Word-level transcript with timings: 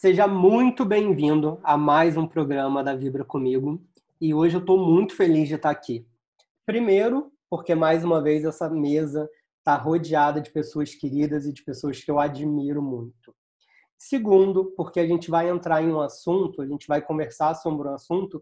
Seja 0.00 0.28
muito 0.28 0.84
bem-vindo 0.84 1.58
a 1.60 1.76
mais 1.76 2.16
um 2.16 2.24
programa 2.24 2.84
da 2.84 2.94
Vibra 2.94 3.24
Comigo. 3.24 3.82
E 4.20 4.32
hoje 4.32 4.54
eu 4.54 4.60
estou 4.60 4.78
muito 4.78 5.16
feliz 5.16 5.48
de 5.48 5.56
estar 5.56 5.70
aqui. 5.70 6.06
Primeiro, 6.64 7.32
porque 7.50 7.74
mais 7.74 8.04
uma 8.04 8.22
vez 8.22 8.44
essa 8.44 8.70
mesa 8.70 9.28
está 9.58 9.74
rodeada 9.74 10.40
de 10.40 10.52
pessoas 10.52 10.94
queridas 10.94 11.46
e 11.46 11.52
de 11.52 11.64
pessoas 11.64 11.98
que 11.98 12.08
eu 12.08 12.20
admiro 12.20 12.80
muito. 12.80 13.34
Segundo, 13.98 14.72
porque 14.76 15.00
a 15.00 15.06
gente 15.06 15.32
vai 15.32 15.50
entrar 15.50 15.82
em 15.82 15.90
um 15.90 16.00
assunto, 16.00 16.62
a 16.62 16.66
gente 16.68 16.86
vai 16.86 17.02
conversar 17.02 17.56
sobre 17.56 17.88
um 17.88 17.94
assunto 17.94 18.40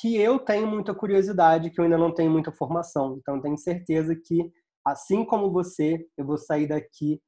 que 0.00 0.16
eu 0.16 0.36
tenho 0.40 0.66
muita 0.66 0.92
curiosidade, 0.92 1.70
que 1.70 1.78
eu 1.78 1.84
ainda 1.84 1.96
não 1.96 2.12
tenho 2.12 2.32
muita 2.32 2.50
formação. 2.50 3.16
Então, 3.20 3.40
tenho 3.40 3.56
certeza 3.56 4.16
que, 4.16 4.50
assim 4.84 5.24
como 5.24 5.52
você, 5.52 6.04
eu 6.16 6.26
vou 6.26 6.36
sair 6.36 6.66
daqui 6.66 7.20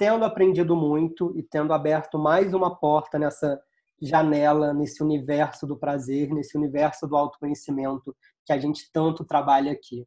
tendo 0.00 0.24
aprendido 0.24 0.74
muito 0.74 1.30
e 1.36 1.42
tendo 1.42 1.74
aberto 1.74 2.18
mais 2.18 2.54
uma 2.54 2.74
porta 2.74 3.18
nessa 3.18 3.62
janela, 4.00 4.72
nesse 4.72 5.02
universo 5.02 5.66
do 5.66 5.76
prazer, 5.76 6.30
nesse 6.30 6.56
universo 6.56 7.06
do 7.06 7.14
autoconhecimento 7.14 8.16
que 8.46 8.52
a 8.54 8.58
gente 8.58 8.90
tanto 8.94 9.26
trabalha 9.26 9.72
aqui. 9.72 10.06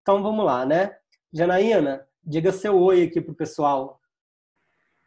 Então 0.00 0.22
vamos 0.22 0.44
lá, 0.44 0.64
né? 0.64 0.96
Janaína, 1.32 2.06
diga 2.22 2.52
seu 2.52 2.80
oi 2.80 3.02
aqui 3.02 3.20
pro 3.20 3.34
pessoal. 3.34 4.00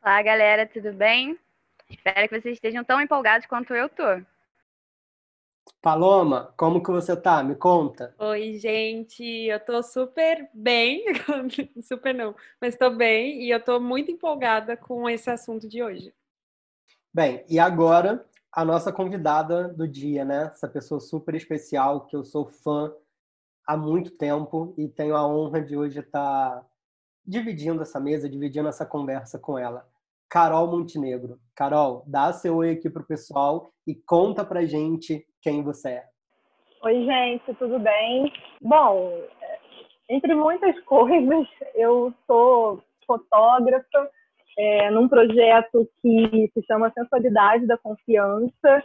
Olá, 0.04 0.22
galera, 0.22 0.68
tudo 0.68 0.92
bem? 0.92 1.40
Espero 1.90 2.28
que 2.28 2.42
vocês 2.42 2.56
estejam 2.56 2.84
tão 2.84 3.00
empolgados 3.00 3.48
quanto 3.48 3.74
eu 3.74 3.88
tô. 3.88 4.22
Paloma, 5.82 6.54
como 6.58 6.82
que 6.82 6.90
você 6.92 7.16
tá? 7.16 7.44
Me 7.44 7.56
conta. 7.56 8.16
Oi, 8.18 8.58
gente, 8.58 9.24
eu 9.24 9.60
tô 9.60 9.84
super 9.84 10.50
bem, 10.54 11.06
super 11.84 12.14
não, 12.14 12.36
mas 12.60 12.76
tô 12.76 12.90
bem 12.90 13.44
e 13.44 13.52
eu 13.52 13.64
tô 13.64 13.80
muito 13.80 14.10
empolgada 14.12 14.76
com 14.76 15.10
esse 15.10 15.30
assunto 15.30 15.68
de 15.68 15.84
hoje. 15.84 16.14
Bem, 17.14 17.46
e 17.50 17.60
agora 17.60 18.26
a 18.52 18.66
nossa 18.66 18.92
convidada 18.92 19.68
do 19.68 19.88
dia, 19.88 20.24
né? 20.24 20.52
Essa 20.54 20.68
pessoa 20.68 21.00
super 21.00 21.36
especial 21.36 22.06
que 22.08 22.16
eu 22.16 22.24
sou 22.24 22.46
fã 22.46 22.94
há 23.66 23.76
muito 23.76 24.12
tempo 24.12 24.74
e 24.78 24.88
tenho 24.88 25.16
a 25.16 25.28
honra 25.28 25.62
de 25.62 25.76
hoje 25.78 26.00
estar 26.00 26.66
dividindo 27.26 27.82
essa 27.82 28.00
mesa, 28.00 28.30
dividindo 28.30 28.70
essa 28.70 28.86
conversa 28.86 29.38
com 29.40 29.58
ela. 29.58 29.88
Carol 30.30 30.68
Montenegro. 30.68 31.38
Carol, 31.56 32.04
dá 32.08 32.34
seu 32.34 32.58
oi 32.58 32.72
aqui 32.72 32.90
pro 32.90 33.06
pessoal 33.06 33.72
e 33.88 33.96
conta 33.96 34.44
pra 34.44 34.66
gente 34.66 35.26
quem 35.42 35.64
você 35.64 35.90
é. 35.90 36.04
Oi, 36.84 37.06
gente, 37.06 37.54
tudo 37.56 37.80
bem? 37.80 38.32
Bom, 38.62 39.24
entre 40.10 40.36
muitas 40.36 40.80
coisas, 40.86 41.48
eu 41.74 42.14
sou 42.28 42.82
fotógrafa 43.06 44.10
é, 44.58 44.90
num 44.92 45.08
projeto 45.08 45.90
que 46.02 46.50
se 46.54 46.66
chama 46.66 46.92
Sensualidade 46.92 47.66
da 47.66 47.78
Confiança. 47.78 48.84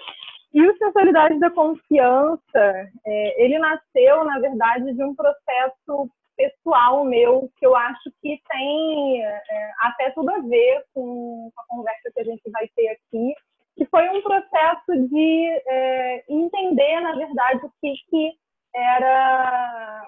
E 0.52 0.66
o 0.66 0.77
Sensualidade 0.78 1.38
da 1.38 1.50
Confiança, 1.50 2.91
é, 3.06 3.44
ele 3.44 3.58
nasceu, 3.58 4.25
na 4.25 4.38
verdade, 4.38 4.92
de 4.92 5.04
um 5.04 5.14
processo 5.14 6.10
pessoal 6.41 7.05
meu, 7.05 7.50
que 7.58 7.66
eu 7.66 7.77
acho 7.77 8.10
que 8.22 8.41
tem 8.48 9.22
é, 9.22 9.70
até 9.80 10.10
tudo 10.12 10.30
a 10.30 10.38
ver 10.38 10.84
com 10.94 11.50
a 11.56 11.64
conversa 11.69 12.10
que 12.14 12.20
a 12.20 12.24
gente 12.24 12.50
vai 12.50 12.66
ter 12.74 12.88
aqui, 12.88 13.34
que 13.77 13.84
foi 13.86 14.08
um 14.08 14.22
processo 14.22 15.08
de 15.08 15.62
é, 15.66 16.24
entender, 16.28 17.00
na 17.00 17.14
verdade, 17.14 17.64
o 17.64 17.72
que, 17.80 17.92
que 18.08 18.32
era 18.74 20.06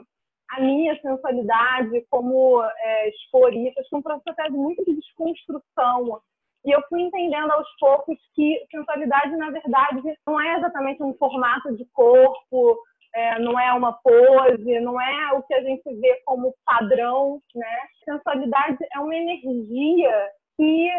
a 0.50 0.60
minha 0.60 0.98
sensualidade, 1.00 2.06
como 2.10 2.62
é, 2.62 3.08
isso. 3.08 3.80
Acho 3.80 3.88
que 3.88 3.96
um 3.96 4.02
processo 4.02 4.52
muito 4.52 4.84
de 4.84 4.94
desconstrução. 4.94 6.20
E 6.64 6.70
eu 6.70 6.80
fui 6.88 7.02
entendendo 7.02 7.50
aos 7.50 7.66
poucos 7.78 8.16
que 8.34 8.64
sensualidade, 8.70 9.36
na 9.36 9.50
verdade, 9.50 10.00
não 10.26 10.40
é 10.40 10.56
exatamente 10.58 11.02
um 11.02 11.14
formato 11.14 11.74
de 11.76 11.84
corpo, 11.86 12.78
é, 13.14 13.38
não 13.38 13.58
é 13.58 13.72
uma 13.72 13.92
pose, 13.92 14.80
não 14.80 15.00
é 15.00 15.32
o 15.32 15.42
que 15.42 15.54
a 15.54 15.62
gente 15.62 15.82
vê 16.00 16.22
como 16.24 16.54
padrão, 16.64 17.40
né? 17.54 17.78
Sensualidade 18.04 18.78
é 18.94 18.98
uma 18.98 19.14
energia 19.14 20.30
que 20.56 20.90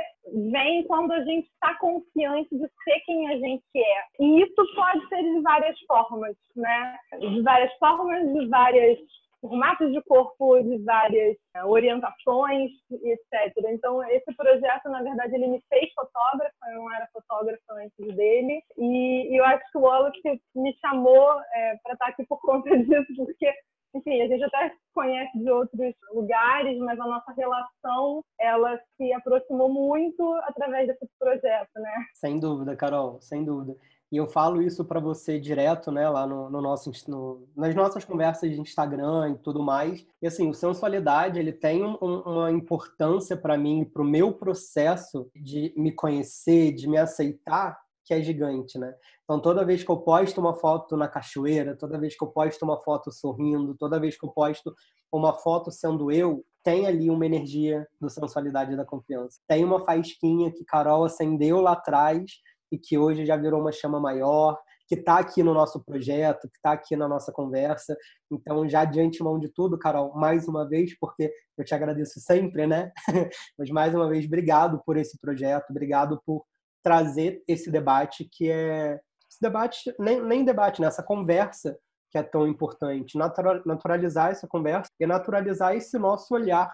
vem 0.51 0.83
quando 0.85 1.11
a 1.11 1.23
gente 1.23 1.47
está 1.47 1.75
confiante 1.75 2.49
de 2.51 2.67
ser 2.83 2.99
quem 3.05 3.29
a 3.29 3.37
gente 3.37 3.63
é. 3.75 4.03
E 4.19 4.41
isso 4.41 4.75
pode 4.75 5.07
ser 5.07 5.21
de 5.21 5.41
várias 5.41 5.79
formas, 5.81 6.35
né? 6.55 6.97
De 7.19 7.41
várias 7.41 7.73
formas, 7.77 8.33
de 8.33 8.47
várias 8.47 8.99
formatos 9.43 9.91
de 9.91 10.01
corpo, 10.03 10.61
de 10.61 10.77
várias 10.85 11.35
é, 11.53 11.65
orientações, 11.65 12.71
etc. 12.89 13.53
Então, 13.67 14.01
esse 14.09 14.33
projeto, 14.35 14.89
na 14.89 15.03
verdade, 15.03 15.35
ele 15.35 15.47
me 15.47 15.61
fez 15.67 15.91
fotógrafa, 15.93 16.53
eu 16.71 16.75
não 16.75 16.93
era 16.93 17.09
fotógrafa 17.11 17.73
antes 17.73 18.15
dele, 18.15 18.61
e, 18.77 19.33
e 19.33 19.37
eu 19.37 19.43
acho 19.43 19.69
que 19.69 19.77
o 19.77 19.81
Wallace 19.81 20.41
me 20.55 20.73
chamou 20.79 21.29
é, 21.53 21.75
para 21.83 21.93
estar 21.93 22.07
aqui 22.07 22.25
por 22.25 22.39
conta 22.39 22.69
disso, 22.79 23.13
porque 23.17 23.53
enfim, 23.95 24.21
a 24.21 24.27
gente 24.27 24.43
até 24.43 24.73
conhece 24.91 25.37
de 25.37 25.51
outros 25.51 25.93
lugares, 26.11 26.79
mas 26.79 26.99
a 26.99 27.05
nossa 27.05 27.31
relação, 27.33 28.23
ela 28.39 28.79
se 28.97 29.13
aproximou 29.13 29.69
muito 29.69 30.33
através 30.45 30.87
desse 30.87 31.07
projeto, 31.19 31.69
né? 31.75 31.93
Sem 32.15 32.39
dúvida, 32.39 32.75
Carol, 32.75 33.21
sem 33.21 33.45
dúvida. 33.45 33.75
E 34.13 34.17
eu 34.17 34.27
falo 34.27 34.61
isso 34.61 34.85
para 34.85 34.99
você 34.99 35.39
direto, 35.39 35.91
né, 35.91 36.07
lá 36.07 36.27
no, 36.27 36.47
no 36.47 36.61
nosso, 36.61 36.91
no, 37.07 37.47
nas 37.57 37.73
nossas 37.73 38.05
conversas 38.05 38.51
de 38.51 38.61
Instagram 38.61 39.31
e 39.31 39.37
tudo 39.39 39.63
mais. 39.63 40.05
E 40.21 40.27
assim, 40.27 40.47
o 40.47 40.53
sensualidade, 40.53 41.39
ele 41.39 41.51
tem 41.51 41.83
um, 41.83 41.95
uma 41.95 42.51
importância 42.51 43.35
para 43.35 43.57
mim, 43.57 43.83
para 43.83 44.03
o 44.03 44.05
meu 44.05 44.31
processo 44.31 45.27
de 45.35 45.73
me 45.75 45.91
conhecer, 45.91 46.73
de 46.73 46.87
me 46.87 46.95
aceitar, 46.95 47.75
que 48.05 48.13
é 48.13 48.21
gigante, 48.21 48.77
né? 48.77 48.93
Então, 49.23 49.39
toda 49.39 49.65
vez 49.65 49.83
que 49.83 49.89
eu 49.89 49.97
posto 49.97 50.39
uma 50.39 50.53
foto 50.53 50.95
na 50.95 51.07
cachoeira, 51.07 51.75
toda 51.75 51.97
vez 51.97 52.15
que 52.15 52.23
eu 52.23 52.27
posto 52.27 52.61
uma 52.61 52.77
foto 52.83 53.11
sorrindo, 53.11 53.73
toda 53.73 53.99
vez 53.99 54.15
que 54.15 54.23
eu 54.23 54.29
posto 54.29 54.75
uma 55.11 55.33
foto 55.33 55.71
sendo 55.71 56.11
eu, 56.11 56.45
tem 56.63 56.85
ali 56.85 57.09
uma 57.09 57.25
energia 57.25 57.87
do 57.99 58.09
sensualidade 58.09 58.73
e 58.73 58.77
da 58.77 58.85
confiança. 58.85 59.39
Tem 59.47 59.63
uma 59.63 59.83
faísquinha 59.83 60.51
que 60.51 60.63
Carol 60.63 61.03
acendeu 61.03 61.61
lá 61.61 61.71
atrás 61.71 62.31
e 62.73 62.77
que 62.79 62.97
hoje 62.97 63.23
já 63.23 63.37
virou 63.37 63.61
uma 63.61 63.71
chama 63.71 63.99
maior, 63.99 64.59
que 64.87 64.95
está 64.95 65.19
aqui 65.19 65.43
no 65.43 65.53
nosso 65.53 65.83
projeto, 65.85 66.49
que 66.49 66.57
está 66.57 66.71
aqui 66.71 66.95
na 66.95 67.07
nossa 67.07 67.31
conversa. 67.31 67.95
Então, 68.31 68.67
já 68.67 68.83
de 68.83 68.99
antemão 68.99 69.39
de 69.39 69.47
tudo, 69.49 69.77
Carol, 69.77 70.11
mais 70.15 70.47
uma 70.47 70.67
vez, 70.67 70.97
porque 70.97 71.31
eu 71.55 71.63
te 71.63 71.75
agradeço 71.75 72.19
sempre, 72.19 72.65
né? 72.65 72.91
Mas 73.57 73.69
mais 73.69 73.93
uma 73.93 74.09
vez, 74.09 74.25
obrigado 74.25 74.81
por 74.83 74.97
esse 74.97 75.19
projeto, 75.19 75.69
obrigado 75.69 76.19
por 76.25 76.43
trazer 76.83 77.43
esse 77.47 77.69
debate 77.71 78.27
que 78.29 78.49
é 78.49 78.99
esse 79.29 79.39
debate 79.41 79.95
nem, 79.97 80.21
nem 80.21 80.43
debate 80.43 80.81
né? 80.81 80.89
conversa 81.07 81.77
que 82.11 82.17
é 82.17 82.23
tão 82.23 82.45
importante 82.45 83.17
naturalizar 83.17 84.31
essa 84.31 84.45
conversa 84.47 84.91
e 84.99 85.07
naturalizar 85.07 85.73
esse 85.73 85.97
nosso 85.97 86.35
olhar 86.35 86.69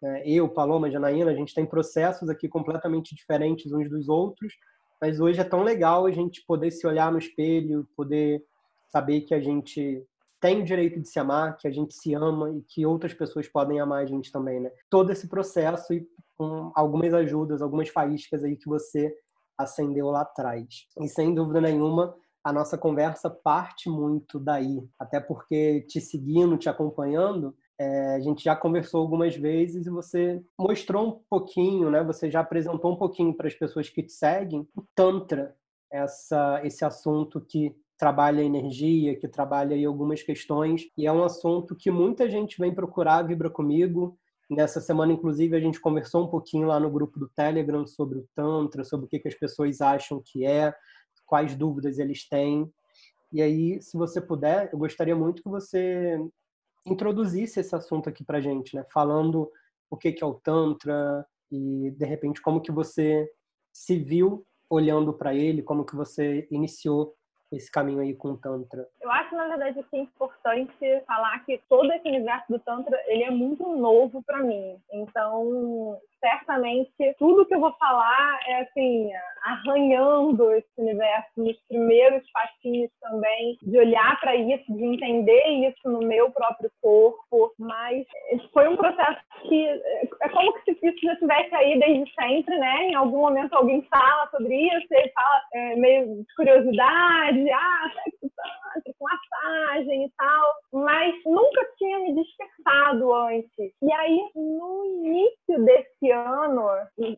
né? 0.00 0.22
eu 0.24 0.48
Paloma 0.48 0.90
Janaína 0.90 1.30
a 1.30 1.34
gente 1.34 1.54
tem 1.54 1.66
processos 1.66 2.30
aqui 2.30 2.48
completamente 2.48 3.14
diferentes 3.14 3.70
uns 3.72 3.90
dos 3.90 4.08
outros 4.08 4.54
mas 5.02 5.18
hoje 5.18 5.40
é 5.40 5.44
tão 5.44 5.64
legal 5.64 6.06
a 6.06 6.12
gente 6.12 6.44
poder 6.46 6.70
se 6.70 6.86
olhar 6.86 7.10
no 7.10 7.18
espelho 7.18 7.88
poder 7.96 8.44
saber 8.88 9.22
que 9.22 9.34
a 9.34 9.40
gente 9.40 10.06
tem 10.40 10.60
o 10.60 10.64
direito 10.64 11.00
de 11.00 11.08
se 11.08 11.18
amar, 11.18 11.56
que 11.56 11.66
a 11.66 11.70
gente 11.70 11.94
se 11.94 12.14
ama 12.14 12.50
e 12.50 12.62
que 12.62 12.86
outras 12.86 13.12
pessoas 13.14 13.48
podem 13.48 13.80
amar 13.80 14.02
a 14.02 14.06
gente 14.06 14.30
também, 14.30 14.60
né? 14.60 14.70
Todo 14.90 15.10
esse 15.10 15.28
processo 15.28 15.92
e 15.92 16.06
com 16.36 16.70
algumas 16.74 17.14
ajudas, 17.14 17.62
algumas 17.62 17.88
faíscas 17.88 18.44
aí 18.44 18.56
que 18.56 18.68
você 18.68 19.12
acendeu 19.56 20.08
lá 20.08 20.22
atrás. 20.22 20.66
E 21.00 21.08
sem 21.08 21.34
dúvida 21.34 21.60
nenhuma, 21.60 22.14
a 22.44 22.52
nossa 22.52 22.76
conversa 22.76 23.30
parte 23.30 23.88
muito 23.88 24.38
daí, 24.38 24.84
até 24.98 25.20
porque 25.20 25.82
te 25.82 26.00
seguindo, 26.00 26.56
te 26.56 26.68
acompanhando, 26.68 27.56
é, 27.82 28.14
a 28.14 28.20
gente 28.20 28.44
já 28.44 28.54
conversou 28.54 29.00
algumas 29.00 29.34
vezes 29.36 29.86
e 29.86 29.90
você 29.90 30.42
mostrou 30.58 31.08
um 31.08 31.20
pouquinho, 31.28 31.90
né? 31.90 32.02
Você 32.04 32.30
já 32.30 32.40
apresentou 32.40 32.92
um 32.92 32.96
pouquinho 32.96 33.34
para 33.34 33.48
as 33.48 33.54
pessoas 33.54 33.88
que 33.88 34.02
te 34.02 34.12
seguem 34.12 34.66
o 34.76 34.82
tantra, 34.94 35.54
essa 35.90 36.60
esse 36.64 36.84
assunto 36.84 37.40
que 37.40 37.74
trabalha 37.98 38.42
energia, 38.42 39.16
que 39.16 39.28
trabalha 39.28 39.76
aí 39.76 39.84
algumas 39.84 40.22
questões 40.22 40.82
e 40.96 41.06
é 41.06 41.12
um 41.12 41.22
assunto 41.22 41.76
que 41.76 41.90
muita 41.90 42.28
gente 42.28 42.58
vem 42.58 42.74
procurar 42.74 43.22
vibra 43.22 43.48
comigo 43.48 44.18
Nessa 44.54 44.82
semana, 44.82 45.14
inclusive, 45.14 45.56
a 45.56 45.60
gente 45.60 45.80
conversou 45.80 46.24
um 46.24 46.28
pouquinho 46.28 46.66
lá 46.66 46.78
no 46.78 46.90
grupo 46.90 47.18
do 47.18 47.26
Telegram 47.26 47.86
sobre 47.86 48.18
o 48.18 48.28
Tantra, 48.34 48.84
sobre 48.84 49.06
o 49.06 49.08
que, 49.08 49.18
que 49.18 49.28
as 49.28 49.34
pessoas 49.34 49.80
acham 49.80 50.22
que 50.22 50.44
é, 50.44 50.74
quais 51.24 51.56
dúvidas 51.56 51.98
eles 51.98 52.28
têm. 52.28 52.70
E 53.32 53.40
aí, 53.40 53.80
se 53.80 53.96
você 53.96 54.20
puder, 54.20 54.68
eu 54.70 54.78
gostaria 54.78 55.16
muito 55.16 55.42
que 55.42 55.48
você 55.48 56.18
introduzisse 56.84 57.60
esse 57.60 57.74
assunto 57.74 58.08
aqui 58.08 58.24
para 58.24 58.40
gente, 58.40 58.74
né? 58.74 58.84
Falando 58.92 59.50
o 59.90 59.96
que, 59.96 60.12
que 60.12 60.22
é 60.22 60.26
o 60.26 60.34
Tantra 60.34 61.26
e, 61.50 61.90
de 61.90 62.04
repente, 62.04 62.40
como 62.40 62.60
que 62.60 62.72
você 62.72 63.30
se 63.72 63.98
viu 63.98 64.44
olhando 64.68 65.12
para 65.12 65.34
ele, 65.34 65.62
como 65.62 65.84
que 65.84 65.94
você 65.94 66.48
iniciou 66.50 67.14
esse 67.50 67.70
caminho 67.70 68.00
aí 68.00 68.14
com 68.14 68.32
o 68.32 68.36
Tantra? 68.38 68.88
Eu 69.00 69.10
acho, 69.10 69.34
na 69.36 69.48
verdade, 69.48 69.82
que 69.90 69.96
é 69.96 70.00
importante 70.00 71.02
falar 71.06 71.38
que 71.44 71.60
todo 71.68 71.92
esse 71.92 72.08
universo 72.08 72.50
do 72.50 72.58
Tantra, 72.58 72.98
ele 73.06 73.24
é 73.24 73.30
muito 73.30 73.68
novo 73.76 74.22
para 74.22 74.42
mim. 74.42 74.80
Então, 74.90 76.00
certamente, 76.22 76.92
tudo 77.18 77.44
que 77.44 77.54
eu 77.54 77.60
vou 77.60 77.72
falar 77.72 78.38
é, 78.46 78.60
assim, 78.60 79.10
arranhando 79.44 80.52
esse 80.52 80.68
universo 80.78 81.30
nos 81.36 81.58
primeiros 81.68 82.22
passinhos 82.30 82.90
também, 83.00 83.58
de 83.60 83.76
olhar 83.76 84.18
para 84.20 84.36
isso, 84.36 84.64
de 84.72 84.84
entender 84.84 85.44
isso 85.68 85.88
no 85.88 85.98
meu 85.98 86.30
próprio 86.30 86.70
corpo. 86.80 87.52
Mas 87.58 88.06
foi 88.52 88.68
um 88.68 88.76
processo 88.76 89.20
que 89.48 89.66
é 90.22 90.28
como 90.28 90.52
se 90.64 90.70
isso 90.70 90.98
já 91.02 91.16
tivesse 91.16 91.54
aí 91.54 91.78
desde 91.78 92.14
sempre, 92.14 92.56
né? 92.56 92.88
Em 92.88 92.94
algum 92.94 93.20
momento 93.22 93.52
alguém 93.54 93.82
fala 93.90 94.28
sobre 94.30 94.54
isso, 94.54 94.86
ele 94.90 95.08
fala 95.10 95.42
é, 95.54 95.76
meio 95.76 96.22
de 96.22 96.34
curiosidade, 96.36 97.50
ah, 97.50 97.90
sexo 97.94 98.30
tântrico, 98.36 99.04
massagem 99.04 100.04
e 100.04 100.10
tal, 100.16 100.54
mas 100.72 101.14
nunca 101.26 101.66
tinha 101.78 101.98
me 101.98 102.14
despertado 102.14 103.12
antes. 103.12 103.72
E 103.82 103.92
aí, 103.92 104.30
no 104.34 104.84
início 104.84 105.64
desse 105.64 106.11
ano, 106.12 106.68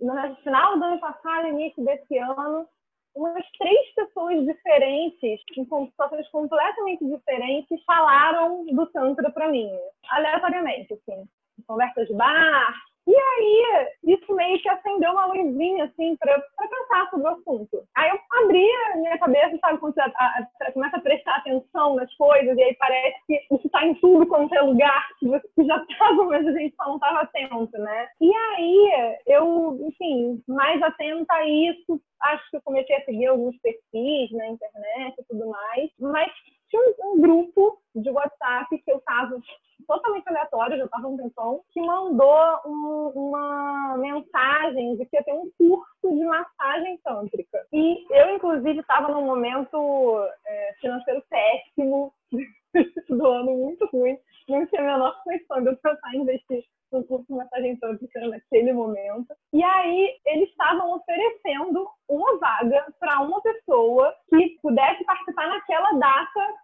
no 0.01 0.37
final 0.37 0.79
do 0.79 0.85
ano 0.85 1.01
passado, 1.01 1.49
início 1.49 1.85
desse 1.85 2.19
ano, 2.19 2.69
umas 3.15 3.45
três 3.59 3.95
pessoas 3.95 4.45
diferentes, 4.45 5.41
com 5.69 5.87
situações 5.87 6.29
completamente 6.31 7.05
diferentes, 7.05 7.85
falaram 7.85 8.65
do 8.67 8.87
Tantra 8.87 9.31
para 9.31 9.49
mim, 9.49 9.71
aleatoriamente, 10.11 10.95
assim. 10.95 11.25
Conversas 11.67 12.09
de 12.09 12.15
bar, 12.15 12.75
e 13.07 13.15
aí, 13.15 13.89
isso 14.05 14.35
meio 14.35 14.59
que 14.61 14.69
acendeu 14.69 15.13
uma 15.13 15.27
luzinha, 15.27 15.85
assim, 15.85 16.17
para 16.17 16.41
pensar 16.57 17.11
sobre 17.11 17.27
o 17.27 17.33
assunto. 17.33 17.85
Aí 17.95 18.09
eu 18.09 18.19
abri 18.43 18.67
a 18.93 18.97
minha 18.97 19.19
cabeça, 19.19 19.59
sabe, 19.59 19.79
quando 19.79 19.95
você 19.95 20.01
a, 20.01 20.07
a, 20.07 20.73
começa 20.73 20.97
a 20.97 21.01
prestar 21.01 21.37
atenção 21.37 21.97
nas 21.97 22.13
coisas, 22.15 22.57
e 22.57 22.63
aí 22.63 22.75
parece 22.77 23.17
que 23.27 23.35
isso 23.55 23.67
está 23.67 23.85
em 23.85 23.95
tudo 23.97 24.27
quanto 24.27 24.55
é 24.55 24.63
lugar, 24.63 25.07
que 25.19 25.29
você 25.29 25.65
já 25.65 25.77
estava, 25.77 26.25
mas 26.25 26.47
a 26.47 26.53
gente 26.53 26.75
só 26.77 26.87
não 26.87 26.95
estava 26.95 27.21
atento, 27.21 27.79
né? 27.79 28.09
E 28.21 28.35
aí, 28.35 29.17
eu, 29.27 29.79
enfim, 29.83 30.43
mais 30.49 30.83
atenta 30.83 31.35
a 31.35 31.47
isso, 31.47 32.01
acho 32.23 32.51
que 32.51 32.57
eu 32.57 32.63
comecei 32.63 32.97
a 32.97 33.05
seguir 33.05 33.27
alguns 33.27 33.57
perfis 33.59 34.31
na 34.33 34.49
internet 34.49 35.15
e 35.19 35.25
tudo 35.25 35.47
mais, 35.47 35.91
mas 36.01 36.33
tinha 36.71 36.83
um, 36.83 37.13
um 37.13 37.21
grupo 37.21 37.79
de 37.95 38.11
WhatsApp 38.11 38.79
que 38.79 38.91
eu 38.91 38.97
estava 38.97 39.39
totalmente 39.87 40.29
aleatório, 40.29 40.79
já 40.79 40.85
estava 40.85 41.09
um 41.09 41.17
tempão, 41.17 41.61
que 41.73 41.81
mandou 41.81 42.61
um, 42.67 43.13
uma 43.15 43.97
mensagem 43.99 44.97
de 44.97 45.07
que 45.07 45.17
ia 45.17 45.25
ter 45.25 45.33
um 45.33 45.51
curso 45.59 45.89
de 46.03 46.25
massagem 46.25 46.99
tântrica. 47.05 47.67
E 47.73 48.07
eu, 48.11 48.35
inclusive, 48.37 48.81
estava 48.81 49.09
num 49.09 49.27
momento 49.27 50.27
é, 50.47 50.75
financeiro 50.81 51.23
péssimo 51.29 52.13
do 53.09 53.27
ano 53.27 53.57
muito 53.57 53.87
ruim, 53.87 54.19
não 54.49 54.67
tinha 54.67 54.83
a 54.83 54.85
menor 54.85 55.23
condição 55.25 55.63
de 55.63 55.69
eu 55.69 55.79
em 56.13 56.23
investir 56.23 56.65
no 56.93 57.05
curso 57.05 57.27
de 57.27 57.35
massagem 57.35 57.77
tântrica 57.77 58.21
naquele 58.29 58.73
momento. 58.73 59.35
E 59.53 59.63
aí 59.63 60.17
eles 60.27 60.49
estavam 60.51 60.95
oferecendo 60.95 61.89
uma 62.09 62.39
vaga 62.39 62.87
para 63.01 63.21
uma 63.21 63.41
pessoa 63.43 64.15
que 64.29 64.59
pudesse 64.63 65.05
participar 65.05 65.49
naquela 65.49 65.93
data, 65.93 66.55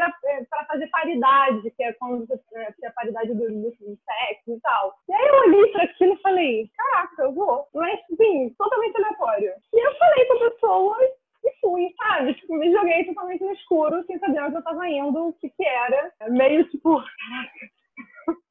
era 0.00 0.14
é, 0.24 0.44
para 0.44 0.64
fazer 0.64 0.86
paridade, 0.88 1.70
que 1.70 1.82
é 1.82 1.92
quando 1.94 2.26
você 2.26 2.40
é, 2.54 2.72
tem 2.72 2.88
a 2.88 2.92
paridade 2.92 3.34
do, 3.34 3.46
do 3.48 3.70
sexo 3.76 4.52
e 4.52 4.60
tal. 4.60 4.94
E 5.08 5.12
aí 5.12 5.28
eu 5.28 5.34
olhei 5.34 5.72
para 5.72 5.84
aquilo 5.84 6.14
e 6.14 6.22
falei, 6.22 6.70
caraca, 6.76 7.22
eu 7.22 7.32
vou. 7.32 7.68
Mas, 7.74 8.00
sim, 8.16 8.54
totalmente 8.58 8.96
aleatório. 8.96 9.52
E 9.72 9.86
eu 9.86 9.98
falei 9.98 10.24
com 10.26 10.32
a 10.34 10.50
pessoa 10.50 10.96
e 11.44 11.60
fui, 11.60 11.94
sabe? 11.98 12.34
Tipo, 12.34 12.54
me 12.56 12.72
joguei 12.72 13.04
totalmente 13.04 13.44
no 13.44 13.52
escuro, 13.52 14.04
sem 14.06 14.18
saber 14.18 14.42
onde 14.42 14.56
eu 14.56 14.62
tava 14.62 14.88
indo, 14.88 15.28
o 15.28 15.32
que 15.34 15.50
que 15.50 15.64
era. 15.64 16.12
Meio 16.28 16.68
tipo, 16.70 16.96
caraca, 16.96 17.70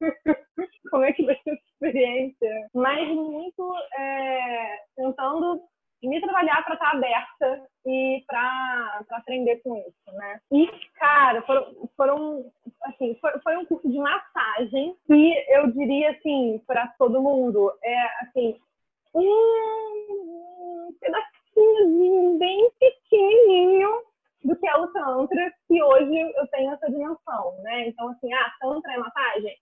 como 0.90 1.04
é 1.04 1.12
que 1.12 1.24
vai 1.24 1.36
ser 1.42 1.50
a 1.50 1.54
experiência, 1.54 2.68
mas 2.74 3.08
muito 3.08 3.74
é, 3.98 4.78
tentando 4.96 5.62
me 6.08 6.20
trabalhar 6.20 6.64
para 6.64 6.74
estar 6.74 6.90
aberta 6.92 7.68
e 7.86 8.24
para 8.26 9.04
aprender 9.10 9.56
com 9.62 9.76
isso, 9.76 10.16
né? 10.16 10.40
E, 10.50 10.66
cara, 10.94 11.42
foram, 11.42 11.90
foram 11.96 12.52
assim, 12.84 13.16
foi, 13.20 13.32
foi 13.40 13.56
um 13.56 13.66
curso 13.66 13.88
de 13.88 13.98
massagem 13.98 14.96
que 15.06 15.34
eu 15.48 15.70
diria, 15.72 16.10
assim, 16.10 16.62
para 16.66 16.88
todo 16.98 17.22
mundo, 17.22 17.72
é, 17.82 18.06
assim, 18.22 18.58
um 19.14 20.94
pedacinho 21.00 22.38
bem 22.38 22.70
pequenininho 22.78 24.02
do 24.44 24.56
que 24.56 24.66
é 24.66 24.76
o 24.76 24.88
Tantra, 24.88 25.52
que 25.68 25.82
hoje 25.82 26.18
eu 26.36 26.46
tenho 26.48 26.72
essa 26.72 26.90
dimensão, 26.90 27.60
né? 27.62 27.88
Então, 27.88 28.08
assim, 28.08 28.32
ah, 28.32 28.52
Tantra 28.60 28.92
é 28.92 28.98
massagem? 28.98 29.58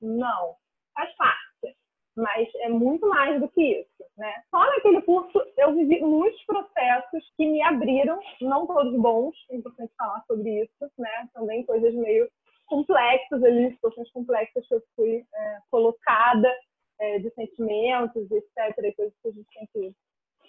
Não, 0.00 0.56
faz 0.94 1.14
parte, 1.16 1.76
mas 2.16 2.48
é 2.56 2.68
muito 2.68 3.08
mais 3.08 3.40
do 3.40 3.48
que 3.48 3.80
isso, 3.80 3.97
né? 4.18 4.42
Só 4.50 4.58
naquele 4.58 5.00
curso 5.02 5.40
eu 5.56 5.74
vivi 5.74 6.00
muitos 6.00 6.44
processos 6.44 7.24
que 7.36 7.46
me 7.46 7.62
abriram, 7.62 8.20
não 8.40 8.66
todos 8.66 8.94
bons, 9.00 9.34
é 9.50 9.56
importante 9.56 9.92
falar 9.96 10.22
sobre 10.26 10.62
isso, 10.62 10.92
né? 10.98 11.28
Também 11.32 11.64
coisas 11.64 11.94
meio 11.94 12.28
complexas 12.66 13.42
ali, 13.42 13.70
situações 13.72 14.10
complexas 14.10 14.66
que 14.66 14.74
eu 14.74 14.82
fui 14.94 15.24
é, 15.34 15.58
colocada, 15.70 16.52
é, 17.00 17.18
de 17.20 17.30
sentimentos, 17.30 18.30
etc., 18.30 18.84
e 18.84 18.92
coisas 18.92 19.14
que 19.22 19.28
a 19.28 19.32
gente 19.32 19.48
tem 19.54 19.68
que 19.72 19.94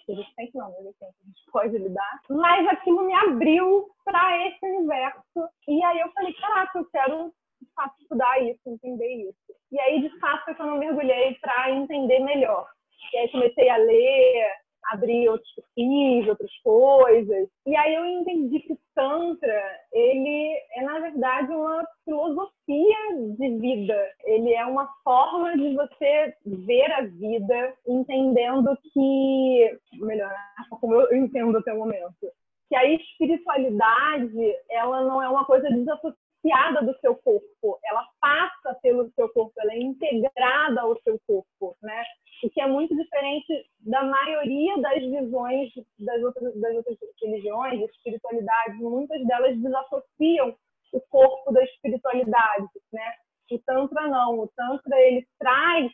que 0.06 0.12
a 0.12 0.14
gente 0.14 0.34
tem 0.34 0.50
que 0.50 0.56
não, 0.56 0.70
mas 0.70 0.86
assim, 0.86 1.04
a 1.04 1.26
gente 1.26 1.50
pode 1.52 1.76
lidar. 1.76 2.20
Mas 2.30 2.66
aquilo 2.68 3.06
me 3.06 3.14
abriu 3.14 3.90
para 4.02 4.46
esse 4.46 4.58
universo. 4.64 5.48
E 5.68 5.84
aí 5.84 6.00
eu 6.00 6.10
falei, 6.12 6.32
caraca, 6.34 6.78
eu 6.78 6.84
quero 6.86 7.32
de 7.60 7.68
fato 7.74 7.94
estudar 8.00 8.42
isso, 8.42 8.60
entender 8.66 9.28
isso. 9.28 9.54
E 9.70 9.78
aí, 9.78 10.00
de 10.00 10.18
fato, 10.18 10.50
é 10.50 10.54
que 10.54 10.62
eu 10.62 10.66
não 10.66 10.78
mergulhei 10.78 11.34
para 11.34 11.70
entender 11.70 12.20
melhor. 12.20 12.66
E 13.12 13.16
aí 13.16 13.28
comecei 13.30 13.68
a 13.68 13.76
ler, 13.76 14.52
abrir 14.90 15.28
outros 15.28 15.50
perfis, 15.54 16.28
outras 16.28 16.56
coisas. 16.62 17.48
E 17.66 17.76
aí 17.76 17.94
eu 17.94 18.04
entendi 18.04 18.60
que 18.60 18.72
o 18.72 18.78
Tantra, 18.94 19.78
ele 19.92 20.58
é, 20.76 20.82
na 20.82 20.98
verdade, 20.98 21.52
uma 21.52 21.86
filosofia 22.04 22.96
de 23.38 23.58
vida. 23.58 24.10
Ele 24.24 24.52
é 24.52 24.64
uma 24.66 24.88
forma 25.04 25.56
de 25.56 25.74
você 25.74 26.34
ver 26.44 26.92
a 26.92 27.02
vida 27.02 27.74
entendendo 27.86 28.76
que... 28.92 29.78
Melhor, 29.94 30.32
como 30.80 30.94
eu 30.94 31.16
entendo 31.16 31.58
até 31.58 31.72
o 31.72 31.78
momento. 31.78 32.30
Que 32.68 32.76
a 32.76 32.84
espiritualidade, 32.84 34.56
ela 34.70 35.04
não 35.04 35.22
é 35.22 35.28
uma 35.28 35.44
coisa 35.44 35.68
desassociada 35.68 36.82
do 36.82 36.96
seu 37.00 37.14
corpo, 37.16 37.78
ela 37.84 38.06
passa 38.20 38.78
pelo 38.82 39.10
seu 39.10 39.28
corpo, 39.28 39.52
ela 39.58 39.72
é 39.72 39.78
integrada 39.78 40.80
ao 40.80 40.98
seu 41.02 41.20
corpo, 41.26 41.76
né? 41.82 42.02
O 42.42 42.50
que 42.50 42.60
é 42.60 42.66
muito 42.66 42.96
diferente 42.96 43.66
da 43.80 44.02
maioria 44.02 44.78
das 44.78 45.02
visões 45.02 45.70
das 45.98 46.22
outras, 46.22 46.58
das 46.60 46.74
outras 46.76 46.98
religiões, 47.22 47.82
espiritualidades, 47.90 48.80
muitas 48.80 49.26
delas 49.26 49.58
desassociam 49.58 50.56
o 50.92 51.00
corpo 51.02 51.52
da 51.52 51.62
espiritualidade, 51.64 52.66
né? 52.92 53.12
O 53.50 53.58
Tantra 53.58 54.06
não, 54.08 54.40
o 54.40 54.48
Tantra 54.56 54.98
ele 55.00 55.26
traz 55.38 55.92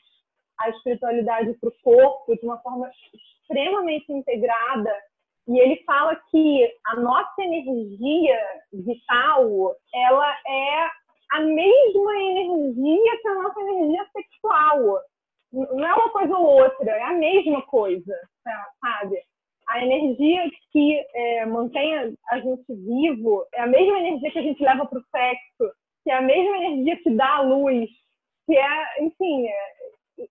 a 0.58 0.70
espiritualidade 0.70 1.54
para 1.54 1.68
o 1.68 1.74
corpo 1.82 2.36
de 2.36 2.44
uma 2.44 2.58
forma 2.58 2.90
extremamente 3.42 4.10
integrada 4.12 4.92
e 5.48 5.58
ele 5.60 5.76
fala 5.84 6.16
que 6.30 6.74
a 6.86 6.96
nossa 6.96 7.42
energia 7.42 8.38
vital, 8.72 9.76
ela 9.94 10.36
é 10.46 10.90
a 11.32 11.40
mesma 11.40 12.16
energia 12.16 13.20
que 13.22 13.28
a 13.28 13.34
nossa 13.42 13.60
energia 13.60 14.06
sexual. 14.12 15.00
Não 15.56 15.86
é 15.86 15.94
uma 15.94 16.10
coisa 16.10 16.36
ou 16.36 16.62
outra, 16.62 16.90
é 16.90 17.02
a 17.02 17.12
mesma 17.14 17.62
coisa, 17.62 18.14
sabe? 18.80 19.16
A 19.68 19.82
energia 19.82 20.50
que 20.70 21.04
é, 21.14 21.46
mantém 21.46 21.96
a 22.30 22.38
gente 22.38 22.74
vivo 22.74 23.44
é 23.54 23.62
a 23.62 23.66
mesma 23.66 23.98
energia 23.98 24.30
que 24.30 24.38
a 24.38 24.42
gente 24.42 24.62
leva 24.62 24.86
para 24.86 24.98
o 24.98 25.04
sexo, 25.10 25.74
que 26.04 26.10
é 26.10 26.14
a 26.14 26.20
mesma 26.20 26.56
energia 26.58 26.96
que 27.02 27.10
dá 27.10 27.36
a 27.36 27.42
luz, 27.42 27.88
que 28.46 28.56
é, 28.56 29.02
enfim, 29.02 29.46
é, 29.46 29.72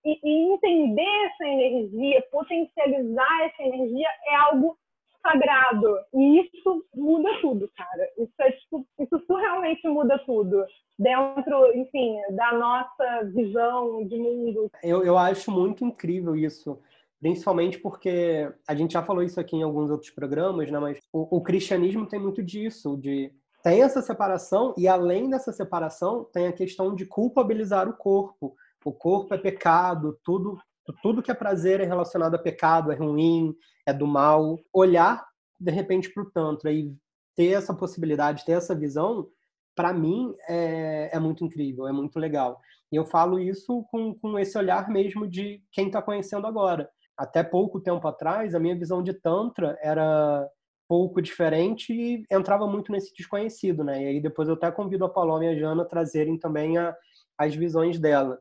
e, 0.06 0.20
e 0.24 0.54
entender 0.54 1.26
essa 1.26 1.48
energia, 1.48 2.24
potencializar 2.32 3.46
essa 3.46 3.64
energia 3.64 4.08
é 4.28 4.36
algo 4.36 4.78
sagrado. 5.26 5.98
E 6.14 6.42
isso 6.42 6.86
muda 6.94 7.30
tudo, 7.42 7.70
cara. 7.76 8.10
Isso, 8.18 8.34
é, 8.40 8.52
tipo, 8.52 8.88
isso 9.00 9.24
surrealmente 9.26 9.88
muda 9.88 10.20
tudo. 10.26 10.64
Dentro, 10.98 11.76
enfim, 11.76 12.16
da 12.36 12.54
nossa 12.54 13.24
visão 13.34 14.06
de 14.08 14.18
mundo. 14.18 14.70
Eu, 14.84 15.04
eu 15.04 15.18
acho 15.18 15.52
muito 15.52 15.84
incrível 15.84 16.36
isso. 16.36 16.80
Principalmente 17.20 17.80
porque 17.80 18.52
a 18.68 18.76
gente 18.76 18.94
já 18.94 19.02
falou 19.02 19.24
isso 19.24 19.40
aqui 19.40 19.56
em 19.56 19.64
alguns 19.64 19.90
outros 19.90 20.12
programas, 20.12 20.70
né? 20.70 20.78
Mas 20.78 21.00
o, 21.12 21.38
o 21.38 21.42
cristianismo 21.42 22.06
tem 22.06 22.20
muito 22.20 22.44
disso, 22.44 22.96
de 22.98 23.34
tem 23.64 23.82
essa 23.82 24.00
separação 24.00 24.76
e 24.78 24.88
além 24.88 25.28
dessa 25.28 25.52
separação 25.52 26.24
tem 26.32 26.46
a 26.46 26.54
questão 26.54 26.94
de 26.94 27.04
culpabilizar 27.06 27.90
o 27.90 27.98
corpo. 27.98 28.56
O 28.86 28.94
corpo 28.94 29.34
é 29.34 29.40
pecado, 29.40 30.20
tudo 30.24 30.60
tudo 30.94 31.22
que 31.22 31.32
é 31.32 31.34
prazer 31.34 31.80
é 31.80 31.86
relacionado 31.86 32.36
a 32.36 32.40
pecado, 32.40 32.92
é 32.92 32.96
ruim, 32.96 33.56
é 33.86 33.94
do 33.94 34.08
mal. 34.08 34.60
Olhar, 34.74 35.26
de 35.60 35.72
repente, 35.72 36.12
para 36.14 36.24
o 36.24 36.32
Tantra 36.32 36.72
e 36.72 36.94
ter 37.36 37.52
essa 37.52 37.74
possibilidade, 37.74 38.46
ter 38.46 38.54
essa 38.54 38.76
visão, 38.76 39.28
para 39.76 39.94
mim 39.94 40.34
é, 40.48 41.10
é, 41.12 41.20
muito 41.20 41.44
incrível, 41.44 41.88
é 41.88 41.92
muito 41.92 42.18
legal. 42.18 42.60
E 42.92 42.96
eu 42.96 43.06
falo 43.06 43.40
isso 43.40 43.86
com, 43.92 44.14
com 44.16 44.40
esse 44.40 44.58
olhar 44.58 44.90
mesmo 44.90 45.28
de 45.28 45.62
quem 45.72 45.88
está 45.88 46.02
conhecendo 46.02 46.48
agora. 46.48 46.90
Até 47.18 47.44
pouco 47.44 47.80
tempo 47.80 48.08
atrás, 48.08 48.56
a 48.56 48.60
minha 48.60 48.78
visão 48.78 49.04
de 49.04 49.14
Tantra 49.14 49.78
era 49.82 50.48
pouco 50.88 51.22
diferente 51.22 51.92
e 51.94 52.26
entrava 52.32 52.68
muito 52.68 52.92
nesse 52.92 53.14
desconhecido, 53.14 53.84
né? 53.84 54.04
E 54.04 54.08
aí 54.08 54.22
depois 54.22 54.48
eu 54.48 54.54
até 54.54 54.72
convido 54.72 55.04
a 55.04 55.10
Paloma 55.10 55.46
e 55.46 55.50
a 55.50 55.56
Jana 55.56 55.84
a 55.84 55.86
trazerem 55.86 56.38
também 56.38 56.78
a, 56.78 56.96
as 57.38 57.56
visões 57.56 58.00
dela. 58.00 58.40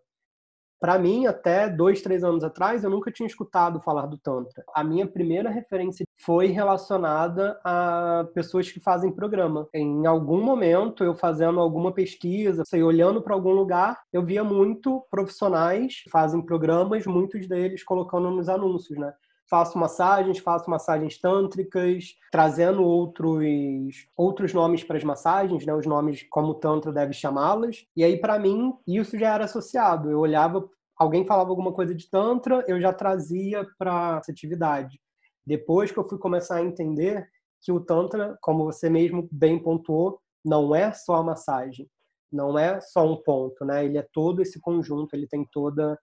Para 0.81 0.99
mim, 0.99 1.26
até 1.26 1.69
dois, 1.69 2.02
três 2.02 2.23
anos 2.23 2.45
atrás, 2.45 2.85
eu 2.85 2.90
nunca 2.90 3.11
tinha 3.11 3.26
escutado 3.26 3.81
falar 3.81 4.07
do 4.07 4.19
Tantra. 4.19 4.62
A 4.75 4.85
minha 4.85 5.07
primeira 5.07 5.49
referência 5.49 6.07
foi 6.21 6.49
relacionada 6.49 7.59
a 7.64 8.26
pessoas 8.35 8.71
que 8.71 8.81
fazem 8.81 9.11
programa. 9.11 9.66
Em 9.73 10.07
algum 10.07 10.43
momento, 10.43 11.02
eu 11.02 11.14
fazendo 11.14 11.59
alguma 11.61 11.93
pesquisa, 11.93 12.64
sei, 12.66 12.83
olhando 12.83 13.23
para 13.23 13.35
algum 13.35 13.52
lugar, 13.52 13.99
eu 14.12 14.25
via 14.25 14.45
muito 14.45 15.07
profissionais 15.11 16.02
que 16.02 16.11
fazem 16.11 16.45
programas, 16.45 17.07
muitos 17.07 17.49
deles 17.49 17.83
colocando 17.83 18.31
nos 18.31 18.49
anúncios, 18.49 18.99
né? 18.99 19.12
Faço 19.48 19.78
massagens, 19.78 20.38
faço 20.38 20.68
massagens 20.70 21.18
tântricas, 21.18 22.14
trazendo 22.30 22.82
outros 22.82 24.06
outros 24.16 24.52
nomes 24.52 24.82
para 24.82 24.96
as 24.96 25.04
massagens, 25.04 25.66
né, 25.66 25.74
os 25.74 25.86
nomes 25.86 26.24
como 26.30 26.48
o 26.48 26.54
tantra 26.54 26.92
deve 26.92 27.12
chamá-las. 27.12 27.84
E 27.96 28.02
aí 28.02 28.18
para 28.18 28.38
mim 28.38 28.74
isso 28.86 29.18
já 29.18 29.34
era 29.34 29.44
associado. 29.44 30.10
Eu 30.10 30.20
olhava, 30.20 30.68
alguém 30.96 31.26
falava 31.26 31.50
alguma 31.50 31.72
coisa 31.72 31.94
de 31.94 32.08
tantra, 32.08 32.64
eu 32.66 32.80
já 32.80 32.92
trazia 32.92 33.66
para 33.78 34.18
essa 34.18 34.32
atividade. 34.32 35.00
Depois 35.46 35.92
que 35.92 35.98
eu 35.98 36.08
fui 36.08 36.18
começar 36.18 36.56
a 36.56 36.64
entender 36.64 37.28
que 37.62 37.72
o 37.72 37.80
tantra, 37.80 38.36
como 38.40 38.64
você 38.64 38.88
mesmo 38.90 39.28
bem 39.30 39.58
pontuou, 39.58 40.20
não 40.44 40.74
é 40.74 40.92
só 40.92 41.16
a 41.16 41.22
massagem, 41.22 41.88
não 42.30 42.58
é 42.58 42.80
só 42.80 43.06
um 43.06 43.16
ponto, 43.16 43.64
né? 43.64 43.84
Ele 43.84 43.96
é 43.96 44.06
todo 44.12 44.42
esse 44.42 44.60
conjunto, 44.60 45.14
ele 45.14 45.26
tem 45.26 45.46
toda 45.50 45.98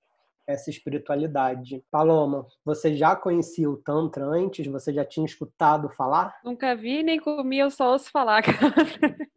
essa 0.48 0.70
espiritualidade. 0.70 1.84
Paloma, 1.92 2.46
você 2.64 2.96
já 2.96 3.16
conhecia 3.16 3.70
o 3.70 3.78
Tantra 3.78 4.26
antes? 4.26 4.66
Você 4.68 4.94
já 4.94 5.06
tinha 5.06 5.26
escutado 5.26 5.90
falar? 5.90 6.40
Nunca 6.44 6.76
vi 6.76 7.04
nem 7.04 7.20
comi, 7.20 7.60
eu 7.60 7.72
só 7.72 7.92
ouço 7.92 8.12
falar. 8.12 8.44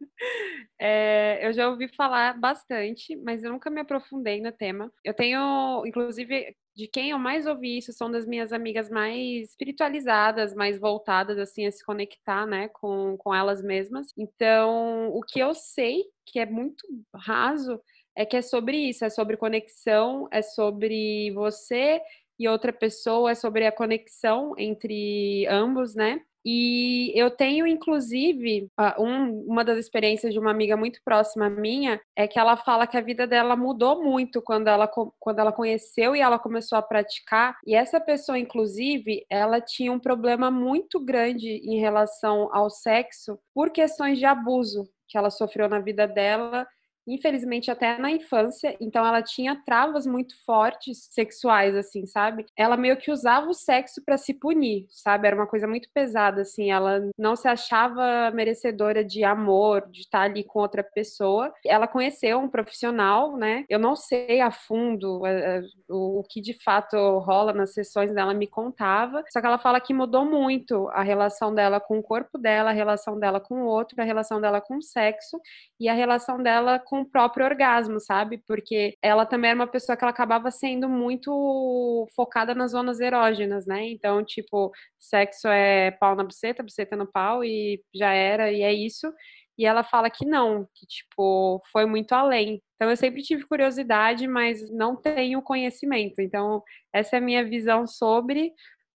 é, 0.79 1.47
eu 1.47 1.53
já 1.53 1.69
ouvi 1.69 1.87
falar 1.87 2.39
bastante, 2.39 3.15
mas 3.17 3.43
eu 3.43 3.51
nunca 3.51 3.69
me 3.69 3.81
aprofundei 3.81 4.41
no 4.41 4.51
tema. 4.51 4.91
Eu 5.03 5.13
tenho, 5.13 5.83
inclusive, 5.85 6.55
de 6.75 6.87
quem 6.87 7.11
eu 7.11 7.17
mais 7.17 7.47
ouvi 7.47 7.77
isso 7.77 7.93
são 7.93 8.11
das 8.11 8.25
minhas 8.25 8.51
amigas 8.51 8.89
mais 8.89 9.49
espiritualizadas, 9.49 10.53
mais 10.53 10.77
voltadas 10.77 11.37
assim 11.37 11.65
a 11.65 11.71
se 11.71 11.83
conectar, 11.83 12.45
né, 12.45 12.67
com, 12.67 13.15
com 13.17 13.33
elas 13.33 13.61
mesmas. 13.61 14.07
Então, 14.17 15.07
o 15.09 15.21
que 15.21 15.39
eu 15.39 15.53
sei, 15.53 16.03
que 16.25 16.37
é 16.37 16.45
muito 16.45 16.85
raso, 17.15 17.79
é 18.15 18.25
que 18.25 18.37
é 18.37 18.41
sobre 18.41 18.77
isso, 18.77 19.03
é 19.05 19.09
sobre 19.09 19.37
conexão, 19.37 20.27
é 20.31 20.41
sobre 20.41 21.31
você 21.31 22.01
e 22.37 22.47
outra 22.47 22.73
pessoa, 22.73 23.31
é 23.31 23.35
sobre 23.35 23.65
a 23.65 23.71
conexão 23.71 24.53
entre 24.57 25.45
ambos, 25.47 25.95
né? 25.95 26.21
E 26.47 27.11
eu 27.19 27.31
tenho, 27.31 27.65
inclusive, 27.65 28.69
um, 28.99 29.45
uma 29.47 29.65
das 29.65 29.79
experiências 29.79 30.31
de 30.31 30.37
uma 30.37 30.51
amiga 30.51 30.77
muito 30.77 30.99
próxima 31.03 31.49
minha 31.49 31.99
é 32.15 32.27
que 32.27 32.37
ela 32.37 32.55
fala 32.55 32.85
que 32.85 32.95
a 32.95 33.01
vida 33.01 33.25
dela 33.25 33.55
mudou 33.55 34.03
muito 34.03 34.43
quando 34.43 34.67
ela, 34.67 34.87
quando 35.19 35.39
ela 35.39 35.51
conheceu 35.51 36.15
e 36.15 36.21
ela 36.21 36.37
começou 36.37 36.77
a 36.77 36.83
praticar. 36.83 37.57
E 37.65 37.73
essa 37.73 37.99
pessoa, 37.99 38.37
inclusive, 38.37 39.25
ela 39.27 39.59
tinha 39.59 39.91
um 39.91 39.99
problema 39.99 40.51
muito 40.51 41.03
grande 41.03 41.49
em 41.49 41.79
relação 41.79 42.47
ao 42.53 42.69
sexo 42.69 43.39
por 43.51 43.71
questões 43.71 44.19
de 44.19 44.25
abuso 44.25 44.87
que 45.07 45.17
ela 45.17 45.31
sofreu 45.31 45.67
na 45.67 45.79
vida 45.79 46.07
dela 46.07 46.67
infelizmente 47.07 47.69
até 47.69 47.97
na 47.97 48.11
infância, 48.11 48.75
então 48.79 49.05
ela 49.05 49.21
tinha 49.21 49.61
travas 49.65 50.05
muito 50.05 50.35
fortes 50.45 51.07
sexuais 51.11 51.75
assim, 51.75 52.05
sabe? 52.05 52.45
Ela 52.57 52.77
meio 52.77 52.97
que 52.97 53.11
usava 53.11 53.47
o 53.47 53.53
sexo 53.53 54.03
para 54.03 54.17
se 54.17 54.33
punir, 54.33 54.87
sabe? 54.89 55.27
Era 55.27 55.35
uma 55.35 55.47
coisa 55.47 55.67
muito 55.67 55.89
pesada 55.93 56.41
assim, 56.41 56.71
ela 56.71 57.09
não 57.17 57.35
se 57.35 57.47
achava 57.47 58.31
merecedora 58.31 59.03
de 59.03 59.23
amor, 59.23 59.87
de 59.89 60.01
estar 60.01 60.21
ali 60.21 60.43
com 60.43 60.59
outra 60.59 60.83
pessoa. 60.83 61.53
Ela 61.65 61.87
conheceu 61.87 62.39
um 62.39 62.49
profissional, 62.49 63.37
né? 63.37 63.65
Eu 63.69 63.79
não 63.79 63.95
sei 63.95 64.41
a 64.41 64.51
fundo 64.51 65.25
é, 65.25 65.59
é, 65.59 65.61
o 65.89 66.23
que 66.29 66.41
de 66.41 66.53
fato 66.63 66.95
rola 67.19 67.53
nas 67.53 67.73
sessões 67.73 68.13
dela 68.13 68.33
me 68.33 68.47
contava, 68.47 69.23
só 69.29 69.39
que 69.39 69.47
ela 69.47 69.59
fala 69.59 69.79
que 69.79 69.93
mudou 69.93 70.25
muito 70.25 70.89
a 70.89 71.03
relação 71.03 71.53
dela 71.53 71.79
com 71.79 71.99
o 71.99 72.03
corpo 72.03 72.37
dela, 72.37 72.69
a 72.69 72.73
relação 72.73 73.19
dela 73.19 73.39
com 73.39 73.63
o 73.63 73.65
outro, 73.65 73.99
a 74.01 74.03
relação 74.03 74.41
dela 74.41 74.61
com 74.61 74.77
o 74.77 74.81
sexo 74.81 75.39
e 75.79 75.87
a 75.87 75.93
relação 75.93 76.41
dela 76.41 76.79
com 76.79 76.94
com 76.95 77.01
o 77.01 77.05
próprio 77.05 77.45
orgasmo, 77.45 77.99
sabe? 77.99 78.41
Porque 78.47 78.97
ela 79.01 79.25
também 79.25 79.51
era 79.51 79.59
uma 79.59 79.67
pessoa 79.67 79.97
que 79.97 80.03
ela 80.03 80.11
acabava 80.11 80.49
sendo 80.49 80.87
muito 80.87 82.07
focada 82.15 82.55
nas 82.55 82.71
zonas 82.71 82.99
erógenas, 83.01 83.65
né? 83.65 83.85
Então, 83.89 84.23
tipo, 84.23 84.71
sexo 84.97 85.47
é 85.49 85.91
pau 85.91 86.15
na 86.15 86.23
buceta, 86.23 86.63
buceta 86.63 86.95
no 86.95 87.05
pau 87.05 87.43
e 87.43 87.81
já 87.93 88.13
era, 88.13 88.51
e 88.51 88.61
é 88.61 88.73
isso. 88.73 89.11
E 89.57 89.65
ela 89.65 89.83
fala 89.83 90.09
que 90.09 90.25
não, 90.25 90.67
que, 90.73 90.85
tipo, 90.85 91.61
foi 91.71 91.85
muito 91.85 92.13
além. 92.13 92.61
Então, 92.75 92.89
eu 92.89 92.97
sempre 92.97 93.21
tive 93.21 93.45
curiosidade, 93.45 94.27
mas 94.27 94.69
não 94.71 94.95
tenho 94.95 95.41
conhecimento. 95.41 96.21
Então, 96.21 96.61
essa 96.93 97.15
é 97.17 97.19
a 97.19 97.21
minha 97.21 97.43
visão 97.43 97.87
sobre, 97.87 98.51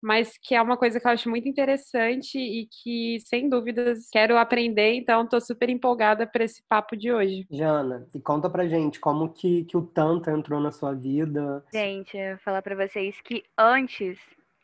mas 0.02 0.36
que 0.40 0.54
é 0.54 0.62
uma 0.62 0.76
coisa 0.76 1.00
que 1.00 1.06
eu 1.06 1.10
acho 1.10 1.28
muito 1.28 1.48
interessante 1.48 2.38
e 2.38 2.66
que, 2.66 3.18
sem 3.20 3.48
dúvidas, 3.48 4.08
quero 4.12 4.36
aprender, 4.36 4.94
então 4.94 5.24
estou 5.24 5.40
super 5.40 5.68
empolgada 5.68 6.26
para 6.26 6.44
esse 6.44 6.62
papo 6.68 6.96
de 6.96 7.12
hoje. 7.12 7.46
Jana, 7.50 8.06
e 8.14 8.20
conta 8.20 8.48
pra 8.48 8.68
gente 8.68 9.00
como 9.00 9.32
que, 9.32 9.64
que 9.64 9.76
o 9.76 9.82
Tantra 9.82 10.32
entrou 10.32 10.60
na 10.60 10.70
sua 10.70 10.94
vida. 10.94 11.64
Gente, 11.72 12.16
eu 12.16 12.36
vou 12.36 12.38
falar 12.38 12.62
para 12.62 12.86
vocês 12.86 13.20
que 13.20 13.42
antes 13.56 14.18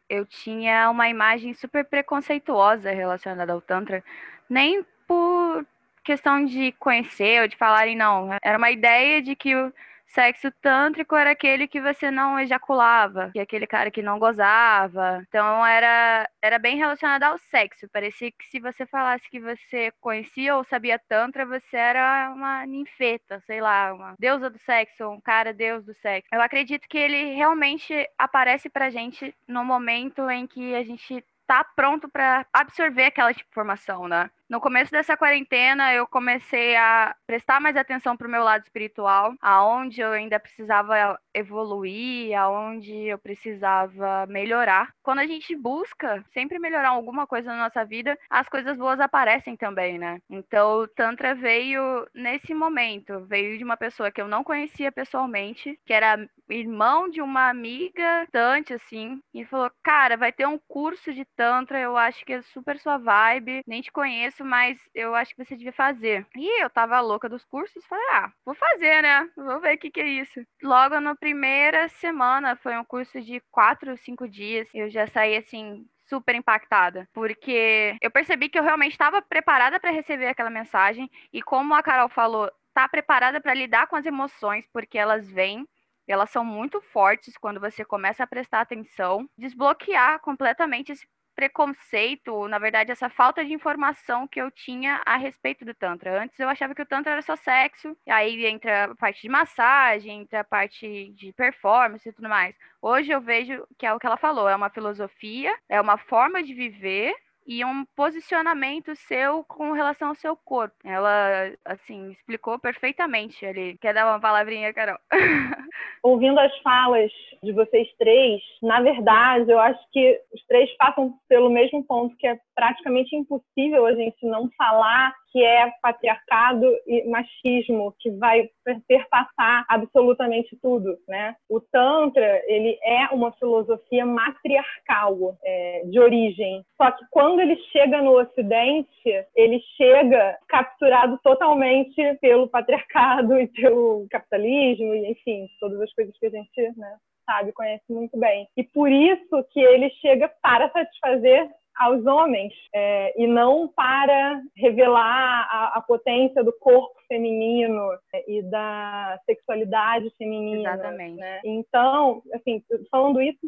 eu 0.09 0.27
tinha 0.27 0.91
uma 0.91 1.09
imagem 1.09 1.55
super 1.55 1.85
preconceituosa 1.85 2.91
relacionada 2.91 3.53
ao 3.53 3.61
Tantra, 3.61 4.05
nem 4.49 4.85
por 5.07 5.67
questão 6.05 6.45
de 6.45 6.73
conhecer 6.73 7.41
ou 7.43 7.49
de 7.49 7.57
falarem, 7.57 7.97
não. 7.97 8.31
Era 8.43 8.59
uma 8.59 8.71
ideia 8.71 9.23
de 9.23 9.35
que 9.35 9.55
o 9.55 9.73
Sexo 10.13 10.51
tântrico 10.61 11.17
era 11.17 11.31
aquele 11.31 11.67
que 11.67 11.81
você 11.81 12.11
não 12.11 12.39
ejaculava, 12.39 13.31
que 13.33 13.39
é 13.39 13.43
aquele 13.43 13.67
cara 13.67 13.91
que 13.91 14.03
não 14.03 14.19
gozava. 14.19 15.25
Então 15.27 15.65
era, 15.65 16.29
era 16.43 16.59
bem 16.59 16.77
relacionado 16.77 17.23
ao 17.23 17.39
sexo. 17.39 17.89
Parecia 17.89 18.31
que 18.31 18.47
se 18.47 18.61
você 18.61 18.85
falasse 18.85 19.31
que 19.31 19.41
você 19.41 19.91
conhecia 20.03 20.55
ou 20.55 20.65
sabia 20.65 20.99
tantra, 20.99 21.47
você 21.47 21.79
era 21.79 22.31
uma 22.37 22.67
ninfeta, 22.67 23.41
sei 23.47 23.63
lá, 23.63 23.95
uma 23.95 24.15
deusa 24.19 24.51
do 24.51 24.59
sexo, 24.59 25.09
um 25.09 25.21
cara 25.21 25.55
deus 25.55 25.83
do 25.83 25.95
sexo. 25.95 26.29
Eu 26.31 26.43
acredito 26.43 26.87
que 26.87 26.99
ele 26.99 27.35
realmente 27.35 27.95
aparece 28.19 28.69
pra 28.69 28.91
gente 28.91 29.35
no 29.49 29.65
momento 29.65 30.29
em 30.29 30.47
que 30.47 30.75
a 30.75 30.85
gente 30.85 31.25
tá 31.47 31.65
pronto 31.65 32.09
para 32.09 32.47
absorver 32.53 33.05
aquela 33.05 33.33
tipo 33.33 33.51
informação, 33.51 34.09
né? 34.09 34.31
No 34.53 34.61
começo 34.61 34.93
dessa 34.93 35.17
quarentena, 35.17 35.95
eu 35.95 36.07
comecei 36.07 36.77
a 36.77 37.17
prestar 37.27 37.59
mais 37.59 37.75
atenção 37.75 38.15
para 38.19 38.29
o 38.29 38.31
meu 38.31 38.45
lado 38.45 38.63
espiritual, 38.65 39.33
aonde 39.41 40.03
eu 40.03 40.13
ainda 40.13 40.39
precisava 40.39 41.19
evoluir, 41.33 42.39
aonde 42.39 42.93
eu 43.07 43.19
precisava 43.19 44.27
melhorar. 44.27 44.93
Quando 45.03 45.21
a 45.21 45.27
gente 45.27 45.57
busca 45.57 46.23
sempre 46.35 46.59
melhorar 46.59 46.91
alguma 46.91 47.27
coisa 47.27 47.51
na 47.51 47.63
nossa 47.63 47.83
vida, 47.83 48.15
as 48.29 48.47
coisas 48.47 48.77
boas 48.77 49.01
aparecem 49.01 49.57
também, 49.57 49.99
né? 49.99 50.21
Então, 50.29 50.81
o 50.81 50.87
Tantra 50.87 51.35
veio 51.35 52.07
nesse 52.15 52.53
momento, 52.53 53.25
veio 53.25 53.57
de 53.57 53.65
uma 53.65 53.79
pessoa 53.79 54.11
que 54.11 54.21
eu 54.21 54.29
não 54.29 54.45
conhecia 54.45 54.93
pessoalmente, 54.93 55.81
que 55.87 55.95
era 55.95 56.29
irmão 56.51 57.09
de 57.09 57.23
uma 57.23 57.49
amiga 57.49 58.27
Tante, 58.31 58.75
assim, 58.75 59.19
e 59.33 59.47
falou: 59.47 59.71
Cara, 59.83 60.15
vai 60.19 60.31
ter 60.31 60.47
um 60.47 60.59
curso 60.69 61.11
de 61.15 61.25
Tantra, 61.25 61.81
eu 61.81 61.97
acho 61.97 62.23
que 62.27 62.35
é 62.35 62.43
super 62.43 62.79
sua 62.79 62.99
vibe, 62.99 63.63
nem 63.67 63.81
te 63.81 63.91
conheço 63.91 64.42
mas 64.45 64.79
eu 64.95 65.15
acho 65.15 65.35
que 65.35 65.45
você 65.45 65.57
devia 65.57 65.73
fazer. 65.73 66.27
E 66.37 66.63
eu 66.63 66.71
tava 66.71 67.01
louca 67.01 67.29
dos 67.29 67.45
cursos, 67.45 67.85
falei, 67.87 68.05
ah, 68.13 68.33
vou 68.45 68.55
fazer, 68.55 69.03
né? 69.03 69.29
Vou 69.37 69.61
ver 69.61 69.77
o 69.77 69.79
que, 69.79 69.91
que 69.91 70.01
é 70.01 70.07
isso. 70.07 70.41
Logo 70.63 71.01
na 71.01 71.15
primeira 71.15 71.89
semana, 71.89 72.57
foi 72.57 72.77
um 72.77 72.85
curso 72.85 73.21
de 73.21 73.41
quatro, 73.51 73.97
cinco 73.97 74.29
dias, 74.29 74.69
eu 74.75 74.89
já 74.91 75.07
saí 75.07 75.37
assim, 75.37 75.87
super 76.07 76.35
impactada, 76.35 77.09
porque 77.13 77.97
eu 78.01 78.11
percebi 78.11 78.49
que 78.49 78.59
eu 78.59 78.63
realmente 78.63 78.93
estava 78.93 79.23
preparada 79.23 79.81
para 79.81 79.91
receber 79.91 80.27
aquela 80.27 80.51
mensagem 80.51 81.11
e 81.33 81.41
como 81.43 81.75
a 81.75 81.83
Carol 81.83 82.09
falou, 82.09 82.51
tá 82.75 82.89
preparada 82.89 83.41
para 83.41 83.55
lidar 83.55 83.87
com 83.87 83.97
as 83.97 84.07
emoções, 84.07 84.67
porque 84.73 84.99
elas 84.99 85.31
vêm 85.31 85.67
elas 86.13 86.31
são 86.31 86.45
muito 86.45 86.81
fortes 86.81 87.37
quando 87.39 87.61
você 87.61 87.85
começa 87.85 88.23
a 88.23 88.27
prestar 88.27 88.61
atenção, 88.61 89.29
desbloquear 89.37 90.21
completamente 90.21 90.93
esse 90.93 91.07
preconceito, 91.43 92.47
na 92.47 92.57
verdade, 92.57 92.93
essa 92.93 93.09
falta 93.09 93.45
de 93.45 93.53
informação 93.53 94.29
que 94.29 94.41
eu 94.41 94.49
tinha 94.49 95.03
a 95.05 95.17
respeito 95.17 95.65
do 95.65 95.75
Tantra. 95.75 96.23
Antes 96.23 96.39
eu 96.39 96.49
achava 96.49 96.73
que 96.73 96.83
o 96.83 96.87
Tantra 96.87 97.13
era 97.13 97.23
só 97.23 97.35
sexo, 97.35 97.97
e 98.07 98.13
aí 98.13 98.47
entra 98.47 98.85
a 98.85 98.95
parte 98.95 99.23
de 99.23 99.29
massagem, 99.29 100.21
entra 100.21 100.41
a 100.41 100.45
parte 100.45 101.13
de 101.17 101.33
performance 101.33 102.09
e 102.09 102.13
tudo 102.13 102.29
mais. 102.29 102.55
Hoje 102.81 103.11
eu 103.11 103.21
vejo 103.21 103.67
que 103.77 103.85
é 103.85 103.93
o 103.93 103.99
que 103.99 104.07
ela 104.07 104.17
falou, 104.17 104.49
é 104.49 104.55
uma 104.55 104.71
filosofia, 104.71 105.53
é 105.69 105.81
uma 105.81 105.99
forma 105.99 106.45
de 106.45 106.55
viver 106.55 107.13
e 107.47 107.65
um 107.65 107.85
posicionamento 107.97 108.95
seu 108.95 109.45
com 109.45 109.73
relação 109.73 110.09
ao 110.09 110.15
seu 110.15 110.37
corpo. 110.37 110.75
Ela, 110.85 111.53
assim, 111.65 112.11
explicou 112.11 112.59
perfeitamente. 112.59 113.45
Ele 113.45 113.77
quer 113.79 113.95
dar 113.95 114.07
uma 114.07 114.21
palavrinha, 114.21 114.73
Carol? 114.73 114.99
Ouvindo 116.03 116.39
as 116.39 116.57
falas 116.59 117.11
de 117.43 117.53
vocês 117.53 117.89
três, 117.99 118.41
na 118.63 118.81
verdade, 118.81 119.51
eu 119.51 119.59
acho 119.59 119.81
que 119.93 120.21
os 120.33 120.45
três 120.47 120.71
passam 120.77 121.15
pelo 121.29 121.51
mesmo 121.51 121.85
ponto, 121.85 122.17
que 122.17 122.27
é 122.27 122.39
praticamente 122.55 123.15
impossível 123.17 123.87
a 123.87 123.95
gente 123.95 124.25
não 124.27 124.49
falar 124.57 125.15
que 125.33 125.43
é 125.43 125.73
patriarcado 125.83 126.67
e 126.87 127.09
machismo 127.09 127.95
que 127.99 128.11
vai 128.11 128.51
perpassar 128.87 129.65
absolutamente 129.69 130.57
tudo, 130.61 130.99
né? 131.09 131.35
O 131.49 131.59
tantra 131.59 132.43
ele 132.47 132.79
é 132.83 133.07
uma 133.07 133.33
filosofia 133.33 134.05
matriarcal 134.05 135.37
é, 135.43 135.83
de 135.87 135.99
origem, 135.99 136.63
só 136.77 136.91
que 136.93 137.05
quando 137.11 137.41
ele 137.41 137.57
chega 137.73 138.03
no 138.03 138.13
Ocidente 138.21 139.27
ele 139.35 139.61
chega 139.77 140.39
capturado 140.49 141.19
totalmente 141.23 142.15
pelo 142.21 142.47
patriarcado 142.49 143.39
e 143.41 143.49
pelo 143.49 144.07
capitalismo 144.11 144.95
e 144.95 145.11
enfim 145.13 145.49
todas 145.59 145.81
as 145.81 145.93
coisas 145.95 146.17
que 146.19 146.27
a 146.27 146.31
gente 146.31 146.79
né, 146.79 146.97
sabe 147.25 147.53
conhece 147.53 147.85
muito 147.91 148.19
bem 148.19 148.47
e 148.57 148.63
por 148.63 148.91
isso 148.91 149.45
que 149.51 149.61
ele 149.61 149.89
chega 150.01 150.31
para 150.43 150.71
satisfazer 150.71 151.49
aos 151.77 152.05
homens 152.07 152.53
é, 152.75 153.21
e 153.21 153.27
não 153.27 153.69
para 153.69 154.41
revelar 154.57 155.49
a, 155.51 155.79
a, 155.79 155.81
potência 155.81 156.43
do 156.45 156.53
corpo 156.59 156.95
feminino 157.09 157.93
é, 158.15 158.31
e 158.31 158.43
da 158.43 159.19
sexualidade 159.27 160.11
feminina. 160.17 160.75
Exatamente. 160.75 161.17
Né? 161.17 161.41
Então, 161.45 162.23
assim, 162.35 162.63
falando 162.91 163.21
isso, 163.21 163.39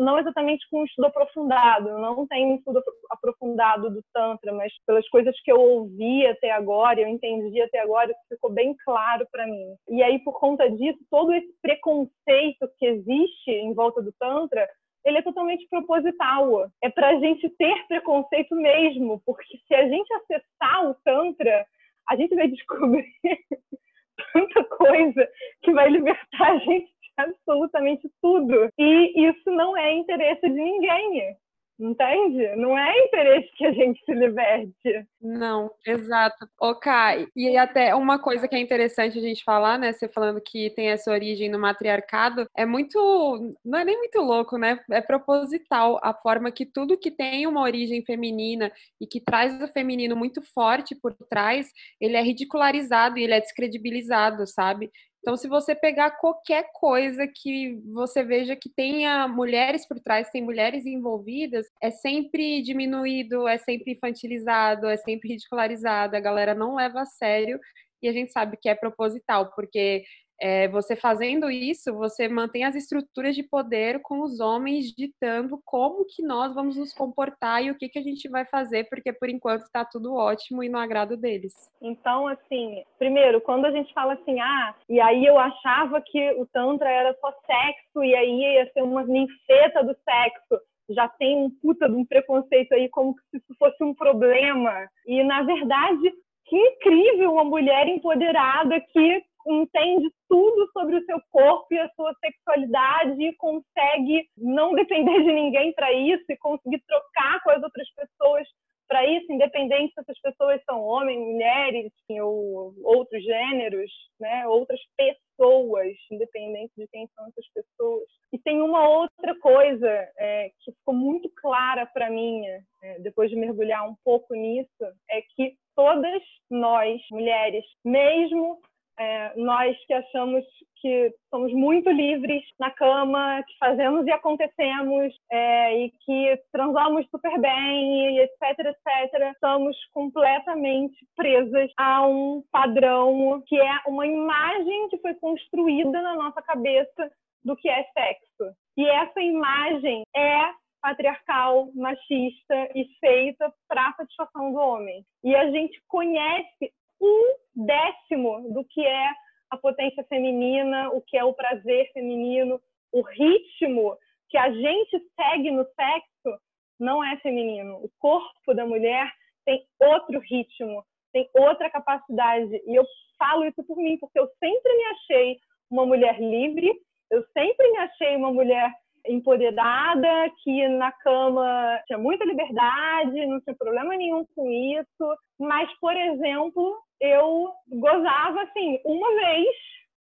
não 0.00 0.18
exatamente 0.18 0.68
com 0.70 0.80
um 0.80 0.84
estudo 0.84 1.06
aprofundado, 1.06 1.98
não 1.98 2.26
tenho 2.26 2.52
um 2.52 2.56
estudo 2.56 2.82
aprofundado 3.10 3.90
do 3.90 4.02
Tantra, 4.12 4.52
mas 4.52 4.72
pelas 4.86 5.08
coisas 5.08 5.34
que 5.42 5.52
eu 5.52 5.60
ouvi 5.60 6.26
até 6.26 6.50
agora, 6.50 7.00
eu 7.00 7.08
entendi 7.08 7.60
até 7.60 7.80
agora, 7.80 8.10
isso 8.10 8.20
ficou 8.28 8.50
bem 8.50 8.74
claro 8.84 9.26
para 9.30 9.46
mim. 9.46 9.74
E 9.88 10.02
aí, 10.02 10.18
por 10.20 10.38
conta 10.38 10.68
disso, 10.70 10.98
todo 11.10 11.32
esse 11.32 11.52
preconceito 11.60 12.68
que 12.78 12.86
existe 12.86 13.50
em 13.50 13.74
volta 13.74 14.02
do 14.02 14.12
Tantra 14.18 14.68
ele 15.04 15.18
é 15.18 15.22
totalmente 15.22 15.66
proposital. 15.68 16.70
É 16.82 16.90
para 16.90 17.08
a 17.08 17.20
gente 17.20 17.48
ter 17.50 17.86
preconceito 17.86 18.54
mesmo, 18.54 19.20
porque 19.24 19.58
se 19.66 19.74
a 19.74 19.88
gente 19.88 20.12
acessar 20.14 20.88
o 20.88 20.94
Tantra, 21.04 21.66
a 22.08 22.16
gente 22.16 22.34
vai 22.34 22.48
descobrir 22.48 23.06
tanta 24.32 24.64
coisa 24.64 25.28
que 25.62 25.72
vai 25.72 25.88
libertar 25.88 26.52
a 26.52 26.58
gente 26.58 26.86
de 26.86 27.12
absolutamente 27.16 28.10
tudo. 28.20 28.68
E 28.78 29.28
isso 29.28 29.50
não 29.50 29.76
é 29.76 29.92
interesse 29.92 30.42
de 30.42 30.54
ninguém. 30.54 31.36
Entende? 31.82 32.54
Não 32.54 32.78
é 32.78 32.96
interesse 33.06 33.50
que 33.56 33.66
a 33.66 33.72
gente 33.72 34.00
se 34.04 34.14
liberte. 34.14 35.04
Não, 35.20 35.68
exato. 35.84 36.48
Kai, 36.80 37.26
e 37.34 37.56
até 37.56 37.92
uma 37.92 38.20
coisa 38.20 38.46
que 38.46 38.54
é 38.54 38.60
interessante 38.60 39.18
a 39.18 39.20
gente 39.20 39.42
falar, 39.42 39.76
né? 39.80 39.92
Você 39.92 40.08
falando 40.08 40.40
que 40.40 40.70
tem 40.70 40.90
essa 40.90 41.10
origem 41.10 41.50
no 41.50 41.58
matriarcado, 41.58 42.46
é 42.56 42.64
muito. 42.64 43.56
Não 43.64 43.80
é 43.80 43.84
nem 43.84 43.98
muito 43.98 44.20
louco, 44.20 44.56
né? 44.56 44.78
É 44.92 45.00
proposital 45.00 45.98
a 46.04 46.14
forma 46.14 46.52
que 46.52 46.64
tudo 46.64 46.96
que 46.96 47.10
tem 47.10 47.48
uma 47.48 47.62
origem 47.62 48.04
feminina 48.04 48.70
e 49.00 49.06
que 49.06 49.20
traz 49.20 49.60
o 49.60 49.66
feminino 49.66 50.14
muito 50.14 50.40
forte 50.54 50.94
por 50.94 51.12
trás, 51.28 51.68
ele 52.00 52.16
é 52.16 52.22
ridicularizado 52.22 53.18
e 53.18 53.24
ele 53.24 53.34
é 53.34 53.40
descredibilizado, 53.40 54.46
sabe? 54.46 54.88
Então, 55.22 55.36
se 55.36 55.46
você 55.46 55.72
pegar 55.72 56.10
qualquer 56.12 56.68
coisa 56.72 57.28
que 57.28 57.80
você 57.94 58.24
veja 58.24 58.56
que 58.56 58.68
tenha 58.68 59.28
mulheres 59.28 59.86
por 59.86 60.00
trás, 60.00 60.28
tem 60.30 60.42
mulheres 60.42 60.84
envolvidas, 60.84 61.64
é 61.80 61.92
sempre 61.92 62.60
diminuído, 62.60 63.46
é 63.46 63.56
sempre 63.56 63.92
infantilizado, 63.92 64.88
é 64.88 64.96
sempre 64.96 65.28
ridicularizado, 65.28 66.16
a 66.16 66.20
galera 66.20 66.54
não 66.54 66.74
leva 66.74 67.02
a 67.02 67.06
sério 67.06 67.60
e 68.02 68.08
a 68.08 68.12
gente 68.12 68.32
sabe 68.32 68.56
que 68.60 68.68
é 68.68 68.74
proposital, 68.74 69.52
porque 69.54 70.02
é, 70.42 70.66
você 70.66 70.96
fazendo 70.96 71.48
isso, 71.48 71.94
você 71.94 72.26
mantém 72.26 72.64
as 72.64 72.74
estruturas 72.74 73.36
de 73.36 73.44
poder 73.44 74.00
com 74.02 74.22
os 74.22 74.40
homens 74.40 74.92
ditando 74.92 75.56
como 75.64 76.04
que 76.04 76.20
nós 76.20 76.52
vamos 76.52 76.76
nos 76.76 76.92
comportar 76.92 77.62
e 77.62 77.70
o 77.70 77.76
que, 77.76 77.88
que 77.88 78.00
a 78.00 78.02
gente 78.02 78.28
vai 78.28 78.44
fazer, 78.44 78.88
porque 78.88 79.12
por 79.12 79.28
enquanto 79.28 79.62
está 79.62 79.84
tudo 79.84 80.16
ótimo 80.16 80.64
e 80.64 80.68
no 80.68 80.78
agrado 80.78 81.16
deles. 81.16 81.54
Então, 81.80 82.26
assim, 82.26 82.82
primeiro, 82.98 83.40
quando 83.40 83.66
a 83.66 83.70
gente 83.70 83.94
fala 83.94 84.14
assim, 84.14 84.40
ah, 84.40 84.74
e 84.88 85.00
aí 85.00 85.24
eu 85.24 85.38
achava 85.38 86.02
que 86.04 86.32
o 86.32 86.44
Tantra 86.46 86.90
era 86.90 87.16
só 87.20 87.32
sexo 87.46 88.02
e 88.02 88.12
aí 88.12 88.56
ia 88.56 88.68
ser 88.72 88.82
uma 88.82 89.04
ninfeta 89.04 89.84
do 89.84 89.94
sexo 90.04 90.60
já 90.90 91.08
tem 91.08 91.36
um 91.36 91.48
puta 91.48 91.88
de 91.88 91.94
um 91.94 92.04
preconceito 92.04 92.72
aí 92.74 92.88
como 92.88 93.14
se 93.30 93.38
isso 93.38 93.54
fosse 93.56 93.82
um 93.82 93.94
problema. 93.94 94.88
E, 95.06 95.22
na 95.22 95.42
verdade, 95.42 96.12
que 96.44 96.56
incrível 96.56 97.32
uma 97.32 97.44
mulher 97.44 97.86
empoderada 97.88 98.78
que 98.80 99.22
entende 99.46 100.10
tudo 100.28 100.70
sobre 100.72 100.96
o 100.96 101.04
seu 101.04 101.20
corpo 101.30 101.66
e 101.72 101.78
a 101.78 101.88
sua 101.90 102.14
sexualidade 102.20 103.22
e 103.22 103.34
consegue 103.36 104.28
não 104.36 104.74
depender 104.74 105.22
de 105.22 105.32
ninguém 105.32 105.72
para 105.74 105.92
isso 105.92 106.24
e 106.28 106.36
conseguir 106.36 106.82
trocar 106.86 107.42
com 107.42 107.50
as 107.50 107.62
outras 107.62 107.88
pessoas 107.94 108.46
para 108.92 109.06
isso, 109.06 109.32
independente 109.32 109.94
se 109.94 110.00
essas 110.00 110.20
pessoas 110.20 110.60
são 110.68 110.82
homens, 110.82 111.18
mulheres, 111.18 111.86
enfim, 111.86 112.20
ou 112.20 112.74
outros 112.84 113.24
gêneros, 113.24 113.90
né, 114.20 114.46
outras 114.46 114.78
pessoas, 114.94 115.96
independente 116.10 116.72
de 116.76 116.86
quem 116.88 117.08
são 117.14 117.26
essas 117.28 117.48
pessoas. 117.54 118.04
E 118.30 118.38
tem 118.38 118.60
uma 118.60 118.86
outra 118.86 119.34
coisa 119.40 119.88
é, 120.18 120.50
que 120.60 120.72
ficou 120.72 120.92
muito 120.92 121.30
clara 121.40 121.86
para 121.86 122.10
mim, 122.10 122.44
é, 122.82 122.98
depois 122.98 123.30
de 123.30 123.36
mergulhar 123.36 123.88
um 123.88 123.96
pouco 124.04 124.34
nisso, 124.34 124.84
é 125.10 125.22
que 125.34 125.54
todas 125.74 126.22
nós, 126.50 127.00
mulheres, 127.10 127.64
mesmo 127.82 128.60
é, 128.98 129.32
nós 129.36 129.76
que 129.86 129.94
achamos 129.94 130.44
que 130.82 131.14
somos 131.30 131.52
muito 131.52 131.88
livres 131.90 132.42
na 132.58 132.70
cama, 132.72 133.42
que 133.46 133.56
fazemos 133.58 134.04
e 134.04 134.10
acontecemos, 134.10 135.14
é, 135.30 135.84
e 135.84 135.90
que 136.04 136.42
transamos 136.50 137.06
super 137.08 137.40
bem, 137.40 138.16
e 138.16 138.20
etc, 138.20 138.58
etc, 138.58 139.32
estamos 139.32 139.76
completamente 139.92 140.96
presas 141.16 141.70
a 141.78 142.06
um 142.06 142.42
padrão 142.50 143.42
que 143.46 143.58
é 143.58 143.80
uma 143.86 144.06
imagem 144.06 144.88
que 144.88 144.98
foi 144.98 145.14
construída 145.14 146.02
na 146.02 146.16
nossa 146.16 146.42
cabeça 146.42 147.10
do 147.44 147.56
que 147.56 147.68
é 147.68 147.84
sexo. 147.92 148.56
E 148.76 148.84
essa 148.84 149.20
imagem 149.20 150.02
é 150.14 150.52
patriarcal, 150.80 151.70
machista 151.74 152.68
e 152.74 152.84
feita 152.98 153.52
para 153.68 153.94
satisfação 153.96 154.52
do 154.52 154.58
homem. 154.58 155.04
E 155.22 155.34
a 155.34 155.48
gente 155.50 155.80
conhece 155.86 156.72
um 157.02 157.64
décimo 157.66 158.52
do 158.52 158.64
que 158.64 158.86
é 158.86 159.10
a 159.50 159.56
potência 159.56 160.04
feminina, 160.04 160.88
o 160.90 161.02
que 161.02 161.18
é 161.18 161.24
o 161.24 161.34
prazer 161.34 161.90
feminino, 161.92 162.60
o 162.92 163.02
ritmo 163.02 163.98
que 164.30 164.38
a 164.38 164.50
gente 164.50 165.02
segue 165.14 165.50
no 165.50 165.64
sexo 165.64 166.40
não 166.80 167.04
é 167.04 167.16
feminino. 167.18 167.76
O 167.76 167.90
corpo 167.98 168.54
da 168.54 168.64
mulher 168.64 169.12
tem 169.44 169.66
outro 169.78 170.20
ritmo, 170.20 170.84
tem 171.12 171.28
outra 171.34 171.68
capacidade. 171.68 172.62
E 172.66 172.74
eu 172.74 172.84
falo 173.18 173.44
isso 173.44 173.62
por 173.64 173.76
mim, 173.76 173.98
porque 173.98 174.18
eu 174.18 174.28
sempre 174.38 174.74
me 174.74 174.84
achei 174.84 175.38
uma 175.70 175.84
mulher 175.84 176.18
livre, 176.18 176.72
eu 177.10 177.22
sempre 177.32 177.70
me 177.70 177.78
achei 177.78 178.16
uma 178.16 178.32
mulher 178.32 178.72
empoderada, 179.06 180.30
que 180.42 180.68
na 180.68 180.92
cama 180.92 181.80
tinha 181.86 181.98
muita 181.98 182.24
liberdade, 182.24 183.26
não 183.26 183.40
tinha 183.40 183.56
problema 183.56 183.96
nenhum 183.96 184.24
com 184.34 184.50
isso. 184.50 185.16
Mas, 185.38 185.70
por 185.80 185.96
exemplo, 185.96 186.76
eu 187.00 187.50
gozava 187.68 188.42
assim, 188.42 188.80
uma 188.84 189.08
vez, 189.14 189.48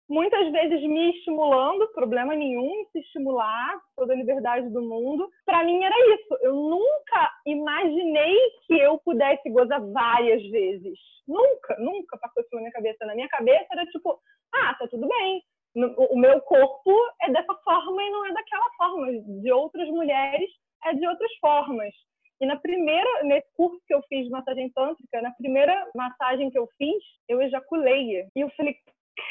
muitas 0.08 0.52
vezes 0.52 0.82
me 0.84 1.12
estimulando, 1.12 1.92
problema 1.94 2.36
nenhum 2.36 2.86
se 2.92 3.00
estimular, 3.00 3.80
toda 3.96 4.14
a 4.14 4.16
liberdade 4.16 4.70
do 4.70 4.82
mundo. 4.82 5.30
Para 5.46 5.64
mim 5.64 5.84
era 5.84 5.96
isso. 6.16 6.38
Eu 6.42 6.54
nunca 6.54 7.32
imaginei 7.46 8.38
que 8.68 8.74
eu 8.74 9.00
pudesse 9.00 9.50
gozar 9.50 9.82
várias 9.92 10.44
vezes. 10.50 10.98
Nunca, 11.28 11.76
nunca 11.80 12.18
passou 12.18 12.44
na 12.54 12.60
minha 12.60 12.72
cabeça. 12.72 13.06
Na 13.06 13.16
minha 13.16 13.30
cabeça 13.30 13.68
era 13.72 13.86
tipo, 13.88 14.20
ah, 14.54 14.76
tá 14.76 14.88
tudo 14.88 15.08
bem 15.08 15.42
o 15.75 16.17
meu 16.17 16.41
corpo 16.41 16.91
é 17.21 17.31
dessa 17.31 17.53
forma 17.63 18.03
e 18.03 18.10
não 18.10 18.25
é 18.25 18.34
daquela 18.34 18.69
forma. 18.77 19.07
De 19.41 19.51
outras 19.51 19.88
mulheres 19.89 20.49
é 20.86 20.93
de 20.93 21.07
outras 21.07 21.31
formas. 21.39 21.93
E 22.41 22.45
na 22.45 22.57
primeira, 22.57 23.23
nesse 23.23 23.47
curso 23.55 23.79
que 23.88 23.93
eu 23.93 24.01
fiz 24.10 24.25
de 24.25 24.31
massagem 24.31 24.69
tântrica, 24.71 25.21
na 25.21 25.31
primeira 25.31 25.88
massagem 25.95 26.49
que 26.49 26.57
eu 26.57 26.67
fiz, 26.77 27.03
eu 27.29 27.41
ejaculei. 27.41 28.25
E 28.36 28.39
eu 28.39 28.49
falei, 28.57 28.75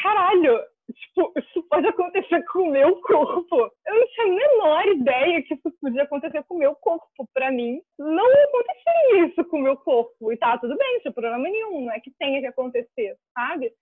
caralho, 0.00 0.61
tipo, 0.92 1.33
isso 1.37 1.62
pode 1.68 1.88
acontecer 1.88 2.44
com 2.53 2.61
o 2.61 2.70
meu 2.70 3.00
corpo. 3.00 3.70
Eu 3.87 3.94
não 3.94 4.07
tinha 4.09 4.26
a 4.26 4.31
menor 4.31 4.87
ideia 4.87 5.42
que 5.42 5.55
isso 5.55 5.72
podia 5.81 6.05
acontecer 6.05 6.44
com 6.44 6.55
o 6.55 6.59
meu 6.59 6.74
corpo. 6.76 7.29
Para 7.35 7.50
mim, 7.50 7.81
não 7.98 8.26
aconteceria 8.26 9.26
isso 9.26 9.44
com 9.46 9.59
o 9.59 9.62
meu 9.62 9.76
corpo. 9.76 10.33
E 10.33 10.37
tá 10.37 10.57
tudo 10.59 10.76
bem, 10.76 10.94
não 10.94 11.00
tinha 11.00 11.12
problema 11.12 11.38
nenhum, 11.38 11.87
não 11.87 11.92
é 11.92 11.98
que 11.98 12.12
tenha 12.16 12.40
que 12.40 12.46
acontecer, 12.46 13.16
sabe? 13.35 13.72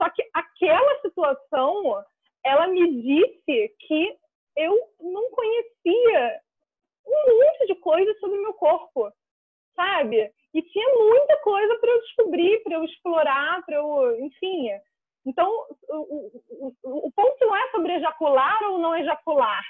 Só 0.00 0.08
que 0.10 0.22
aquela 0.32 1.00
situação, 1.02 2.04
ela 2.42 2.66
me 2.68 3.02
disse 3.02 3.74
que 3.80 4.16
eu 4.56 4.74
não 4.98 5.30
conhecia 5.30 6.40
um 7.06 7.36
monte 7.36 7.66
de 7.66 7.74
coisas 7.76 8.18
sobre 8.18 8.38
o 8.38 8.42
meu 8.42 8.54
corpo, 8.54 9.12
sabe? 9.76 10.32
E 10.54 10.62
tinha 10.62 10.94
muita 10.94 11.36
coisa 11.42 11.76
para 11.78 11.90
eu 11.90 12.00
descobrir, 12.00 12.62
para 12.62 12.76
eu 12.76 12.84
explorar, 12.84 13.64
para 13.66 13.76
eu, 13.76 14.20
enfim. 14.20 14.70
Então, 15.26 15.50
o, 15.88 16.32
o, 16.50 17.06
o 17.06 17.12
ponto 17.12 17.36
não 17.44 17.56
é 17.56 17.70
sobre 17.70 17.92
ejacular 17.94 18.58
ou 18.70 18.78
não 18.78 18.96
ejacular. 18.96 19.64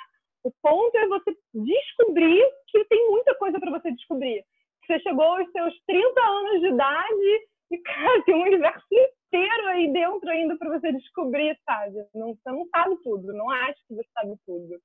O 0.44 0.52
ponto 0.62 0.96
é 0.96 1.08
você 1.08 1.36
descobrir 1.52 2.48
que 2.68 2.84
tem 2.84 3.10
muita 3.10 3.34
coisa 3.34 3.58
para 3.58 3.70
você 3.72 3.90
descobrir. 3.90 4.44
Você 4.86 5.00
chegou 5.00 5.24
aos 5.24 5.50
seus 5.50 5.74
30 5.86 6.20
anos 6.20 6.60
de 6.60 6.68
idade 6.68 7.48
e, 7.72 7.78
cara, 7.82 8.22
tem 8.22 8.34
um 8.36 8.42
universo 8.42 8.86
inteiro 9.30 9.68
aí 9.68 9.92
dentro 9.92 10.28
ainda 10.28 10.56
para 10.58 10.68
você 10.78 10.92
descobrir, 10.92 11.58
sabe? 11.64 12.04
Não, 12.14 12.34
você 12.34 12.50
não 12.50 12.66
sabe 12.68 12.96
tudo, 13.02 13.32
não 13.32 13.48
acha 13.50 13.78
que 13.86 13.94
você 13.94 14.08
sabe 14.12 14.34
tudo. 14.44 14.80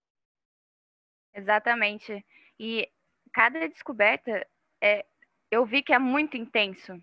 Exatamente. 1.34 2.26
E 2.60 2.88
cada 3.34 3.68
descoberta, 3.68 4.48
é, 4.82 5.06
eu 5.52 5.66
vi 5.66 5.82
que 5.82 5.94
é 5.94 6.00
muito 6.00 6.38
intenso, 6.38 6.94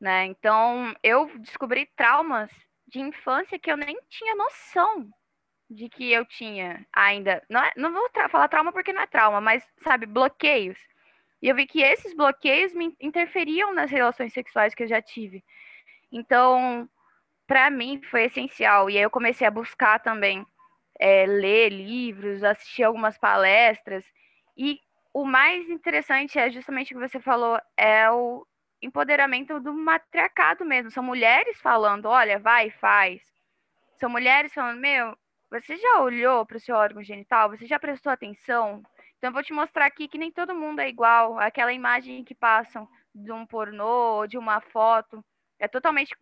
né? 0.00 0.26
Então, 0.26 0.94
eu 1.02 1.38
descobri 1.38 1.86
traumas 1.96 2.50
de 2.86 3.00
infância 3.00 3.58
que 3.58 3.70
eu 3.70 3.76
nem 3.76 3.96
tinha 4.08 4.34
noção 4.34 5.08
de 5.70 5.88
que 5.88 6.12
eu 6.12 6.26
tinha 6.26 6.86
ainda. 6.92 7.42
Não, 7.48 7.62
é, 7.62 7.72
não 7.76 7.92
vou 7.92 8.08
tra 8.10 8.28
falar 8.28 8.48
trauma 8.48 8.72
porque 8.72 8.92
não 8.92 9.02
é 9.02 9.06
trauma, 9.06 9.40
mas, 9.40 9.66
sabe, 9.78 10.04
bloqueios. 10.04 10.78
E 11.40 11.48
eu 11.48 11.54
vi 11.56 11.66
que 11.66 11.80
esses 11.80 12.14
bloqueios 12.14 12.74
me 12.74 12.94
interferiam 13.00 13.72
nas 13.72 13.90
relações 13.90 14.32
sexuais 14.32 14.74
que 14.74 14.82
eu 14.82 14.88
já 14.88 15.00
tive. 15.00 15.42
Então, 16.12 16.88
para 17.46 17.70
mim 17.70 18.00
foi 18.10 18.24
essencial. 18.24 18.90
E 18.90 18.98
aí 18.98 19.02
eu 19.02 19.10
comecei 19.10 19.46
a 19.46 19.50
buscar 19.50 19.98
também 19.98 20.46
é, 21.00 21.26
ler 21.26 21.70
livros, 21.70 22.44
assistir 22.44 22.84
algumas 22.84 23.18
palestras. 23.18 24.04
E 24.56 24.78
o 25.14 25.24
mais 25.24 25.68
interessante 25.68 26.38
é 26.38 26.50
justamente 26.50 26.94
o 26.94 26.98
que 26.98 27.08
você 27.08 27.20
falou, 27.20 27.58
é 27.76 28.10
o 28.10 28.46
empoderamento 28.80 29.60
do 29.60 29.72
matriarcado 29.72 30.64
mesmo. 30.64 30.90
São 30.90 31.02
mulheres 31.02 31.60
falando, 31.60 32.06
olha, 32.06 32.38
vai, 32.38 32.70
faz. 32.70 33.22
São 33.98 34.10
mulheres 34.10 34.52
falando, 34.52 34.80
meu, 34.80 35.16
você 35.50 35.76
já 35.76 36.00
olhou 36.00 36.44
para 36.46 36.56
o 36.56 36.60
seu 36.60 36.76
órgão 36.76 37.02
genital? 37.02 37.50
Você 37.50 37.66
já 37.66 37.78
prestou 37.78 38.12
atenção? 38.12 38.82
Então, 39.18 39.30
eu 39.30 39.34
vou 39.34 39.42
te 39.42 39.52
mostrar 39.52 39.86
aqui 39.86 40.08
que 40.08 40.18
nem 40.18 40.32
todo 40.32 40.54
mundo 40.54 40.80
é 40.80 40.88
igual. 40.88 41.38
Aquela 41.38 41.72
imagem 41.72 42.24
que 42.24 42.34
passam 42.34 42.88
de 43.14 43.30
um 43.30 43.46
pornô, 43.46 44.26
de 44.26 44.38
uma 44.38 44.60
foto, 44.60 45.24
é 45.62 45.68
totalmente 45.68 46.14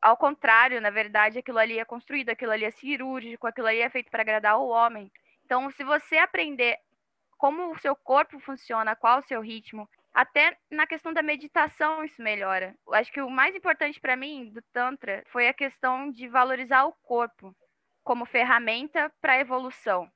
ao 0.00 0.16
contrário, 0.16 0.80
na 0.80 0.90
verdade, 0.90 1.38
aquilo 1.38 1.58
ali 1.58 1.78
é 1.78 1.84
construído, 1.84 2.30
aquilo 2.30 2.52
ali 2.52 2.64
é 2.64 2.70
cirúrgico, 2.70 3.46
aquilo 3.46 3.66
ali 3.66 3.80
é 3.80 3.90
feito 3.90 4.10
para 4.10 4.22
agradar 4.22 4.58
o 4.58 4.68
homem. 4.68 5.10
Então, 5.44 5.68
se 5.72 5.82
você 5.82 6.18
aprender 6.18 6.78
como 7.36 7.72
o 7.72 7.78
seu 7.78 7.96
corpo 7.96 8.38
funciona, 8.38 8.94
qual 8.94 9.18
o 9.18 9.26
seu 9.26 9.40
ritmo, 9.40 9.88
até 10.14 10.56
na 10.70 10.86
questão 10.86 11.12
da 11.12 11.22
meditação 11.22 12.04
isso 12.04 12.22
melhora. 12.22 12.76
Eu 12.86 12.94
acho 12.94 13.12
que 13.12 13.20
o 13.20 13.28
mais 13.28 13.54
importante 13.56 14.00
para 14.00 14.16
mim 14.16 14.50
do 14.52 14.62
Tantra 14.72 15.24
foi 15.26 15.48
a 15.48 15.54
questão 15.54 16.10
de 16.10 16.28
valorizar 16.28 16.84
o 16.84 16.92
corpo 17.02 17.54
como 18.04 18.24
ferramenta 18.24 19.12
para 19.20 19.40
evolução. 19.40 20.08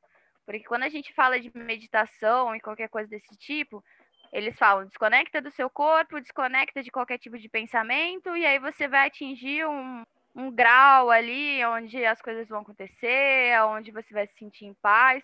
Porque 0.47 0.65
quando 0.65 0.85
a 0.85 0.89
gente 0.89 1.13
fala 1.13 1.41
de 1.41 1.51
meditação 1.55 2.55
e 2.55 2.61
qualquer 2.61 2.89
coisa 2.89 3.09
desse 3.09 3.37
tipo, 3.37 3.85
eles 4.33 4.57
falam, 4.57 4.87
desconecta 4.87 5.41
do 5.41 5.51
seu 5.51 5.69
corpo, 5.69 6.21
desconecta 6.21 6.83
de 6.83 6.91
qualquer 6.91 7.19
tipo 7.19 7.39
de 7.39 7.49
pensamento, 7.49 8.37
e 8.37 8.47
aí 8.47 8.59
você 8.59 8.87
vai 8.87 9.07
atingir 9.09 9.67
um, 9.67 10.05
um 10.35 10.51
grau 10.51 11.11
ali 11.11 11.65
onde 11.65 12.05
as 12.05 12.21
coisas 12.23 12.49
vão 12.49 12.61
acontecer, 12.61 13.61
onde 13.65 13.91
você 13.91 14.15
vai 14.15 14.27
se 14.27 14.35
sentir 14.35 14.67
em 14.67 14.75
paz. 14.75 15.23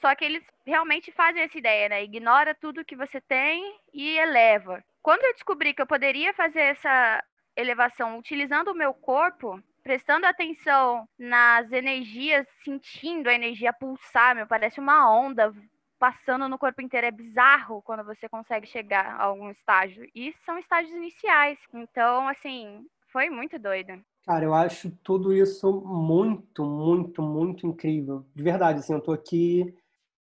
Só 0.00 0.14
que 0.16 0.24
eles 0.24 0.44
realmente 0.66 1.12
fazem 1.12 1.42
essa 1.42 1.56
ideia, 1.56 1.88
né? 1.88 2.02
Ignora 2.02 2.54
tudo 2.54 2.84
que 2.84 2.96
você 2.96 3.20
tem 3.20 3.78
e 3.94 4.18
eleva. 4.18 4.82
Quando 5.00 5.22
eu 5.22 5.32
descobri 5.32 5.72
que 5.72 5.80
eu 5.80 5.86
poderia 5.86 6.34
fazer 6.34 6.60
essa 6.60 7.22
elevação 7.56 8.18
utilizando 8.18 8.68
o 8.68 8.74
meu 8.74 8.92
corpo, 8.92 9.62
prestando 9.82 10.26
atenção 10.26 11.08
nas 11.18 11.70
energias, 11.70 12.46
sentindo 12.64 13.28
a 13.28 13.34
energia 13.34 13.72
pulsar, 13.72 14.34
meu, 14.34 14.46
parece 14.46 14.80
uma 14.80 15.08
onda 15.12 15.52
passando 16.02 16.48
no 16.48 16.58
corpo 16.58 16.82
inteiro. 16.82 17.06
É 17.06 17.12
bizarro 17.12 17.80
quando 17.82 18.02
você 18.02 18.28
consegue 18.28 18.66
chegar 18.66 19.06
a 19.06 19.22
algum 19.22 19.48
estágio. 19.52 20.04
E 20.12 20.32
são 20.44 20.58
estágios 20.58 20.92
iniciais. 20.96 21.56
Então, 21.72 22.26
assim, 22.26 22.84
foi 23.12 23.30
muito 23.30 23.56
doido. 23.56 24.02
Cara, 24.26 24.44
eu 24.44 24.52
acho 24.52 24.90
tudo 25.04 25.32
isso 25.32 25.80
muito, 25.86 26.64
muito, 26.64 27.22
muito 27.22 27.68
incrível. 27.68 28.26
De 28.34 28.42
verdade, 28.42 28.80
assim, 28.80 28.92
eu 28.92 29.00
tô 29.00 29.12
aqui 29.12 29.72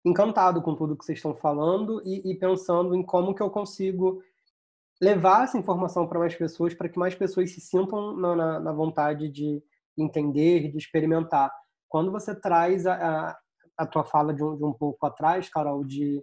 encantado 0.04 0.60
com 0.64 0.74
tudo 0.74 0.98
que 0.98 1.06
vocês 1.06 1.20
estão 1.20 1.36
falando 1.36 2.02
e, 2.04 2.32
e 2.32 2.40
pensando 2.40 2.96
em 2.96 3.04
como 3.04 3.36
que 3.36 3.44
eu 3.44 3.52
consigo 3.52 4.24
levar 5.00 5.44
essa 5.44 5.58
informação 5.60 6.08
para 6.08 6.18
mais 6.18 6.36
pessoas, 6.36 6.74
para 6.74 6.90
que 6.90 6.98
mais 6.98 7.14
pessoas 7.14 7.52
se 7.52 7.62
sintam 7.62 8.16
na, 8.16 8.36
na, 8.36 8.60
na, 8.60 8.72
vontade 8.72 9.30
de 9.30 9.62
entender, 9.96 10.72
de 10.72 10.78
experimentar. 10.80 11.52
Quando 11.88 12.12
você 12.12 12.34
traz 12.34 12.88
a, 12.88 12.96
a, 12.96 13.40
a 13.80 13.86
tua 13.86 14.04
fala 14.04 14.34
de 14.34 14.44
um, 14.44 14.58
de 14.58 14.66
um 14.66 14.74
pouco 14.74 15.06
atrás, 15.06 15.48
Carol, 15.48 15.86
de 15.86 16.22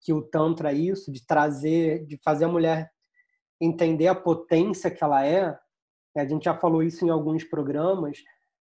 que 0.00 0.12
o 0.12 0.22
Tantra 0.22 0.70
é 0.70 0.76
isso, 0.76 1.10
de 1.10 1.26
trazer, 1.26 2.06
de 2.06 2.16
fazer 2.22 2.44
a 2.44 2.48
mulher 2.48 2.88
entender 3.60 4.06
a 4.06 4.14
potência 4.14 4.90
que 4.90 5.02
ela 5.02 5.26
é, 5.26 5.50
né, 6.14 6.22
a 6.22 6.26
gente 6.26 6.44
já 6.44 6.56
falou 6.56 6.82
isso 6.82 7.04
em 7.04 7.10
alguns 7.10 7.42
programas, 7.42 8.18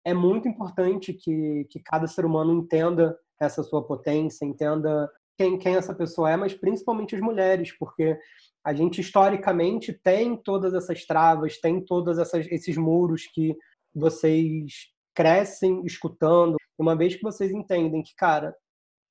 é 0.05 0.13
muito 0.13 0.47
importante 0.47 1.13
que, 1.13 1.67
que 1.69 1.79
cada 1.81 2.07
ser 2.07 2.25
humano 2.25 2.53
entenda 2.53 3.17
essa 3.39 3.63
sua 3.63 3.85
potência, 3.85 4.45
entenda 4.45 5.11
quem, 5.37 5.57
quem 5.57 5.75
essa 5.75 5.93
pessoa 5.93 6.31
é, 6.31 6.37
mas 6.37 6.53
principalmente 6.53 7.15
as 7.15 7.21
mulheres, 7.21 7.75
porque 7.77 8.17
a 8.63 8.73
gente 8.73 9.01
historicamente 9.01 9.91
tem 9.91 10.37
todas 10.37 10.73
essas 10.73 11.05
travas, 11.05 11.59
tem 11.59 11.83
todos 11.83 12.17
esses 12.33 12.77
muros 12.77 13.25
que 13.25 13.57
vocês 13.93 14.91
crescem 15.13 15.83
escutando. 15.85 16.57
Uma 16.77 16.95
vez 16.95 17.15
que 17.15 17.23
vocês 17.23 17.51
entendem 17.51 18.01
que, 18.01 18.15
cara, 18.15 18.55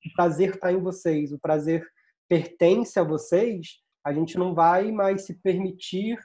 o 0.05 0.13
prazer 0.15 0.55
está 0.55 0.71
em 0.71 0.81
vocês, 0.81 1.31
o 1.31 1.39
prazer 1.39 1.87
pertence 2.27 2.99
a 2.99 3.03
vocês, 3.03 3.79
a 4.03 4.13
gente 4.13 4.37
não 4.37 4.53
vai 4.53 4.91
mais 4.91 5.25
se 5.25 5.33
permitir 5.41 6.17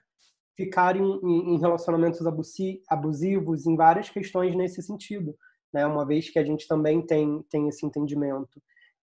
ficar 0.57 0.97
em, 0.97 1.05
em 1.05 1.59
relacionamentos 1.59 2.23
abusivos, 2.89 3.67
em 3.67 3.77
várias 3.77 4.09
questões 4.09 4.55
nesse 4.55 4.83
sentido, 4.83 5.37
né? 5.73 5.87
Uma 5.87 6.07
vez 6.07 6.31
que 6.31 6.39
a 6.39 6.45
gente 6.45 6.67
também 6.67 7.05
tem, 7.05 7.43
tem 7.51 7.69
esse 7.69 7.85
entendimento. 7.85 8.63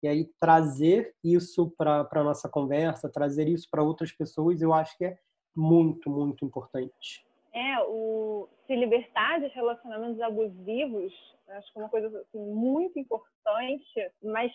E 0.02 0.08
aí 0.08 0.28
trazer 0.40 1.14
isso 1.22 1.70
para 1.78 2.08
a 2.10 2.24
nossa 2.24 2.48
conversa, 2.48 3.08
trazer 3.08 3.48
isso 3.48 3.68
para 3.70 3.82
outras 3.82 4.12
pessoas, 4.12 4.60
eu 4.60 4.74
acho 4.74 4.96
que 4.98 5.04
é 5.04 5.18
muito, 5.54 6.10
muito 6.10 6.44
importante. 6.44 7.25
É, 7.56 7.80
o 7.84 8.50
se 8.66 8.76
libertar 8.76 9.40
de 9.40 9.46
relacionamentos 9.46 10.20
abusivos, 10.20 11.10
acho 11.48 11.72
que 11.72 11.78
é 11.78 11.82
uma 11.82 11.88
coisa 11.88 12.08
assim, 12.20 12.38
muito 12.38 12.98
importante, 12.98 14.12
mas 14.22 14.52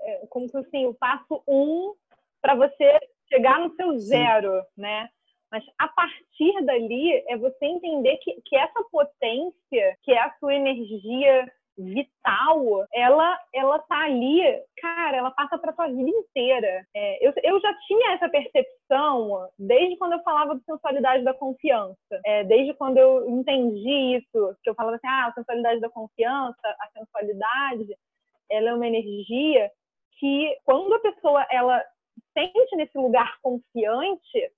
é, 0.00 0.26
como 0.28 0.46
que 0.46 0.58
assim, 0.58 0.84
o 0.84 0.92
passo 0.92 1.42
um 1.48 1.94
para 2.42 2.54
você 2.54 3.00
chegar 3.26 3.58
no 3.58 3.74
seu 3.74 3.98
zero, 3.98 4.60
Sim. 4.60 4.82
né? 4.82 5.08
Mas 5.50 5.64
a 5.78 5.88
partir 5.88 6.62
dali 6.66 7.24
é 7.26 7.38
você 7.38 7.64
entender 7.64 8.18
que, 8.18 8.38
que 8.42 8.54
essa 8.54 8.84
potência, 8.90 9.98
que 10.02 10.12
é 10.12 10.18
a 10.18 10.34
sua 10.38 10.54
energia 10.54 11.50
vital, 11.76 12.86
ela 12.92 13.38
ela 13.54 13.78
tá 13.80 14.04
ali, 14.04 14.40
cara, 14.80 15.16
ela 15.16 15.30
passa 15.30 15.58
para 15.58 15.72
tua 15.72 15.88
vida 15.88 16.08
inteira. 16.08 16.86
É, 16.94 17.26
eu, 17.26 17.32
eu 17.42 17.60
já 17.60 17.74
tinha 17.86 18.12
essa 18.12 18.28
percepção 18.28 19.48
desde 19.58 19.96
quando 19.96 20.12
eu 20.12 20.22
falava 20.22 20.54
de 20.54 20.64
sensualidade 20.64 21.24
da 21.24 21.34
confiança, 21.34 22.20
é, 22.24 22.44
desde 22.44 22.74
quando 22.74 22.98
eu 22.98 23.28
entendi 23.28 24.16
isso, 24.16 24.56
que 24.62 24.70
eu 24.70 24.74
falava 24.74 24.96
assim, 24.96 25.06
ah, 25.06 25.26
a 25.28 25.32
sensualidade 25.32 25.80
da 25.80 25.90
confiança, 25.90 26.56
a 26.64 26.88
sensualidade, 26.98 27.96
ela 28.50 28.70
é 28.70 28.74
uma 28.74 28.86
energia 28.86 29.70
que 30.18 30.56
quando 30.64 30.94
a 30.94 31.00
pessoa 31.00 31.46
ela 31.50 31.82
sente 32.36 32.76
nesse 32.76 32.96
lugar 32.96 33.38
confiante, 33.42 34.52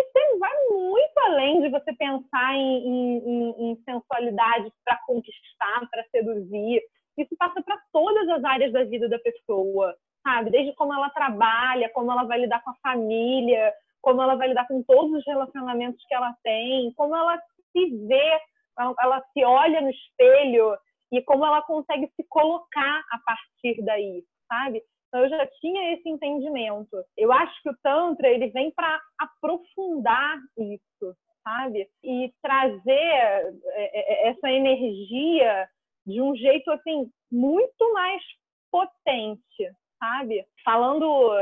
isso 0.00 0.38
vai 0.38 0.52
muito 0.70 1.18
além 1.26 1.62
de 1.62 1.68
você 1.68 1.92
pensar 1.94 2.54
em, 2.54 3.18
em, 3.18 3.70
em 3.70 3.82
sensualidade 3.84 4.72
para 4.84 4.98
conquistar, 5.06 5.88
para 5.90 6.04
seduzir. 6.10 6.82
Isso 7.16 7.36
passa 7.38 7.62
para 7.62 7.78
todas 7.92 8.28
as 8.28 8.44
áreas 8.44 8.72
da 8.72 8.84
vida 8.84 9.08
da 9.08 9.18
pessoa, 9.18 9.94
sabe? 10.22 10.50
Desde 10.50 10.74
como 10.74 10.94
ela 10.94 11.10
trabalha, 11.10 11.90
como 11.90 12.10
ela 12.10 12.24
vai 12.24 12.40
lidar 12.40 12.62
com 12.62 12.70
a 12.70 12.76
família, 12.82 13.72
como 14.00 14.22
ela 14.22 14.34
vai 14.34 14.48
lidar 14.48 14.66
com 14.66 14.82
todos 14.82 15.12
os 15.12 15.26
relacionamentos 15.26 16.02
que 16.06 16.14
ela 16.14 16.34
tem, 16.42 16.92
como 16.94 17.14
ela 17.14 17.38
se 17.72 18.06
vê, 18.06 18.40
ela 18.78 19.22
se 19.32 19.44
olha 19.44 19.80
no 19.80 19.90
espelho 19.90 20.76
e 21.12 21.22
como 21.22 21.44
ela 21.44 21.62
consegue 21.62 22.10
se 22.16 22.24
colocar 22.28 23.02
a 23.10 23.18
partir 23.24 23.82
daí, 23.84 24.24
sabe? 24.48 24.82
Então 25.10 25.24
eu 25.24 25.28
já 25.28 25.44
tinha 25.60 25.92
esse 25.92 26.08
entendimento. 26.08 27.04
Eu 27.16 27.32
acho 27.32 27.62
que 27.62 27.68
o 27.68 27.76
tantra 27.82 28.28
ele 28.28 28.46
vem 28.48 28.70
para 28.70 29.00
aprofundar 29.18 30.38
isso, 30.56 31.16
sabe? 31.42 31.88
E 32.02 32.32
trazer 32.40 32.92
é, 32.92 33.50
é, 33.74 34.28
essa 34.28 34.48
energia 34.48 35.68
de 36.06 36.22
um 36.22 36.34
jeito 36.36 36.70
assim 36.70 37.10
muito 37.30 37.92
mais 37.92 38.22
potente, 38.70 39.74
sabe? 39.98 40.46
Falando 40.64 41.34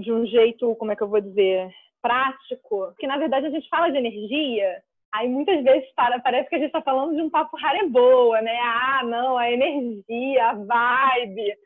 de 0.00 0.12
um 0.12 0.26
jeito, 0.26 0.74
como 0.74 0.90
é 0.90 0.96
que 0.96 1.02
eu 1.02 1.08
vou 1.08 1.20
dizer, 1.20 1.70
prático, 2.02 2.92
que 2.98 3.06
na 3.06 3.18
verdade 3.18 3.46
a 3.46 3.50
gente 3.50 3.68
fala 3.68 3.88
de 3.88 3.98
energia, 3.98 4.82
aí 5.12 5.28
muitas 5.28 5.62
vezes 5.62 5.88
para, 5.94 6.20
parece 6.20 6.48
que 6.48 6.56
a 6.56 6.58
gente 6.58 6.68
está 6.68 6.82
falando 6.82 7.14
de 7.14 7.22
um 7.22 7.30
papo 7.30 7.56
raro 7.56 7.88
boa, 7.88 8.40
né? 8.42 8.58
Ah, 8.60 9.02
não, 9.04 9.38
a 9.38 9.50
energia, 9.50 10.50
a 10.50 10.54
vibe. 10.54 11.56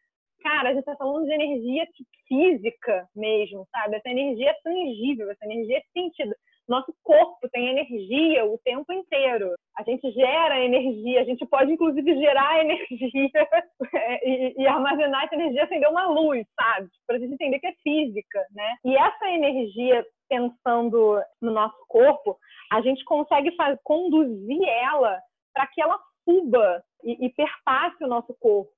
Cara, 0.42 0.70
a 0.70 0.72
gente 0.72 0.80
está 0.80 0.96
falando 0.96 1.26
de 1.26 1.32
energia 1.32 1.86
física 2.26 3.08
mesmo, 3.14 3.66
sabe? 3.70 3.96
Essa 3.96 4.08
energia 4.08 4.50
é 4.50 4.60
tangível, 4.62 5.30
essa 5.30 5.44
energia 5.44 5.78
é 5.78 5.82
sentido. 5.92 6.34
Nosso 6.68 6.94
corpo 7.02 7.48
tem 7.50 7.68
energia 7.68 8.44
o 8.44 8.56
tempo 8.58 8.92
inteiro. 8.92 9.54
A 9.76 9.82
gente 9.82 10.08
gera 10.12 10.64
energia, 10.64 11.20
a 11.20 11.24
gente 11.24 11.44
pode 11.44 11.72
inclusive 11.72 12.14
gerar 12.16 12.60
energia 12.64 13.48
e, 14.22 14.54
e, 14.56 14.66
armazenar 14.68 15.24
essa 15.24 15.34
energia, 15.34 15.64
acender 15.64 15.88
uma 15.88 16.06
luz, 16.06 16.46
sabe? 16.54 16.88
Para 17.06 17.16
a 17.16 17.18
gente 17.18 17.34
entender 17.34 17.58
que 17.58 17.66
é 17.66 17.74
física, 17.82 18.46
né? 18.52 18.76
E 18.84 18.96
essa 18.96 19.30
energia, 19.30 20.06
pensando 20.28 21.20
no 21.42 21.50
nosso 21.50 21.84
corpo, 21.88 22.38
a 22.72 22.80
gente 22.82 23.04
consegue 23.04 23.50
fazer, 23.56 23.80
conduzir 23.82 24.62
ela 24.62 25.20
para 25.52 25.66
que 25.66 25.82
ela 25.82 25.98
suba 26.24 26.82
e, 27.02 27.26
e 27.26 27.30
perpasse 27.30 28.04
o 28.04 28.08
nosso 28.08 28.32
corpo. 28.38 28.72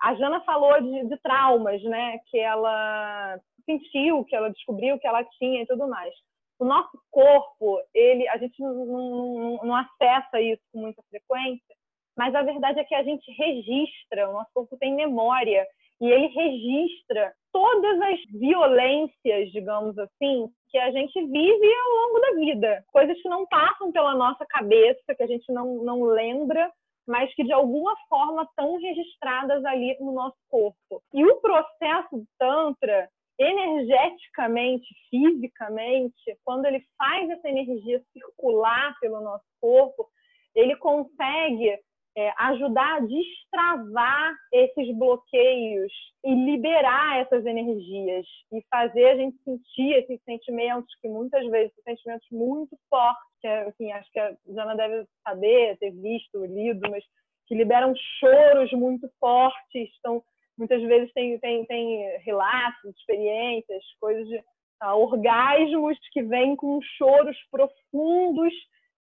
A 0.00 0.14
Jana 0.14 0.40
falou 0.40 0.80
de, 0.80 1.08
de, 1.08 1.16
traumas, 1.18 1.82
né? 1.84 2.18
Que 2.30 2.38
ela 2.38 3.38
sentiu, 3.66 4.24
que 4.24 4.34
ela 4.34 4.50
descobriu 4.50 4.98
que 4.98 5.06
ela 5.06 5.24
tinha 5.38 5.62
e 5.62 5.66
tudo 5.66 5.86
mais 5.88 6.14
o 6.60 6.64
nosso 6.64 7.00
corpo, 7.10 7.80
ele, 7.94 8.28
a 8.28 8.36
gente 8.36 8.60
não, 8.60 8.74
não, 8.84 9.60
não, 9.64 9.74
acessa 9.74 10.38
isso 10.42 10.60
com 10.70 10.80
muita 10.80 11.02
frequência, 11.08 11.74
mas 12.16 12.34
a 12.34 12.42
verdade 12.42 12.78
é 12.78 12.84
que 12.84 12.94
a 12.94 13.02
gente 13.02 13.32
registra, 13.32 14.28
o 14.28 14.34
nosso 14.34 14.50
corpo 14.52 14.76
tem 14.76 14.94
memória, 14.94 15.66
e 15.98 16.06
ele 16.06 16.26
registra 16.26 17.32
todas 17.50 18.00
as 18.02 18.20
violências, 18.38 19.50
digamos 19.52 19.98
assim, 19.98 20.50
que 20.68 20.78
a 20.78 20.90
gente 20.90 21.18
vive 21.26 21.74
ao 21.74 21.90
longo 21.92 22.20
da 22.20 22.32
vida. 22.32 22.84
Coisas 22.92 23.20
que 23.20 23.28
não 23.28 23.46
passam 23.46 23.90
pela 23.90 24.14
nossa 24.14 24.44
cabeça, 24.46 25.14
que 25.14 25.22
a 25.22 25.26
gente 25.26 25.50
não, 25.52 25.82
não 25.82 26.02
lembra, 26.02 26.70
mas 27.10 27.34
que 27.34 27.42
de 27.42 27.52
alguma 27.52 27.94
forma 28.08 28.44
estão 28.44 28.78
registradas 28.78 29.64
ali 29.64 29.96
no 29.98 30.12
nosso 30.12 30.38
corpo. 30.48 31.02
E 31.12 31.24
o 31.24 31.40
processo 31.40 32.24
Tantra, 32.38 33.10
energeticamente, 33.36 34.86
fisicamente, 35.10 36.38
quando 36.44 36.66
ele 36.66 36.80
faz 36.96 37.28
essa 37.28 37.48
energia 37.48 38.00
circular 38.12 38.96
pelo 39.00 39.20
nosso 39.20 39.44
corpo, 39.60 40.08
ele 40.54 40.76
consegue 40.76 41.76
é, 42.16 42.32
ajudar 42.38 42.96
a 42.96 43.00
destravar 43.00 44.34
esses 44.52 44.96
bloqueios 44.96 45.92
e 46.24 46.34
liberar 46.34 47.20
essas 47.20 47.46
energias 47.46 48.26
e 48.52 48.62
fazer 48.70 49.06
a 49.06 49.16
gente 49.16 49.36
sentir 49.44 49.92
esses 49.94 50.20
sentimentos 50.24 50.92
que 51.00 51.08
muitas 51.08 51.46
vezes 51.48 51.72
são 51.74 51.84
sentimentos 51.84 52.28
muito 52.30 52.76
fortes, 52.88 53.24
que 53.40 53.46
assim, 53.46 53.92
acho 53.92 54.10
que 54.12 54.18
a 54.18 54.34
Jana 54.48 54.74
deve 54.74 55.06
saber, 55.26 55.78
ter 55.78 55.92
visto, 55.92 56.44
lido, 56.46 56.90
mas 56.90 57.04
que 57.46 57.54
liberam 57.54 57.94
choros 58.18 58.72
muito 58.72 59.08
fortes, 59.18 59.88
estão 59.94 60.22
muitas 60.58 60.82
vezes 60.82 61.10
tem, 61.14 61.38
tem, 61.38 61.64
tem 61.64 62.18
relatos, 62.18 62.96
experiências, 62.96 63.82
coisas 63.98 64.28
de 64.28 64.36
uh, 64.82 64.94
orgasmos 64.94 65.98
que 66.12 66.22
vêm 66.22 66.54
com 66.54 66.80
choros 66.98 67.36
profundos 67.50 68.52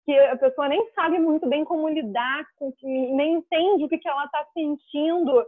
que 0.07 0.17
a 0.17 0.37
pessoa 0.37 0.69
nem 0.69 0.89
sabe 0.93 1.19
muito 1.19 1.49
bem 1.49 1.65
como 1.65 1.89
lidar 1.89 2.47
nem 2.83 3.35
entende 3.35 3.85
o 3.85 3.89
que, 3.89 3.99
que 3.99 4.09
ela 4.09 4.25
está 4.25 4.47
sentindo, 4.55 5.45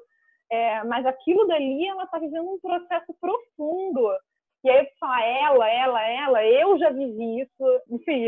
é, 0.50 0.82
mas 0.82 1.06
aquilo 1.06 1.46
dali 1.46 1.86
ela 1.86 2.04
está 2.04 2.18
vivendo 2.18 2.50
um 2.50 2.58
processo 2.58 3.14
profundo. 3.20 4.10
E 4.64 4.68
aí 4.68 4.88
fala 4.98 5.24
ela, 5.24 5.70
ela, 5.70 6.08
ela, 6.08 6.44
eu 6.44 6.76
já 6.78 6.90
vivi 6.90 7.42
isso, 7.42 7.82
enfim, 7.88 8.24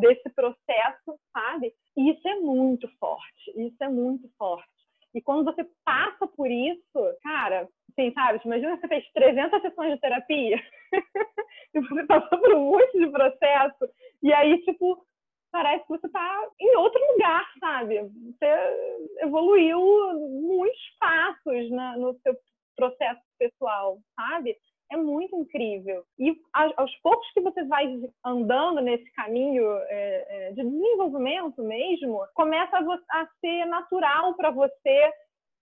desse 0.00 0.30
processo, 0.30 1.20
sabe? 1.30 1.74
E 1.94 2.10
isso 2.10 2.26
é 2.26 2.36
muito 2.36 2.88
forte, 2.98 3.52
isso 3.54 3.76
é 3.84 3.88
muito 3.88 4.26
forte. 4.38 4.66
E 5.14 5.20
quando 5.20 5.44
você 5.44 5.66
passa 5.84 6.26
por 6.26 6.50
isso, 6.50 7.16
cara, 7.22 7.68
assim, 7.90 8.10
sabe? 8.12 8.40
Imagina 8.46 8.78
você 8.78 8.88
fez 8.88 9.12
300 9.12 9.60
sessões 9.60 9.94
de 9.94 10.00
terapia 10.00 10.62
e 11.74 11.80
você 11.80 12.04
passou 12.06 12.38
por 12.38 12.54
um 12.54 12.70
monte 12.70 12.98
de 12.98 13.10
processo 13.10 13.88
e 14.22 14.32
aí, 14.32 14.58
tipo, 14.62 15.06
parece 15.50 15.82
que 15.84 15.88
você 15.88 16.08
tá 16.08 16.48
em 16.60 16.76
outro 16.76 17.00
lugar, 17.12 17.44
sabe? 17.60 18.02
Você 18.02 19.20
evoluiu 19.20 19.80
muitos 20.42 20.96
passos 20.98 21.70
na, 21.70 21.96
no 21.96 22.14
seu 22.20 22.36
processo 22.76 23.20
pessoal, 23.38 23.98
sabe? 24.14 24.56
é 24.90 24.96
muito 24.96 25.36
incrível. 25.36 26.04
E 26.18 26.36
aos 26.52 26.94
poucos 26.96 27.30
que 27.32 27.40
você 27.40 27.64
vai 27.64 27.86
andando 28.24 28.80
nesse 28.80 29.10
caminho 29.12 29.64
é, 29.88 30.48
é, 30.48 30.52
de 30.52 30.62
desenvolvimento 30.62 31.62
mesmo, 31.62 32.24
começa 32.34 32.76
a, 32.76 33.20
a 33.20 33.28
ser 33.40 33.64
natural 33.66 34.34
para 34.34 34.50
você 34.50 35.12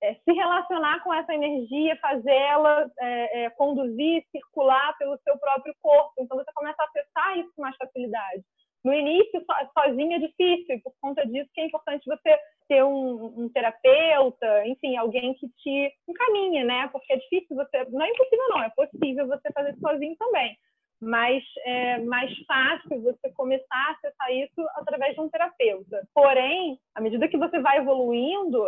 é, 0.03 0.15
se 0.15 0.33
relacionar 0.33 1.03
com 1.03 1.13
essa 1.15 1.35
energia, 1.35 1.97
fazê-la 1.97 2.91
é, 3.01 3.45
é, 3.45 3.51
conduzir, 3.51 4.25
circular 4.31 4.97
pelo 4.99 5.19
seu 5.19 5.39
próprio 5.39 5.75
corpo. 5.81 6.13
Então 6.19 6.37
você 6.37 6.51
começa 6.55 6.83
a 6.83 6.87
acessar 6.87 7.39
isso 7.39 7.51
com 7.57 7.63
mais 7.63 7.77
facilidade. 7.77 8.45
No 8.85 8.93
início, 8.93 9.43
sozinho 9.73 10.13
é 10.13 10.19
difícil, 10.19 10.77
e 10.77 10.81
por 10.81 10.93
conta 11.01 11.27
disso 11.27 11.51
que 11.55 11.61
é 11.63 11.67
importante 11.67 12.05
você 12.07 12.39
ter 12.69 12.85
um, 12.85 13.45
um, 13.45 13.49
terapeuta, 13.49 14.67
enfim, 14.67 14.95
alguém 14.97 15.33
que 15.35 15.49
te 15.57 15.93
encaminhe, 16.07 16.65
né? 16.65 16.89
Porque 16.89 17.15
é 17.15 17.17
difícil 17.17 17.57
você. 17.57 17.85
Não 17.89 18.03
é 18.03 18.11
impossível, 18.11 18.49
não, 18.51 18.63
é 18.63 18.71
possível 18.71 19.27
você 19.27 19.51
fazer 19.53 19.75
sozinho 19.79 20.15
também. 20.17 20.57
Mas 21.01 21.43
é 21.65 21.99
mais 22.01 22.31
fácil 22.47 23.03
você 23.03 23.31
começar 23.33 23.67
a 23.71 23.93
acessar 23.93 24.33
isso 24.33 24.61
através 24.77 25.15
de 25.15 25.21
um 25.21 25.31
terapeuta. 25.31 26.07
Porém, 26.15 26.79
à 26.95 27.01
medida 27.01 27.29
que 27.29 27.39
você 27.39 27.59
vai 27.61 27.79
evoluindo, 27.79 28.63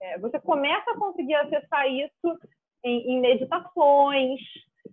é, 0.00 0.18
você 0.18 0.38
começa 0.40 0.90
a 0.90 0.98
conseguir 0.98 1.34
acessar 1.36 1.88
isso 1.88 2.38
em, 2.84 3.12
em 3.12 3.20
meditações, 3.20 4.40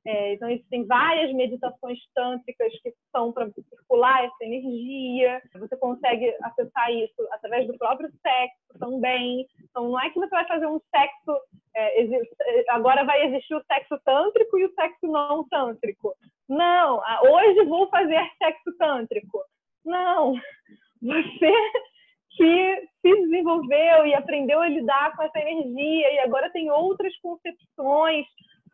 é, 0.06 0.34
então, 0.34 0.50
existem 0.50 0.86
várias 0.88 1.32
meditações 1.34 2.00
tântricas 2.16 2.72
que 2.82 2.94
são 3.12 3.32
para 3.32 3.50
circular 3.52 4.24
essa 4.24 4.44
energia. 4.46 5.42
Você 5.56 5.78
consegue 5.78 6.34
acessar 6.42 6.92
isso 6.92 7.28
através 7.32 7.68
do 7.68 7.78
próprio 7.78 8.10
sexo 8.22 8.80
também. 8.80 9.46
Então, 9.70 9.90
não 9.90 10.00
é 10.00 10.10
que 10.10 10.20
você 10.20 10.30
vai 10.30 10.48
fazer 10.48 10.66
um 10.66 10.80
sexo. 10.94 11.38
É, 11.76 12.06
agora 12.70 13.04
vai 13.04 13.28
existir 13.28 13.54
o 13.56 13.64
sexo 13.64 14.00
tântrico 14.04 14.58
e 14.58 14.66
o 14.66 14.74
sexo 14.74 15.08
não 15.08 15.48
tântrico. 15.50 16.16
Não, 16.50 17.02
hoje 17.24 17.64
vou 17.66 17.88
fazer 17.90 18.20
sexo 18.38 18.76
tântrico. 18.78 19.40
Não, 19.86 20.34
você 21.02 21.54
que 22.32 22.88
se 23.02 23.22
desenvolveu 23.22 24.06
e 24.06 24.14
aprendeu 24.16 24.62
a 24.62 24.68
lidar 24.68 25.16
com 25.16 25.24
essa 25.24 25.40
energia 25.40 26.14
e 26.14 26.20
agora 26.20 26.50
tem 26.52 26.72
outras 26.72 27.16
concepções 27.20 28.26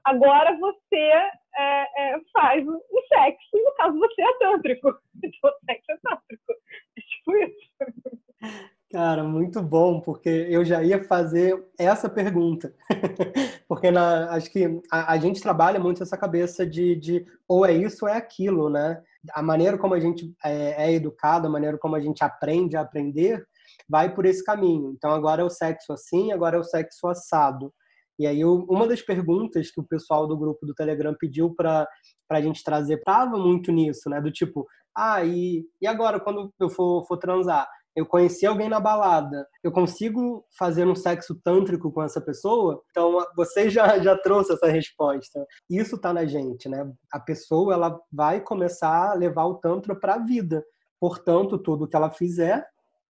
Agora 0.08 0.58
você 0.58 0.96
é, 0.96 2.14
é, 2.14 2.22
faz 2.32 2.66
o 2.66 3.02
sexo, 3.10 3.50
no 3.54 3.74
caso 3.76 4.00
você 4.00 4.22
é 4.22 4.38
tântrico. 4.40 4.98
Então, 5.22 5.52
sexo 5.66 5.92
é 5.92 5.98
tântrico. 5.98 6.54
É 6.96 7.02
tipo 7.02 7.36
isso. 7.36 8.68
Cara, 8.90 9.24
muito 9.24 9.62
bom, 9.62 10.00
porque 10.00 10.30
eu 10.30 10.64
já 10.64 10.82
ia 10.82 11.04
fazer 11.04 11.62
essa 11.78 12.08
pergunta. 12.08 12.74
porque 13.68 13.92
na, 13.92 14.32
acho 14.32 14.50
que 14.50 14.80
a, 14.90 15.12
a, 15.12 15.18
gente 15.18 15.42
trabalha 15.42 15.78
muito 15.78 16.02
essa 16.02 16.16
cabeça 16.16 16.66
de, 16.66 16.96
de 16.96 17.26
ou 17.46 17.66
é 17.66 17.74
isso 17.74 18.06
ou 18.06 18.10
é 18.10 18.16
aquilo, 18.16 18.70
né? 18.70 19.04
A 19.34 19.42
maneira 19.42 19.78
como 19.78 19.94
a 19.94 20.00
gente 20.00 20.34
é, 20.46 20.86
é 20.86 20.94
educado, 20.94 21.48
a 21.48 21.50
maneira 21.50 21.78
como 21.78 21.96
a 21.98 22.00
gente 22.00 22.24
aprende 22.24 22.78
a 22.78 22.82
aprender, 22.82 23.46
vai 23.90 24.14
por 24.14 24.26
esse 24.26 24.42
caminho. 24.42 24.92
Então, 24.92 25.12
agora 25.12 25.42
é 25.42 25.46
o 25.46 25.50
sexo 25.50 25.92
assim, 25.92 26.32
agora 26.32 26.56
é 26.56 26.60
o 26.60 26.64
sexo 26.64 27.08
assado. 27.08 27.74
E 28.20 28.26
aí, 28.26 28.42
eu, 28.42 28.66
uma 28.70 28.88
das 28.88 29.02
perguntas 29.02 29.72
que 29.72 29.80
o 29.80 29.88
pessoal 29.88 30.28
do 30.28 30.38
grupo 30.38 30.66
do 30.66 30.74
Telegram 30.74 31.16
pediu 31.20 31.54
para 31.54 31.88
a 32.30 32.42
gente 32.42 32.64
trazer 32.64 32.96
estava 32.96 33.38
muito 33.38 33.72
nisso, 33.72 34.10
né? 34.10 34.20
Do 34.20 34.32
tipo, 34.32 34.66
ah, 34.96 35.24
e, 35.24 35.66
e 35.82 35.86
agora 35.86 36.20
quando 36.20 36.52
eu 36.60 36.70
for, 36.70 37.06
for 37.06 37.18
transar? 37.18 37.68
Eu 37.96 38.06
conheci 38.06 38.46
alguém 38.46 38.70
na 38.70 38.80
balada, 38.80 39.48
eu 39.64 39.72
consigo 39.72 40.46
fazer 40.56 40.86
um 40.86 40.94
sexo 40.94 41.34
tântrico 41.44 41.92
com 41.92 42.04
essa 42.04 42.22
pessoa? 42.22 42.80
Então, 42.92 43.26
você 43.36 43.72
já, 43.72 43.98
já 43.98 44.16
trouxe 44.16 44.54
essa 44.54 44.68
resposta. 44.68 45.44
Isso 45.68 45.96
está 45.96 46.14
na 46.14 46.24
gente, 46.24 46.70
né? 46.70 46.92
A 47.12 47.20
pessoa 47.20 47.74
ela 47.74 48.00
vai 48.12 48.40
começar 48.40 49.12
a 49.12 49.14
levar 49.16 49.46
o 49.46 49.56
tantra 49.56 49.96
para 49.96 50.14
a 50.14 50.20
vida. 50.20 50.64
Portanto, 51.00 51.58
tudo 51.58 51.88
que 51.88 51.96
ela 51.96 52.12
fizer, 52.12 52.68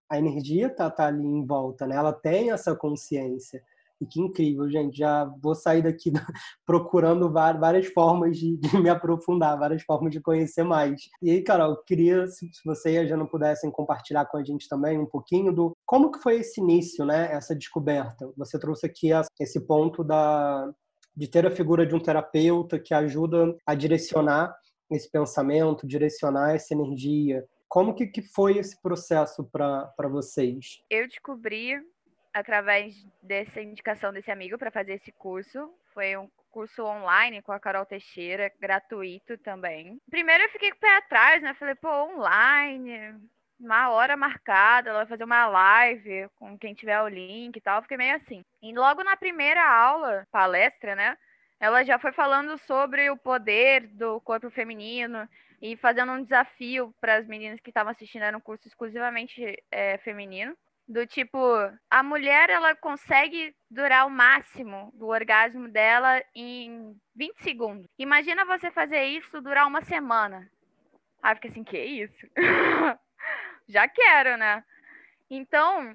a 0.10 0.18
energia 0.18 0.70
tá, 0.70 0.90
tá 0.90 1.08
ali 1.08 1.26
em 1.26 1.46
volta, 1.46 1.86
né? 1.86 1.98
Ela 1.98 2.14
tem 2.14 2.52
essa 2.52 2.74
consciência. 2.74 3.62
E 4.00 4.06
que 4.06 4.22
incrível, 4.22 4.70
gente. 4.70 4.98
Já 4.98 5.26
vou 5.42 5.56
sair 5.56 5.82
daqui 5.82 6.12
procurando 6.66 7.32
várias 7.32 7.88
formas 7.88 8.38
de, 8.38 8.58
de, 8.58 8.78
me 8.78 8.90
aprofundar, 8.90 9.58
várias 9.58 9.84
formas 9.84 10.12
de 10.12 10.22
conhecer 10.22 10.64
mais. 10.64 11.02
E 11.22 11.32
aí, 11.32 11.42
Carol, 11.42 11.78
queria, 11.86 12.28
se 12.28 12.50
você 12.66 12.94
e 12.94 12.98
a 12.98 13.06
Jana 13.06 13.26
pudessem 13.26 13.72
compartilhar 13.72 14.26
com 14.26 14.38
a 14.38 14.44
gente 14.44 14.68
também 14.68 15.00
um 15.00 15.06
pouquinho 15.06 15.54
do 15.54 15.76
como 15.86 16.12
que 16.12 16.20
foi 16.20 16.38
esse 16.38 16.62
início, 16.62 17.06
né? 17.06 17.32
Essa 17.32 17.56
descoberta. 17.56 18.32
Você 18.38 18.60
trouxe 18.60 18.86
aqui 18.86 19.10
esse 19.40 19.60
ponto 19.62 20.04
da, 20.04 20.72
de 21.16 21.28
ter 21.28 21.46
a 21.48 21.52
figura 21.52 21.86
de 21.86 21.96
um 21.96 22.00
terapeuta 22.00 22.78
que 22.78 22.94
ajuda 22.94 23.56
a 23.66 23.74
direcionar 23.74 24.56
esse 24.92 25.10
pensamento, 25.10 25.88
direcionar 25.88 26.56
essa 26.56 26.74
energia. 26.74 27.44
Como 27.68 27.94
que, 27.94 28.08
que 28.08 28.22
foi 28.22 28.58
esse 28.58 28.82
processo 28.82 29.44
para 29.44 30.08
vocês? 30.10 30.82
Eu 30.90 31.08
descobri 31.08 31.74
através 32.38 32.96
dessa 33.22 33.62
indicação 33.62 34.14
desse 34.14 34.32
amigo 34.32 34.58
para 34.58 34.72
fazer 34.72 34.94
esse 34.94 35.12
curso. 35.12 35.74
Foi 35.94 36.16
um 36.16 36.30
curso 36.52 36.84
online 36.84 37.42
com 37.42 37.52
a 37.52 37.60
Carol 37.60 37.86
Teixeira, 37.86 38.52
gratuito 38.60 39.38
também. 39.40 40.00
Primeiro 40.10 40.44
eu 40.44 40.50
fiquei 40.50 40.70
com 40.72 40.78
o 40.78 40.80
pé 40.80 40.98
atrás, 40.98 41.42
né? 41.42 41.54
Falei, 41.56 41.76
pô, 41.76 41.90
online, 41.90 43.16
uma 43.60 43.90
hora 43.90 44.16
marcada, 44.16 44.90
ela 44.90 45.00
vai 45.00 45.08
fazer 45.08 45.24
uma 45.24 45.48
live 45.48 46.30
com 46.36 46.58
quem 46.58 46.74
tiver 46.74 47.02
o 47.02 47.08
link 47.08 47.56
e 47.56 47.62
tal. 47.62 47.82
Fiquei 47.82 47.98
meio 47.98 48.16
assim. 48.16 48.44
E 48.62 48.74
logo 48.74 49.04
na 49.04 49.18
primeira 49.18 49.68
aula, 49.68 50.28
palestra, 50.32 50.96
né? 50.96 51.18
Ela 51.60 51.84
já 51.84 51.98
foi 51.98 52.12
falando 52.12 52.56
sobre 52.60 53.10
o 53.10 53.18
poder 53.18 53.88
do 53.88 54.22
corpo 54.22 54.50
feminino 54.52 55.28
e 55.60 55.76
fazendo 55.76 56.12
um 56.12 56.24
desafio 56.24 56.94
para 57.02 57.16
as 57.16 57.26
meninas 57.26 57.60
que 57.60 57.72
estavam 57.72 57.92
assistindo, 57.92 58.22
era 58.22 58.38
um 58.38 58.42
curso 58.42 58.68
exclusivamente 58.68 59.58
é, 59.72 59.98
feminino 59.98 60.56
do 60.88 61.06
tipo, 61.06 61.38
a 61.90 62.02
mulher 62.02 62.50
ela 62.50 62.74
consegue 62.76 63.54
durar 63.70 64.08
o 64.08 64.10
máximo 64.10 64.90
do 64.94 65.08
orgasmo 65.08 65.68
dela 65.68 66.24
em 66.34 66.96
20 67.16 67.44
segundos. 67.44 67.88
Imagina 68.00 68.46
você 68.46 68.72
fazer 68.72 69.04
isso 69.04 69.42
durar 69.42 69.68
uma 69.68 69.82
semana. 69.82 70.50
Aí 71.22 71.36
fica 71.36 71.50
assim, 71.50 71.64
que 71.64 71.78
isso? 71.78 72.28
já 73.68 73.88
quero, 73.88 74.38
né? 74.38 74.64
Então, 75.30 75.94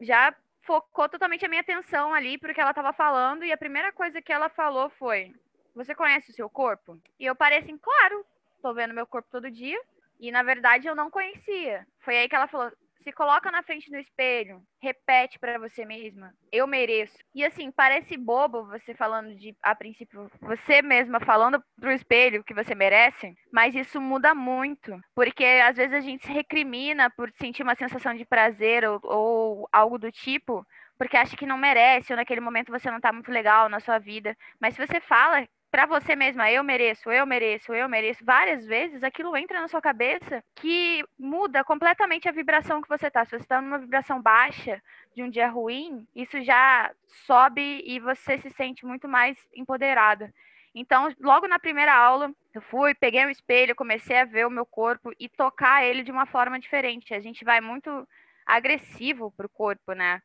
já 0.00 0.34
focou 0.62 1.08
totalmente 1.08 1.46
a 1.46 1.48
minha 1.48 1.62
atenção 1.62 2.12
ali 2.12 2.36
porque 2.36 2.60
ela 2.60 2.70
estava 2.70 2.92
falando 2.92 3.44
e 3.44 3.52
a 3.52 3.56
primeira 3.56 3.90
coisa 3.92 4.20
que 4.20 4.32
ela 4.32 4.50
falou 4.50 4.90
foi: 4.90 5.34
"Você 5.74 5.94
conhece 5.94 6.30
o 6.30 6.34
seu 6.34 6.50
corpo?" 6.50 7.00
E 7.18 7.24
eu 7.24 7.34
parei 7.34 7.60
assim, 7.60 7.78
claro, 7.78 8.26
tô 8.60 8.74
vendo 8.74 8.92
meu 8.92 9.06
corpo 9.06 9.28
todo 9.30 9.50
dia. 9.50 9.80
E 10.20 10.30
na 10.30 10.42
verdade 10.42 10.86
eu 10.86 10.94
não 10.94 11.10
conhecia. 11.10 11.86
Foi 12.00 12.18
aí 12.18 12.28
que 12.28 12.34
ela 12.34 12.48
falou: 12.48 12.70
se 13.00 13.12
coloca 13.12 13.50
na 13.50 13.62
frente 13.62 13.90
do 13.90 13.96
espelho, 13.96 14.62
repete 14.82 15.38
para 15.38 15.58
você 15.58 15.84
mesma, 15.84 16.32
eu 16.52 16.66
mereço. 16.66 17.16
E 17.34 17.44
assim, 17.44 17.70
parece 17.70 18.16
bobo 18.16 18.66
você 18.66 18.94
falando 18.94 19.34
de, 19.36 19.56
a 19.62 19.74
princípio, 19.74 20.30
você 20.40 20.82
mesma 20.82 21.20
falando 21.20 21.62
pro 21.80 21.92
espelho 21.92 22.44
que 22.44 22.54
você 22.54 22.74
merece, 22.74 23.34
mas 23.52 23.74
isso 23.74 24.00
muda 24.00 24.34
muito, 24.34 24.98
porque 25.14 25.44
às 25.44 25.76
vezes 25.76 25.94
a 25.94 26.00
gente 26.00 26.26
se 26.26 26.32
recrimina 26.32 27.10
por 27.10 27.30
sentir 27.32 27.62
uma 27.62 27.74
sensação 27.74 28.14
de 28.14 28.24
prazer 28.24 28.84
ou, 28.84 29.00
ou 29.02 29.68
algo 29.72 29.98
do 29.98 30.10
tipo, 30.10 30.66
porque 30.98 31.16
acha 31.16 31.36
que 31.36 31.46
não 31.46 31.56
merece, 31.56 32.12
ou 32.12 32.16
naquele 32.16 32.40
momento 32.40 32.72
você 32.72 32.90
não 32.90 33.00
tá 33.00 33.12
muito 33.12 33.30
legal 33.30 33.68
na 33.68 33.78
sua 33.78 33.98
vida. 33.98 34.36
Mas 34.60 34.74
se 34.74 34.84
você 34.84 35.00
fala 35.00 35.46
para 35.70 35.86
você 35.86 36.16
mesma, 36.16 36.50
eu 36.50 36.64
mereço, 36.64 37.10
eu 37.10 37.26
mereço, 37.26 37.74
eu 37.74 37.88
mereço, 37.88 38.24
várias 38.24 38.64
vezes 38.64 39.02
aquilo 39.02 39.36
entra 39.36 39.60
na 39.60 39.68
sua 39.68 39.80
cabeça 39.80 40.42
que 40.56 41.04
muda 41.18 41.62
completamente 41.62 42.28
a 42.28 42.32
vibração 42.32 42.80
que 42.80 42.88
você 42.88 43.10
tá. 43.10 43.24
Se 43.24 43.32
você 43.32 43.36
está 43.36 43.60
numa 43.60 43.78
vibração 43.78 44.20
baixa 44.20 44.82
de 45.14 45.22
um 45.22 45.28
dia 45.30 45.48
ruim, 45.48 46.06
isso 46.14 46.40
já 46.42 46.90
sobe 47.26 47.82
e 47.84 48.00
você 48.00 48.38
se 48.38 48.50
sente 48.50 48.86
muito 48.86 49.06
mais 49.06 49.36
empoderada. 49.54 50.32
Então, 50.74 51.12
logo 51.20 51.48
na 51.48 51.58
primeira 51.58 51.94
aula, 51.94 52.30
eu 52.54 52.62
fui, 52.62 52.94
peguei 52.94 53.24
o 53.26 53.30
espelho, 53.30 53.74
comecei 53.74 54.18
a 54.18 54.24
ver 54.24 54.46
o 54.46 54.50
meu 54.50 54.64
corpo 54.64 55.12
e 55.18 55.28
tocar 55.28 55.84
ele 55.84 56.02
de 56.02 56.12
uma 56.12 56.26
forma 56.26 56.58
diferente. 56.58 57.12
A 57.12 57.20
gente 57.20 57.44
vai 57.44 57.60
muito 57.60 58.06
agressivo 58.46 59.30
pro 59.32 59.48
corpo, 59.48 59.92
né? 59.92 60.22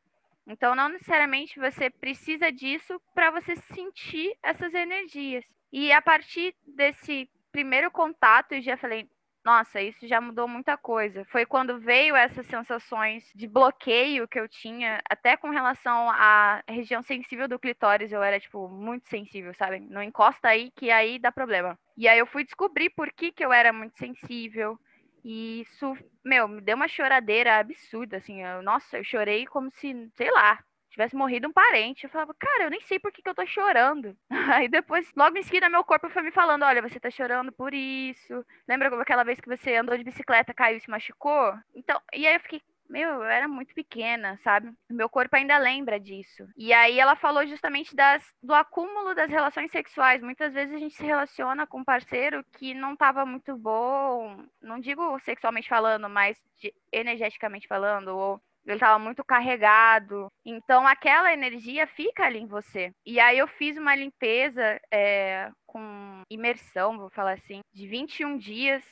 Então, 0.47 0.75
não 0.75 0.89
necessariamente 0.89 1.59
você 1.59 1.89
precisa 1.89 2.51
disso 2.51 3.01
para 3.13 3.31
você 3.31 3.55
sentir 3.55 4.35
essas 4.43 4.73
energias. 4.73 5.45
E 5.71 5.91
a 5.91 6.01
partir 6.01 6.53
desse 6.67 7.29
primeiro 7.51 7.89
contato, 7.89 8.53
eu 8.53 8.61
já 8.61 8.75
falei: 8.77 9.07
nossa, 9.43 9.81
isso 9.81 10.07
já 10.07 10.21
mudou 10.21 10.47
muita 10.47 10.77
coisa. 10.77 11.25
Foi 11.25 11.45
quando 11.45 11.77
veio 11.77 12.15
essas 12.15 12.45
sensações 12.45 13.29
de 13.35 13.45
bloqueio 13.45 14.27
que 14.27 14.39
eu 14.39 14.47
tinha, 14.47 15.01
até 15.09 15.35
com 15.35 15.49
relação 15.49 16.09
à 16.09 16.63
região 16.67 17.01
sensível 17.01 17.47
do 17.47 17.59
clitóris, 17.59 18.11
eu 18.11 18.23
era, 18.23 18.39
tipo, 18.39 18.69
muito 18.69 19.09
sensível, 19.09 19.53
sabe? 19.53 19.81
Não 19.81 20.01
encosta 20.01 20.47
aí 20.47 20.71
que 20.71 20.89
aí 20.89 21.19
dá 21.19 21.29
problema. 21.31 21.77
E 21.97 22.07
aí 22.07 22.17
eu 22.19 22.25
fui 22.25 22.45
descobrir 22.45 22.89
por 22.91 23.11
que, 23.11 23.31
que 23.31 23.43
eu 23.43 23.51
era 23.51 23.73
muito 23.73 23.97
sensível. 23.97 24.79
E 25.23 25.61
isso, 25.61 25.95
meu, 26.23 26.47
me 26.47 26.61
deu 26.61 26.75
uma 26.75 26.87
choradeira 26.87 27.57
absurda, 27.59 28.17
assim. 28.17 28.43
Eu, 28.43 28.61
nossa, 28.61 28.97
eu 28.97 29.03
chorei 29.03 29.45
como 29.45 29.71
se, 29.71 30.09
sei 30.15 30.29
lá, 30.31 30.59
tivesse 30.89 31.15
morrido 31.15 31.47
um 31.47 31.53
parente. 31.53 32.03
Eu 32.03 32.09
falava, 32.09 32.33
cara, 32.37 32.65
eu 32.65 32.69
nem 32.69 32.81
sei 32.81 32.99
por 32.99 33.11
que, 33.11 33.21
que 33.21 33.29
eu 33.29 33.35
tô 33.35 33.45
chorando. 33.45 34.15
Aí 34.53 34.67
depois, 34.67 35.11
logo 35.15 35.37
em 35.37 35.43
seguida, 35.43 35.69
meu 35.69 35.83
corpo 35.83 36.09
foi 36.09 36.21
me 36.21 36.31
falando: 36.31 36.63
olha, 36.63 36.81
você 36.81 36.99
tá 36.99 37.09
chorando 37.09 37.51
por 37.51 37.73
isso. 37.73 38.45
Lembra 38.67 38.89
aquela 39.01 39.23
vez 39.23 39.39
que 39.39 39.49
você 39.49 39.75
andou 39.75 39.97
de 39.97 40.03
bicicleta, 40.03 40.53
caiu 40.53 40.77
e 40.77 40.81
se 40.81 40.89
machucou? 40.89 41.53
Então, 41.75 41.99
e 42.13 42.27
aí 42.27 42.35
eu 42.35 42.39
fiquei, 42.41 42.61
meu, 42.89 43.09
eu 43.09 43.23
era 43.23 43.47
muito 43.47 43.73
pequena, 43.73 44.39
sabe? 44.43 44.71
Meu 44.89 45.09
corpo 45.09 45.35
ainda 45.35 45.57
lembra 45.57 45.99
disso. 45.99 46.47
E 46.57 46.71
aí 46.73 46.99
ela 46.99 47.15
falou 47.15 47.45
justamente 47.45 47.95
das, 47.95 48.23
do 48.41 48.53
acúmulo 48.53 49.15
das 49.15 49.29
relações 49.29 49.71
sexuais. 49.71 50.21
Muitas 50.21 50.53
vezes 50.53 50.75
a 50.75 50.79
gente 50.79 50.95
se 50.95 51.03
relaciona 51.03 51.65
com 51.65 51.79
um 51.79 51.83
parceiro 51.83 52.43
que 52.57 52.73
não 52.73 52.93
estava 52.93 53.25
muito 53.25 53.57
bom, 53.57 54.43
não 54.61 54.79
digo 54.79 55.19
sexualmente 55.19 55.69
falando, 55.69 56.09
mas 56.09 56.37
de, 56.59 56.73
energeticamente 56.91 57.67
falando, 57.67 58.09
ou 58.09 58.41
ele 58.65 58.75
estava 58.75 58.97
muito 58.97 59.23
carregado. 59.23 60.27
Então, 60.45 60.87
aquela 60.87 61.33
energia 61.33 61.85
fica 61.85 62.25
ali 62.25 62.39
em 62.39 62.47
você. 62.47 62.93
E 63.05 63.19
aí, 63.19 63.37
eu 63.37 63.47
fiz 63.47 63.77
uma 63.77 63.95
limpeza 63.95 64.79
é, 64.91 65.51
com 65.65 66.21
imersão, 66.29 66.97
vou 66.97 67.09
falar 67.09 67.33
assim, 67.33 67.59
de 67.73 67.87
21 67.87 68.37
dias 68.37 68.83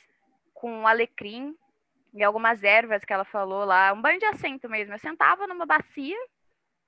com 0.52 0.86
alecrim 0.86 1.56
e 2.12 2.22
algumas 2.22 2.62
ervas 2.62 3.04
que 3.04 3.12
ela 3.12 3.24
falou 3.24 3.64
lá, 3.64 3.92
um 3.92 4.00
banho 4.00 4.18
de 4.18 4.26
assento 4.26 4.68
mesmo. 4.68 4.94
Eu 4.94 4.98
sentava 4.98 5.46
numa 5.46 5.64
bacia 5.64 6.16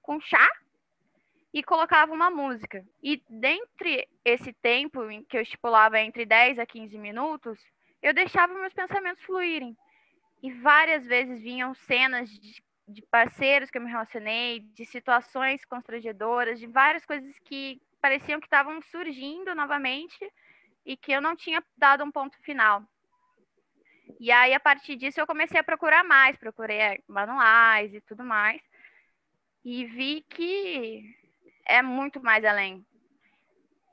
com 0.03 0.21
chá 0.21 0.47
e 1.53 1.63
colocava 1.63 2.13
uma 2.13 2.31
música. 2.31 2.85
E 3.03 3.23
dentre 3.29 4.09
esse 4.25 4.53
tempo 4.53 5.09
em 5.11 5.23
que 5.25 5.37
eu 5.37 5.41
estipulava 5.41 6.01
entre 6.01 6.27
10 6.27 6.59
a 6.59 6.67
15 6.67 6.99
minutos, 6.99 7.59
eu 8.03 8.13
deixava 8.13 8.53
meus 8.53 8.75
pensamentos 8.75 9.23
fluírem. 9.25 9.77
E 10.43 10.53
várias 10.53 11.07
vezes 11.07 11.41
vinham 11.41 11.73
cenas 11.75 12.29
de, 12.29 12.63
de 12.87 13.03
parceiros 13.03 13.71
que 13.71 13.79
eu 13.79 13.83
me 13.83 13.91
relacionei, 13.91 14.61
de 14.61 14.85
situações 14.85 15.65
constrangedoras, 15.65 16.59
de 16.59 16.67
várias 16.67 17.07
coisas 17.07 17.39
que 17.39 17.81
pareciam 18.03 18.41
que 18.41 18.47
estavam 18.47 18.83
surgindo 18.83 19.55
novamente 19.55 20.19
e 20.85 20.97
que 20.97 21.13
eu 21.13 21.23
não 21.23 21.35
tinha 21.35 21.65
dado 21.79 22.05
um 22.05 22.11
ponto 22.11 22.37
final. 22.43 22.83
E 24.21 24.31
aí, 24.31 24.55
a 24.55 24.61
partir 24.61 24.97
disso, 24.97 25.21
eu 25.21 25.27
comecei 25.27 25.59
a 25.59 25.65
procurar 25.65 26.05
mais, 26.05 26.37
procurei 26.37 27.03
manuais 27.09 27.93
e 27.95 28.01
tudo 28.01 28.25
mais. 28.25 28.61
E 29.65 29.85
vi 29.85 30.25
que 30.29 31.03
é 31.67 31.83
muito 31.83 32.23
mais 32.23 32.45
além. 32.45 32.85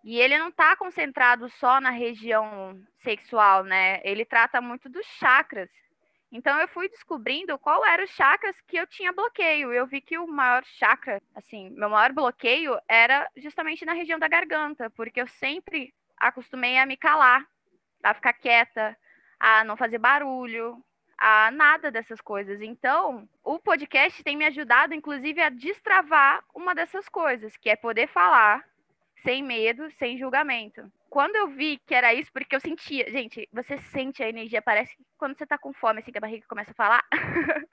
E 0.04 0.20
ele 0.20 0.38
não 0.38 0.50
está 0.50 0.76
concentrado 0.76 1.48
só 1.50 1.80
na 1.80 1.92
região 1.92 2.82
sexual, 2.98 3.64
né? 3.64 4.02
Ele 4.04 4.26
trata 4.26 4.60
muito 4.60 4.90
dos 4.90 5.06
chakras. 5.20 5.70
Então 6.32 6.60
eu 6.60 6.68
fui 6.70 6.88
descobrindo 6.90 7.58
qual 7.60 7.86
eram 7.86 8.06
os 8.06 8.10
chakras 8.12 8.60
que 8.62 8.78
eu 8.78 8.88
tinha 8.88 9.12
bloqueio. 9.12 9.72
Eu 9.74 9.86
vi 9.86 10.02
que 10.02 10.18
o 10.18 10.26
maior 10.26 10.64
chakra, 10.66 11.22
assim, 11.36 11.70
meu 11.72 11.90
maior 11.90 12.14
bloqueio 12.14 12.80
era 12.88 13.30
justamente 13.36 13.86
na 13.86 13.94
região 13.94 14.18
da 14.18 14.28
garganta, 14.28 14.90
porque 14.92 15.22
eu 15.22 15.28
sempre 15.28 15.94
acostumei 16.18 16.78
a 16.78 16.86
me 16.86 16.96
calar, 16.96 17.46
a 18.02 18.14
ficar 18.14 18.34
quieta, 18.34 18.98
a 19.42 19.64
não 19.64 19.76
fazer 19.76 19.98
barulho, 19.98 20.80
a 21.18 21.50
nada 21.50 21.90
dessas 21.90 22.22
coisas. 22.22 22.62
Então, 22.62 23.28
o 23.44 23.58
podcast 23.58 24.24
tem 24.24 24.38
me 24.38 24.46
ajudado, 24.46 24.94
inclusive, 24.94 25.42
a 25.42 25.50
destravar 25.50 26.44
uma 26.54 26.76
dessas 26.76 27.10
coisas, 27.10 27.58
que 27.58 27.68
é 27.68 27.76
poder 27.76 28.08
falar 28.08 28.64
sem 29.24 29.44
medo, 29.44 29.90
sem 29.92 30.16
julgamento. 30.16 30.92
Quando 31.10 31.36
eu 31.36 31.48
vi 31.48 31.80
que 31.88 31.96
era 31.96 32.14
isso, 32.14 32.32
porque 32.32 32.56
eu 32.56 32.60
sentia, 32.60 33.10
gente, 33.10 33.50
você 33.52 33.80
sente 33.80 34.22
a 34.22 34.30
energia, 34.30 34.62
parece 34.62 34.96
que 34.96 35.04
quando 35.18 35.36
você 35.36 35.46
tá 35.46 35.58
com 35.58 35.74
fome, 35.74 36.00
assim, 36.00 36.12
que 36.12 36.20
a 36.20 36.22
barriga 36.22 36.46
começa 36.48 36.70
a 36.72 36.76
falar, 36.76 37.04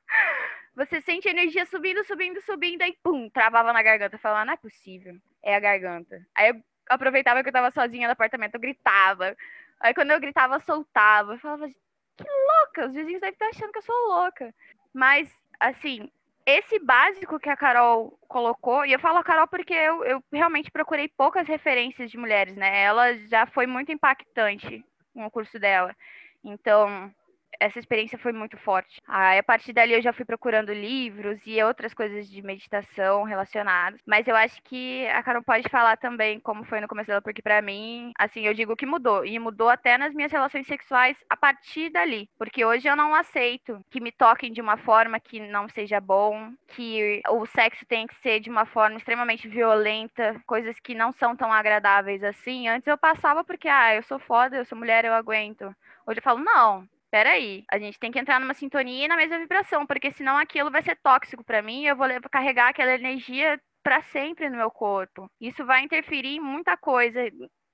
você 0.75 1.03
sente 1.03 1.29
a 1.29 1.31
energia 1.31 1.66
subindo, 1.66 2.03
subindo, 2.05 2.41
subindo, 2.41 2.81
aí 2.81 2.97
pum, 3.03 3.29
travava 3.29 3.75
na 3.75 3.83
garganta, 3.83 4.16
falando, 4.16 4.47
não 4.47 4.55
é 4.55 4.57
possível, 4.57 5.14
é 5.43 5.55
a 5.55 5.61
garganta. 5.61 6.27
Aí 6.35 6.49
eu 6.49 6.62
aproveitava 6.89 7.43
que 7.43 7.51
eu 7.51 7.53
tava 7.53 7.71
sozinha 7.71 8.09
no 8.09 8.12
apartamento, 8.12 8.55
eu 8.55 8.61
gritava, 8.61 9.37
Aí 9.81 9.95
quando 9.95 10.11
eu 10.11 10.20
gritava, 10.20 10.61
soltava. 10.61 11.35
Eu 11.35 11.39
falava, 11.39 11.68
que 11.68 12.24
louca, 12.24 12.87
os 12.87 12.95
vizinhos 12.95 13.20
devem 13.20 13.33
estar 13.33 13.49
achando 13.49 13.72
que 13.72 13.79
eu 13.79 13.83
sou 13.83 14.09
louca. 14.09 14.55
Mas, 14.93 15.33
assim, 15.61 16.11
esse 16.45 16.79
básico 16.79 17.39
que 17.39 17.49
a 17.49 17.57
Carol 17.57 18.18
colocou, 18.26 18.85
e 18.85 18.93
eu 18.93 18.99
falo 18.99 19.18
a 19.18 19.24
Carol 19.24 19.47
porque 19.47 19.74
eu, 19.74 20.05
eu 20.05 20.24
realmente 20.33 20.70
procurei 20.70 21.07
poucas 21.09 21.47
referências 21.47 22.11
de 22.11 22.16
mulheres, 22.16 22.57
né? 22.57 22.83
Ela 22.83 23.16
já 23.29 23.47
foi 23.47 23.66
muito 23.66 23.93
impactante 23.93 24.85
no 25.14 25.31
curso 25.31 25.59
dela. 25.59 25.95
Então, 26.43 27.12
essa 27.61 27.79
experiência 27.79 28.19
foi 28.19 28.33
muito 28.33 28.57
forte. 28.57 29.01
Aí, 29.07 29.39
a 29.39 29.43
partir 29.43 29.73
dali 29.73 29.93
eu 29.93 30.03
já 30.03 30.13
fui 30.13 30.25
procurando 30.25 30.73
livros 30.73 31.41
e 31.47 31.63
outras 31.63 31.95
coisas 31.95 32.29
de 32.29 32.43
meditação 32.43 33.25
relacionadas. 33.25 34.01
Mas 34.07 34.27
eu 34.27 34.37
acho 34.37 34.63
que 34.63 35.07
a 35.09 35.23
Carol 35.23 35.43
pode 35.43 35.69
falar 35.69 35.97
também 35.97 36.41
como 36.41 36.65
foi 36.65 36.81
no 36.81 36.89
começo 36.89 37.09
dela, 37.09 37.23
porque 37.23 37.43
para 37.43 37.63
mim, 37.63 38.13
assim, 38.19 38.47
eu 38.47 38.55
digo 38.55 38.77
que 38.77 38.87
mudou. 38.87 39.25
E 39.25 39.39
mudou 39.39 39.69
até 39.69 39.99
nas 39.99 40.15
minhas 40.15 40.33
relações 40.33 40.67
sexuais 40.67 41.17
a 41.29 41.37
partir 41.37 41.91
dali. 41.91 42.29
Porque 42.39 42.65
hoje 42.65 42.89
eu 42.89 42.97
não 42.97 43.15
aceito 43.15 43.85
que 43.91 44.01
me 44.01 44.13
toquem 44.13 44.53
de 44.53 44.61
uma 44.61 44.77
forma 44.77 45.21
que 45.21 45.41
não 45.41 45.69
seja 45.69 46.01
bom, 46.01 46.53
que 46.69 47.23
o 47.29 47.47
sexo 47.47 47.85
tem 47.87 48.07
que 48.07 48.15
ser 48.17 48.41
de 48.41 48.51
uma 48.51 48.67
forma 48.67 48.97
extremamente 48.97 49.49
violenta, 49.49 50.41
coisas 50.47 50.79
que 50.81 50.95
não 50.95 51.13
são 51.13 51.37
tão 51.37 51.53
agradáveis 51.53 52.23
assim. 52.23 52.69
Antes 52.69 52.87
eu 52.87 52.99
passava 52.99 53.45
porque, 53.45 53.69
ah, 53.69 53.95
eu 53.95 54.03
sou 54.03 54.19
foda, 54.19 54.57
eu 54.57 54.65
sou 54.65 54.79
mulher, 54.79 55.05
eu 55.05 55.15
aguento. 55.15 55.75
Hoje 56.07 56.19
eu 56.19 56.23
falo, 56.23 56.39
não, 56.39 56.89
peraí, 57.11 57.65
a 57.71 57.79
gente 57.79 57.99
tem 57.99 58.11
que 58.11 58.19
entrar 58.19 58.41
numa 58.41 58.55
sintonia 58.55 59.05
e 59.05 59.09
na 59.09 59.17
mesma 59.17 59.39
vibração, 59.39 59.87
porque 59.87 60.11
senão 60.11 60.37
aquilo 60.37 60.71
vai 60.71 60.83
ser 60.83 60.97
tóxico 60.97 61.45
para 61.45 61.63
mim 61.63 61.85
eu 61.85 61.97
vou 61.97 62.07
carregar 62.31 62.69
aquela 62.69 62.95
energia 62.95 63.61
para 63.83 64.03
sempre 64.03 64.51
no 64.51 64.57
meu 64.57 64.71
corpo. 64.71 65.31
Isso 65.41 65.65
vai 65.65 65.83
interferir 65.83 66.37
em 66.37 66.41
muita 66.41 66.77
coisa 66.77 67.21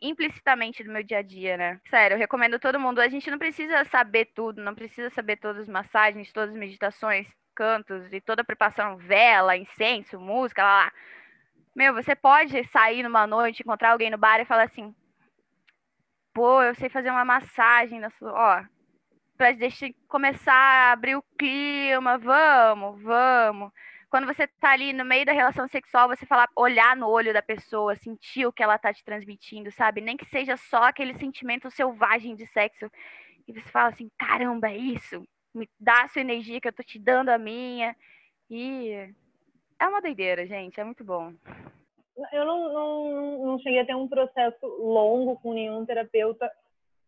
implicitamente 0.00 0.84
do 0.84 0.92
meu 0.92 1.02
dia 1.02 1.18
a 1.18 1.22
dia, 1.22 1.56
né? 1.56 1.80
Sério, 1.88 2.14
eu 2.14 2.18
recomendo 2.18 2.58
todo 2.58 2.78
mundo. 2.78 3.00
A 3.00 3.08
gente 3.08 3.30
não 3.30 3.38
precisa 3.38 3.84
saber 3.84 4.26
tudo, 4.34 4.62
não 4.62 4.74
precisa 4.74 5.10
saber 5.10 5.36
todas 5.36 5.62
as 5.62 5.68
massagens, 5.68 6.32
todas 6.32 6.50
as 6.50 6.56
meditações, 6.56 7.26
cantos 7.54 8.12
e 8.12 8.20
toda 8.20 8.42
a 8.42 8.44
preparação, 8.44 8.96
vela, 8.96 9.56
incenso, 9.56 10.20
música, 10.20 10.62
lá, 10.62 10.84
lá. 10.84 10.92
Meu, 11.74 11.94
você 11.94 12.14
pode 12.14 12.62
sair 12.68 13.02
numa 13.02 13.26
noite, 13.26 13.62
encontrar 13.62 13.92
alguém 13.92 14.10
no 14.10 14.18
bar 14.18 14.40
e 14.40 14.44
falar 14.44 14.64
assim: 14.64 14.94
pô, 16.32 16.62
eu 16.62 16.74
sei 16.74 16.88
fazer 16.88 17.10
uma 17.10 17.24
massagem 17.24 17.98
na 17.98 18.10
sua. 18.10 18.32
Ó, 18.32 18.64
para 19.36 19.52
deixar 19.52 19.90
começar 20.08 20.54
a 20.54 20.92
abrir 20.92 21.16
o 21.16 21.24
clima, 21.38 22.18
vamos, 22.18 23.02
vamos. 23.02 23.72
Quando 24.08 24.26
você 24.26 24.46
tá 24.46 24.70
ali 24.70 24.92
no 24.92 25.04
meio 25.04 25.26
da 25.26 25.32
relação 25.32 25.66
sexual, 25.66 26.08
você 26.08 26.24
falar, 26.24 26.48
olhar 26.54 26.94
no 26.94 27.08
olho 27.08 27.32
da 27.32 27.42
pessoa, 27.42 27.96
sentir 27.96 28.46
o 28.46 28.52
que 28.52 28.62
ela 28.62 28.78
tá 28.78 28.94
te 28.94 29.04
transmitindo, 29.04 29.72
sabe? 29.72 30.00
Nem 30.00 30.16
que 30.16 30.24
seja 30.26 30.56
só 30.56 30.84
aquele 30.84 31.14
sentimento 31.14 31.68
selvagem 31.70 32.36
de 32.36 32.46
sexo. 32.46 32.88
E 33.48 33.52
você 33.52 33.68
fala 33.70 33.88
assim, 33.88 34.08
caramba, 34.16 34.70
é 34.70 34.76
isso. 34.76 35.26
Me 35.52 35.68
dá 35.80 36.02
a 36.02 36.08
sua 36.08 36.20
energia 36.20 36.60
que 36.60 36.68
eu 36.68 36.72
tô 36.72 36.82
te 36.84 36.98
dando 36.98 37.30
a 37.30 37.38
minha. 37.38 37.96
E 38.48 39.12
é 39.80 39.88
uma 39.88 40.00
doideira, 40.00 40.46
gente, 40.46 40.78
é 40.78 40.84
muito 40.84 41.02
bom. 41.02 41.34
Eu 42.32 42.44
não, 42.44 42.72
não, 42.72 43.46
não 43.46 43.58
cheguei 43.58 43.80
a 43.80 43.84
ter 43.84 43.96
um 43.96 44.06
processo 44.06 44.64
longo 44.64 45.36
com 45.40 45.52
nenhum 45.52 45.84
terapeuta 45.84 46.48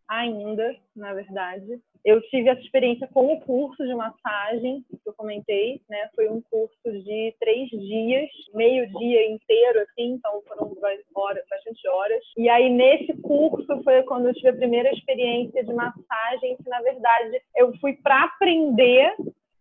ainda, 0.07 0.75
na 0.95 1.13
verdade. 1.13 1.79
Eu 2.05 2.21
tive 2.29 2.47
essa 2.49 2.61
experiência 2.61 3.07
com 3.13 3.33
o 3.33 3.41
curso 3.41 3.85
de 3.85 3.93
massagem 3.93 4.83
que 4.89 5.09
eu 5.09 5.13
comentei, 5.13 5.81
né? 5.89 6.09
Foi 6.15 6.29
um 6.29 6.41
curso 6.41 7.03
de 7.03 7.35
três 7.39 7.69
dias, 7.69 8.29
meio 8.53 8.87
dia 8.97 9.29
inteiro, 9.29 9.81
assim, 9.81 10.13
então 10.13 10.41
foram 10.47 10.71
horas, 11.15 11.43
bastante 11.49 11.87
horas. 11.87 12.23
E 12.37 12.47
aí 12.47 12.69
nesse 12.69 13.13
curso 13.21 13.83
foi 13.83 14.03
quando 14.03 14.27
eu 14.27 14.33
tive 14.33 14.49
a 14.49 14.55
primeira 14.55 14.91
experiência 14.93 15.63
de 15.63 15.73
massagem, 15.73 16.55
que 16.57 16.69
na 16.69 16.81
verdade 16.81 17.41
eu 17.55 17.75
fui 17.79 17.93
para 18.01 18.23
aprender, 18.23 19.13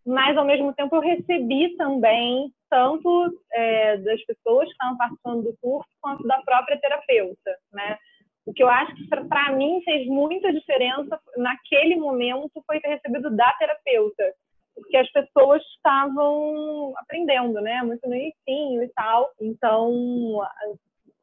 mas 0.06 0.36
ao 0.36 0.44
mesmo 0.44 0.72
tempo 0.74 0.94
eu 0.94 1.00
recebi 1.00 1.76
também 1.76 2.52
tanto 2.70 3.40
é, 3.52 3.96
das 3.98 4.22
pessoas 4.24 4.66
que 4.66 4.72
estavam 4.72 4.96
participando 4.96 5.42
do 5.42 5.56
curso 5.60 5.88
quanto 6.00 6.26
da 6.26 6.40
própria 6.42 6.78
terapeuta, 6.78 7.56
né? 7.72 7.98
O 8.46 8.52
que 8.52 8.62
eu 8.62 8.68
acho 8.68 8.94
que 8.94 9.06
para 9.08 9.52
mim 9.52 9.82
fez 9.84 10.06
muita 10.06 10.52
diferença 10.52 11.20
naquele 11.36 11.96
momento 11.96 12.62
foi 12.64 12.80
ter 12.80 12.88
recebido 12.88 13.34
da 13.34 13.52
terapeuta, 13.54 14.32
porque 14.74 14.96
as 14.96 15.10
pessoas 15.10 15.60
estavam 15.74 16.94
aprendendo, 16.96 17.60
né? 17.60 17.82
Muito 17.82 18.08
no 18.08 18.14
início 18.14 18.82
e 18.82 18.88
tal. 18.94 19.28
Então, 19.40 20.40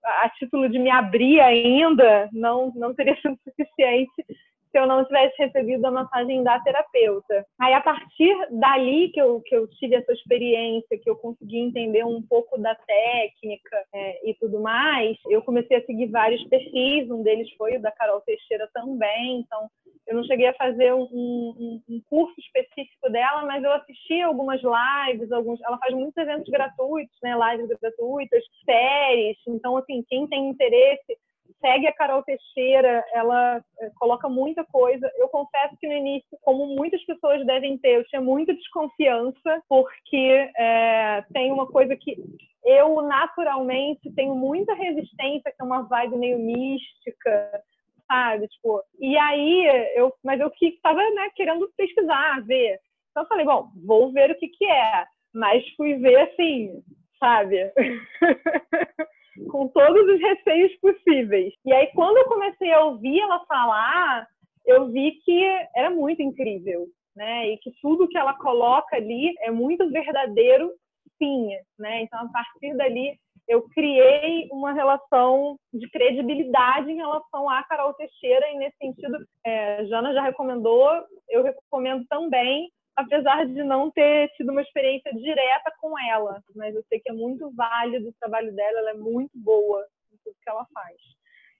a, 0.03 0.25
a 0.25 0.29
título 0.31 0.67
de 0.67 0.77
me 0.77 0.89
abrir 0.89 1.39
ainda, 1.39 2.29
não, 2.33 2.73
não 2.75 2.93
teria 2.93 3.15
sido 3.21 3.39
suficiente 3.43 4.25
se 4.73 4.79
eu 4.79 4.87
não 4.87 5.05
tivesse 5.05 5.35
recebido 5.37 5.85
a 5.85 5.91
massagem 5.91 6.43
da 6.43 6.59
terapeuta. 6.59 7.45
Aí, 7.61 7.73
a 7.75 7.81
partir 7.81 8.35
dali 8.49 9.09
que 9.09 9.21
eu, 9.21 9.39
que 9.41 9.55
eu 9.55 9.67
tive 9.67 9.95
essa 9.95 10.11
experiência, 10.11 10.97
que 10.99 11.07
eu 11.07 11.15
consegui 11.15 11.59
entender 11.59 12.03
um 12.03 12.23
pouco 12.23 12.57
da 12.57 12.73
técnica 12.73 13.85
é, 13.93 14.29
e 14.29 14.33
tudo 14.33 14.59
mais, 14.59 15.15
eu 15.29 15.43
comecei 15.43 15.77
a 15.77 15.85
seguir 15.85 16.07
vários 16.07 16.43
perfis, 16.45 17.09
um 17.11 17.21
deles 17.21 17.47
foi 17.55 17.77
o 17.77 17.81
da 17.81 17.91
Carol 17.91 18.21
Teixeira 18.21 18.67
também, 18.73 19.41
então 19.41 19.69
eu 20.07 20.15
não 20.15 20.23
cheguei 20.23 20.47
a 20.47 20.55
fazer 20.55 20.91
um, 20.93 21.03
um, 21.03 21.81
um 21.87 22.01
curso 22.09 22.33
específico 22.39 23.09
dela, 23.09 23.45
mas 23.45 23.63
eu 23.63 23.71
assisti 23.73 24.21
algumas 24.21 24.59
lives, 24.61 25.31
alguns, 25.31 25.61
ela 25.61 25.77
faz 25.77 25.93
muitos 25.93 26.17
eventos 26.17 26.49
gratuitos, 26.49 27.15
né, 27.21 27.35
lives 27.37 27.77
gratuitas, 27.79 28.43
séries, 28.65 29.37
então, 29.47 29.77
assim, 29.77 30.03
quem 30.09 30.27
tem 30.27 30.49
interesse 30.49 31.17
segue 31.63 31.87
a 31.87 31.93
Carol 31.93 32.21
Teixeira, 32.23 33.05
ela 33.13 33.63
eh, 33.79 33.89
coloca 33.95 34.27
muita 34.27 34.65
coisa. 34.65 35.09
Eu 35.15 35.29
confesso 35.29 35.77
que 35.79 35.87
no 35.87 35.93
início, 35.93 36.37
como 36.41 36.67
muitas 36.67 37.01
pessoas 37.05 37.45
devem 37.45 37.77
ter, 37.77 37.95
eu 37.95 38.03
tinha 38.05 38.21
muita 38.21 38.53
desconfiança, 38.53 39.63
porque 39.69 40.51
é, 40.57 41.23
tem 41.33 41.53
uma 41.53 41.65
coisa 41.65 41.95
que 41.95 42.17
eu 42.65 43.01
naturalmente 43.03 44.13
tenho 44.13 44.35
muita 44.35 44.73
resistência, 44.73 45.51
que 45.51 45.61
é 45.61 45.63
uma 45.63 45.83
vibe 45.83 46.17
meio 46.17 46.37
mística, 46.37 47.63
sabe? 48.07 48.47
Tipo, 48.49 48.83
e 48.99 49.17
aí, 49.17 49.91
eu, 49.95 50.13
mas 50.21 50.41
eu 50.41 50.51
que 50.51 50.67
estava 50.67 50.99
né, 50.99 51.29
querendo 51.33 51.71
pesquisar, 51.77 52.43
ver. 52.45 52.77
Então 53.11 53.23
eu 53.23 53.29
falei, 53.29 53.45
bom, 53.45 53.69
vou 53.85 54.11
ver 54.11 54.31
o 54.31 54.37
que, 54.37 54.49
que 54.49 54.65
é. 54.65 55.05
Mas 55.33 55.63
fui 55.75 55.95
ver 55.95 56.29
assim, 56.29 56.83
sabe? 57.19 57.71
com 59.49 59.67
todos 59.67 60.13
os 60.13 60.19
receios 60.19 60.75
possíveis. 60.79 61.53
E 61.65 61.73
aí, 61.73 61.87
quando 61.93 62.17
eu 62.17 62.25
comecei 62.25 62.71
a 62.71 62.83
ouvir 62.83 63.19
ela 63.19 63.45
falar, 63.45 64.27
eu 64.65 64.89
vi 64.89 65.19
que 65.23 65.43
era 65.75 65.89
muito 65.89 66.21
incrível, 66.21 66.87
né? 67.15 67.49
E 67.49 67.57
que 67.57 67.71
tudo 67.81 68.07
que 68.07 68.17
ela 68.17 68.33
coloca 68.33 68.95
ali 68.95 69.33
é 69.41 69.51
muito 69.51 69.89
verdadeiro, 69.89 70.71
sim, 71.17 71.49
né? 71.77 72.01
Então, 72.01 72.19
a 72.19 72.29
partir 72.29 72.75
dali, 72.75 73.17
eu 73.47 73.63
criei 73.69 74.47
uma 74.51 74.71
relação 74.71 75.57
de 75.73 75.89
credibilidade 75.89 76.89
em 76.89 76.95
relação 76.95 77.49
à 77.49 77.63
Carol 77.63 77.93
Teixeira, 77.93 78.49
e 78.51 78.57
nesse 78.57 78.77
sentido, 78.77 79.17
é, 79.45 79.85
Jana 79.85 80.13
já 80.13 80.21
recomendou, 80.21 80.89
eu 81.29 81.43
recomendo 81.43 82.05
também 82.07 82.69
apesar 82.95 83.45
de 83.45 83.63
não 83.63 83.89
ter 83.91 84.29
tido 84.35 84.51
uma 84.51 84.61
experiência 84.61 85.11
direta 85.13 85.71
com 85.79 85.97
ela, 85.99 86.41
mas 86.55 86.75
eu 86.75 86.83
sei 86.89 86.99
que 86.99 87.09
é 87.09 87.13
muito 87.13 87.51
válido 87.51 88.09
o 88.09 88.13
trabalho 88.19 88.53
dela, 88.53 88.79
ela 88.79 88.91
é 88.91 88.95
muito 88.95 89.31
boa 89.35 89.85
em 90.11 90.17
tudo 90.23 90.35
que 90.41 90.49
ela 90.49 90.65
faz. 90.73 90.97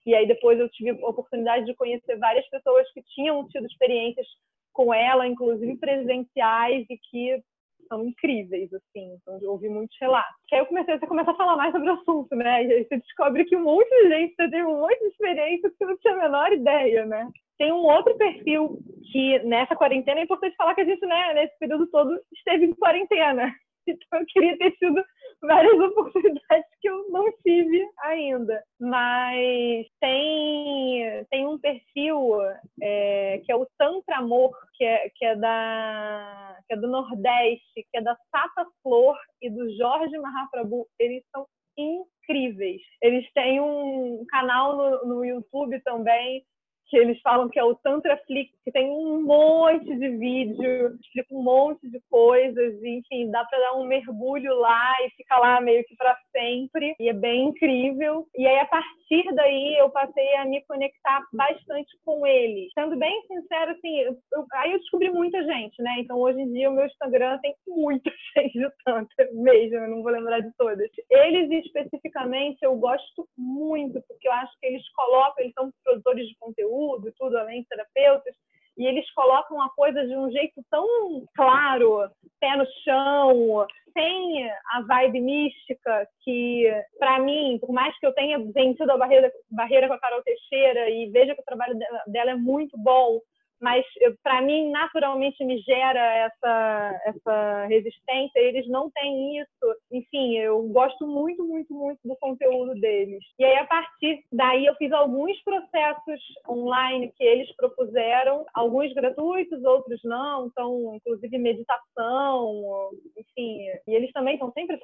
E 0.06 0.14
aí 0.14 0.26
depois 0.26 0.58
eu 0.58 0.68
tive 0.68 0.90
a 0.90 1.08
oportunidade 1.08 1.64
de 1.64 1.74
conhecer 1.74 2.16
várias 2.18 2.48
pessoas 2.48 2.90
que 2.92 3.02
tinham 3.02 3.46
tido 3.48 3.66
experiências 3.66 4.26
com 4.72 4.92
ela, 4.92 5.26
inclusive 5.26 5.76
presenciais, 5.78 6.84
e 6.90 6.98
que 6.98 7.42
são 7.86 8.04
incríveis, 8.06 8.72
assim. 8.72 9.14
Então, 9.14 9.38
eu 9.40 9.52
ouvi 9.52 9.68
muitos 9.68 9.96
relatos. 10.00 10.34
Que 10.48 10.54
aí 10.54 10.60
eu 10.60 10.66
comecei, 10.66 10.98
você 10.98 11.06
começa 11.06 11.30
a 11.30 11.36
falar 11.36 11.56
mais 11.56 11.72
sobre 11.72 11.90
o 11.90 11.94
assunto, 11.94 12.34
né? 12.36 12.64
E 12.64 12.72
aí 12.72 12.84
você 12.84 12.96
descobre 12.96 13.44
que 13.44 13.56
um 13.56 13.64
monte 13.64 13.88
de 13.88 14.08
gente 14.08 14.36
teve 14.36 14.64
um 14.64 14.80
monte 14.80 14.98
de 14.98 15.06
experiência 15.06 15.70
que 15.70 15.76
você 15.76 15.84
não 15.86 15.96
tinha 15.98 16.14
a 16.14 16.22
menor 16.22 16.52
ideia, 16.52 17.06
né? 17.06 17.28
Tem 17.58 17.72
um 17.72 17.84
outro 17.84 18.16
perfil 18.16 18.78
que 19.12 19.38
nessa 19.40 19.76
quarentena 19.76 20.20
é 20.20 20.24
importante 20.24 20.56
falar 20.56 20.74
que 20.74 20.80
a 20.80 20.84
gente, 20.84 21.04
né, 21.06 21.34
nesse 21.34 21.58
período 21.58 21.86
todo, 21.88 22.18
esteve 22.32 22.66
em 22.66 22.74
quarentena. 22.74 23.52
Então 23.86 24.18
eu 24.18 24.24
queria 24.26 24.56
ter 24.56 24.70
tido 24.78 25.04
várias 25.46 25.78
oportunidades 25.80 26.66
que 26.80 26.88
eu 26.88 27.10
não 27.10 27.30
tive 27.42 27.86
ainda. 28.02 28.62
Mas 28.80 29.86
tem, 30.00 31.24
tem 31.30 31.46
um 31.46 31.58
perfil 31.58 32.40
é, 32.82 33.40
que 33.44 33.52
é 33.52 33.56
o 33.56 33.66
Tantra 33.78 34.18
Amor, 34.18 34.52
que 34.74 34.84
é, 34.84 35.10
que, 35.14 35.24
é 35.24 35.36
da, 35.36 36.58
que 36.66 36.74
é 36.74 36.76
do 36.76 36.88
Nordeste, 36.88 37.86
que 37.90 37.98
é 37.98 38.02
da 38.02 38.16
Sata 38.30 38.66
Flor 38.82 39.16
e 39.40 39.50
do 39.50 39.70
Jorge 39.76 40.18
Mahaprabhu. 40.18 40.86
Eles 40.98 41.22
são 41.34 41.46
incríveis. 41.76 42.82
Eles 43.02 43.30
têm 43.32 43.60
um 43.60 44.24
canal 44.28 44.76
no, 44.76 45.06
no 45.06 45.24
YouTube 45.24 45.80
também 45.82 46.44
que 46.88 46.96
eles 46.96 47.20
falam 47.22 47.48
que 47.48 47.58
é 47.58 47.64
o 47.64 47.74
Tantra 47.74 48.16
Flix, 48.26 48.52
que 48.64 48.70
tem 48.70 48.90
um 48.90 49.22
monte 49.22 49.84
de 49.84 50.08
vídeo, 50.10 50.98
explica 51.00 51.34
um 51.34 51.42
monte 51.42 51.88
de 51.88 52.00
coisas, 52.10 52.82
e, 52.82 52.98
enfim, 52.98 53.30
dá 53.30 53.44
para 53.44 53.58
dar 53.58 53.74
um 53.74 53.84
mergulho 53.84 54.54
lá 54.56 54.94
e 55.04 55.10
ficar 55.10 55.38
lá 55.38 55.60
meio 55.60 55.84
que 55.84 55.96
para 55.96 56.16
sempre, 56.30 56.94
e 57.00 57.08
é 57.08 57.12
bem 57.12 57.48
incrível. 57.48 58.26
E 58.36 58.46
aí, 58.46 58.58
a 58.58 58.66
partir 58.66 59.34
daí, 59.34 59.76
eu 59.78 59.90
passei 59.90 60.36
a 60.36 60.44
me 60.44 60.62
conectar 60.66 61.22
bastante 61.32 61.90
com 62.04 62.26
eles. 62.26 62.70
Sendo 62.74 62.96
bem 62.96 63.22
sincero, 63.26 63.72
assim, 63.72 64.00
eu, 64.00 64.16
aí 64.52 64.72
eu 64.72 64.78
descobri 64.78 65.10
muita 65.10 65.42
gente, 65.42 65.80
né? 65.82 65.96
Então, 65.98 66.18
hoje 66.18 66.40
em 66.40 66.52
dia, 66.52 66.70
o 66.70 66.74
meu 66.74 66.86
Instagram 66.86 67.38
tem 67.38 67.54
muita 67.66 68.10
gente 68.36 68.58
de 68.58 68.68
Tantra 68.84 69.28
mesmo, 69.32 69.76
eu 69.76 69.88
não 69.88 70.02
vou 70.02 70.12
lembrar 70.12 70.40
de 70.40 70.52
todas. 70.56 70.88
Eles, 71.10 71.64
especificamente, 71.64 72.58
eu 72.62 72.76
gosto 72.76 73.26
muito, 73.36 74.02
porque 74.06 74.28
eu 74.28 74.32
acho 74.32 74.52
que 74.60 74.66
eles 74.66 74.88
colocam, 74.92 75.42
eles 75.42 75.54
são 75.54 75.72
produtores 75.82 76.28
de 76.28 76.36
conteúdo, 76.38 76.73
conteúdo 76.74 77.12
tudo, 77.16 77.38
além 77.38 77.62
de 77.62 77.68
terapeutas, 77.68 78.34
e 78.76 78.86
eles 78.86 79.08
colocam 79.12 79.62
a 79.62 79.70
coisa 79.70 80.04
de 80.04 80.16
um 80.16 80.30
jeito 80.32 80.60
tão 80.68 81.24
claro, 81.36 82.10
pé 82.40 82.56
no 82.56 82.66
chão, 82.82 83.66
tem 83.94 84.50
a 84.72 84.82
vibe 84.82 85.20
mística 85.20 86.08
que, 86.22 86.68
para 86.98 87.20
mim, 87.20 87.56
por 87.60 87.72
mais 87.72 87.96
que 88.00 88.06
eu 88.06 88.12
tenha 88.12 88.38
vencido 88.52 88.90
a 88.90 88.96
barreira, 88.96 89.30
barreira 89.48 89.86
com 89.86 89.94
a 89.94 90.00
Carol 90.00 90.22
Teixeira 90.22 90.90
e 90.90 91.08
veja 91.10 91.36
que 91.36 91.40
o 91.40 91.44
trabalho 91.44 91.78
dela 92.08 92.32
é 92.32 92.34
muito 92.34 92.76
bom, 92.76 93.20
mas 93.64 93.82
para 94.22 94.42
mim 94.42 94.70
naturalmente 94.70 95.42
me 95.42 95.58
gera 95.60 95.98
essa 95.98 97.00
essa 97.06 97.66
resistência 97.66 98.38
eles 98.38 98.68
não 98.68 98.90
têm 98.90 99.38
isso. 99.40 99.66
Enfim 99.90 100.36
eu 100.36 100.62
gosto 100.64 101.06
muito 101.06 101.42
muito 101.42 101.72
muito 101.72 101.98
do 102.04 102.14
conteúdo 102.16 102.74
deles. 102.78 103.24
E 103.38 103.44
aí 103.44 103.56
a 103.56 103.64
partir 103.64 104.22
daí 104.30 104.66
eu 104.66 104.74
fiz 104.74 104.92
alguns 104.92 105.42
processos 105.42 106.20
online 106.46 107.10
que 107.16 107.24
eles 107.24 107.50
propuseram. 107.56 108.44
Alguns 108.52 108.92
gratuitos 108.92 109.64
outros 109.64 109.98
não. 110.04 110.46
Então 110.46 110.94
inclusive 110.96 111.38
meditação 111.38 112.90
enfim. 113.16 113.60
E 113.88 113.94
eles 113.94 114.12
também 114.12 114.34
estão 114.34 114.52
sempre 114.52 114.78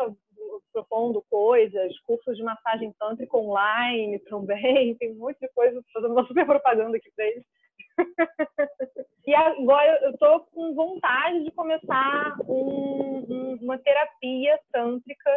propondo 0.72 1.22
coisas 1.28 1.98
cursos 2.06 2.34
de 2.34 2.42
massagem 2.42 2.94
tântrica 2.98 3.36
online 3.36 4.18
também. 4.20 4.94
Tem 4.96 5.12
um 5.12 5.18
monte 5.18 5.38
de 5.38 5.48
coisa 5.54 5.84
fazendo 5.92 6.12
uma 6.12 6.26
super 6.26 6.46
propaganda 6.46 6.96
aqui 6.96 7.10
para 7.14 7.26
eles 7.26 7.44
e 9.26 9.34
agora 9.34 9.98
eu 10.02 10.10
estou 10.10 10.40
com 10.52 10.74
vontade 10.74 11.44
de 11.44 11.50
começar 11.52 12.36
um, 12.48 13.26
um, 13.28 13.58
uma 13.62 13.78
terapia 13.78 14.58
tântrica, 14.72 15.30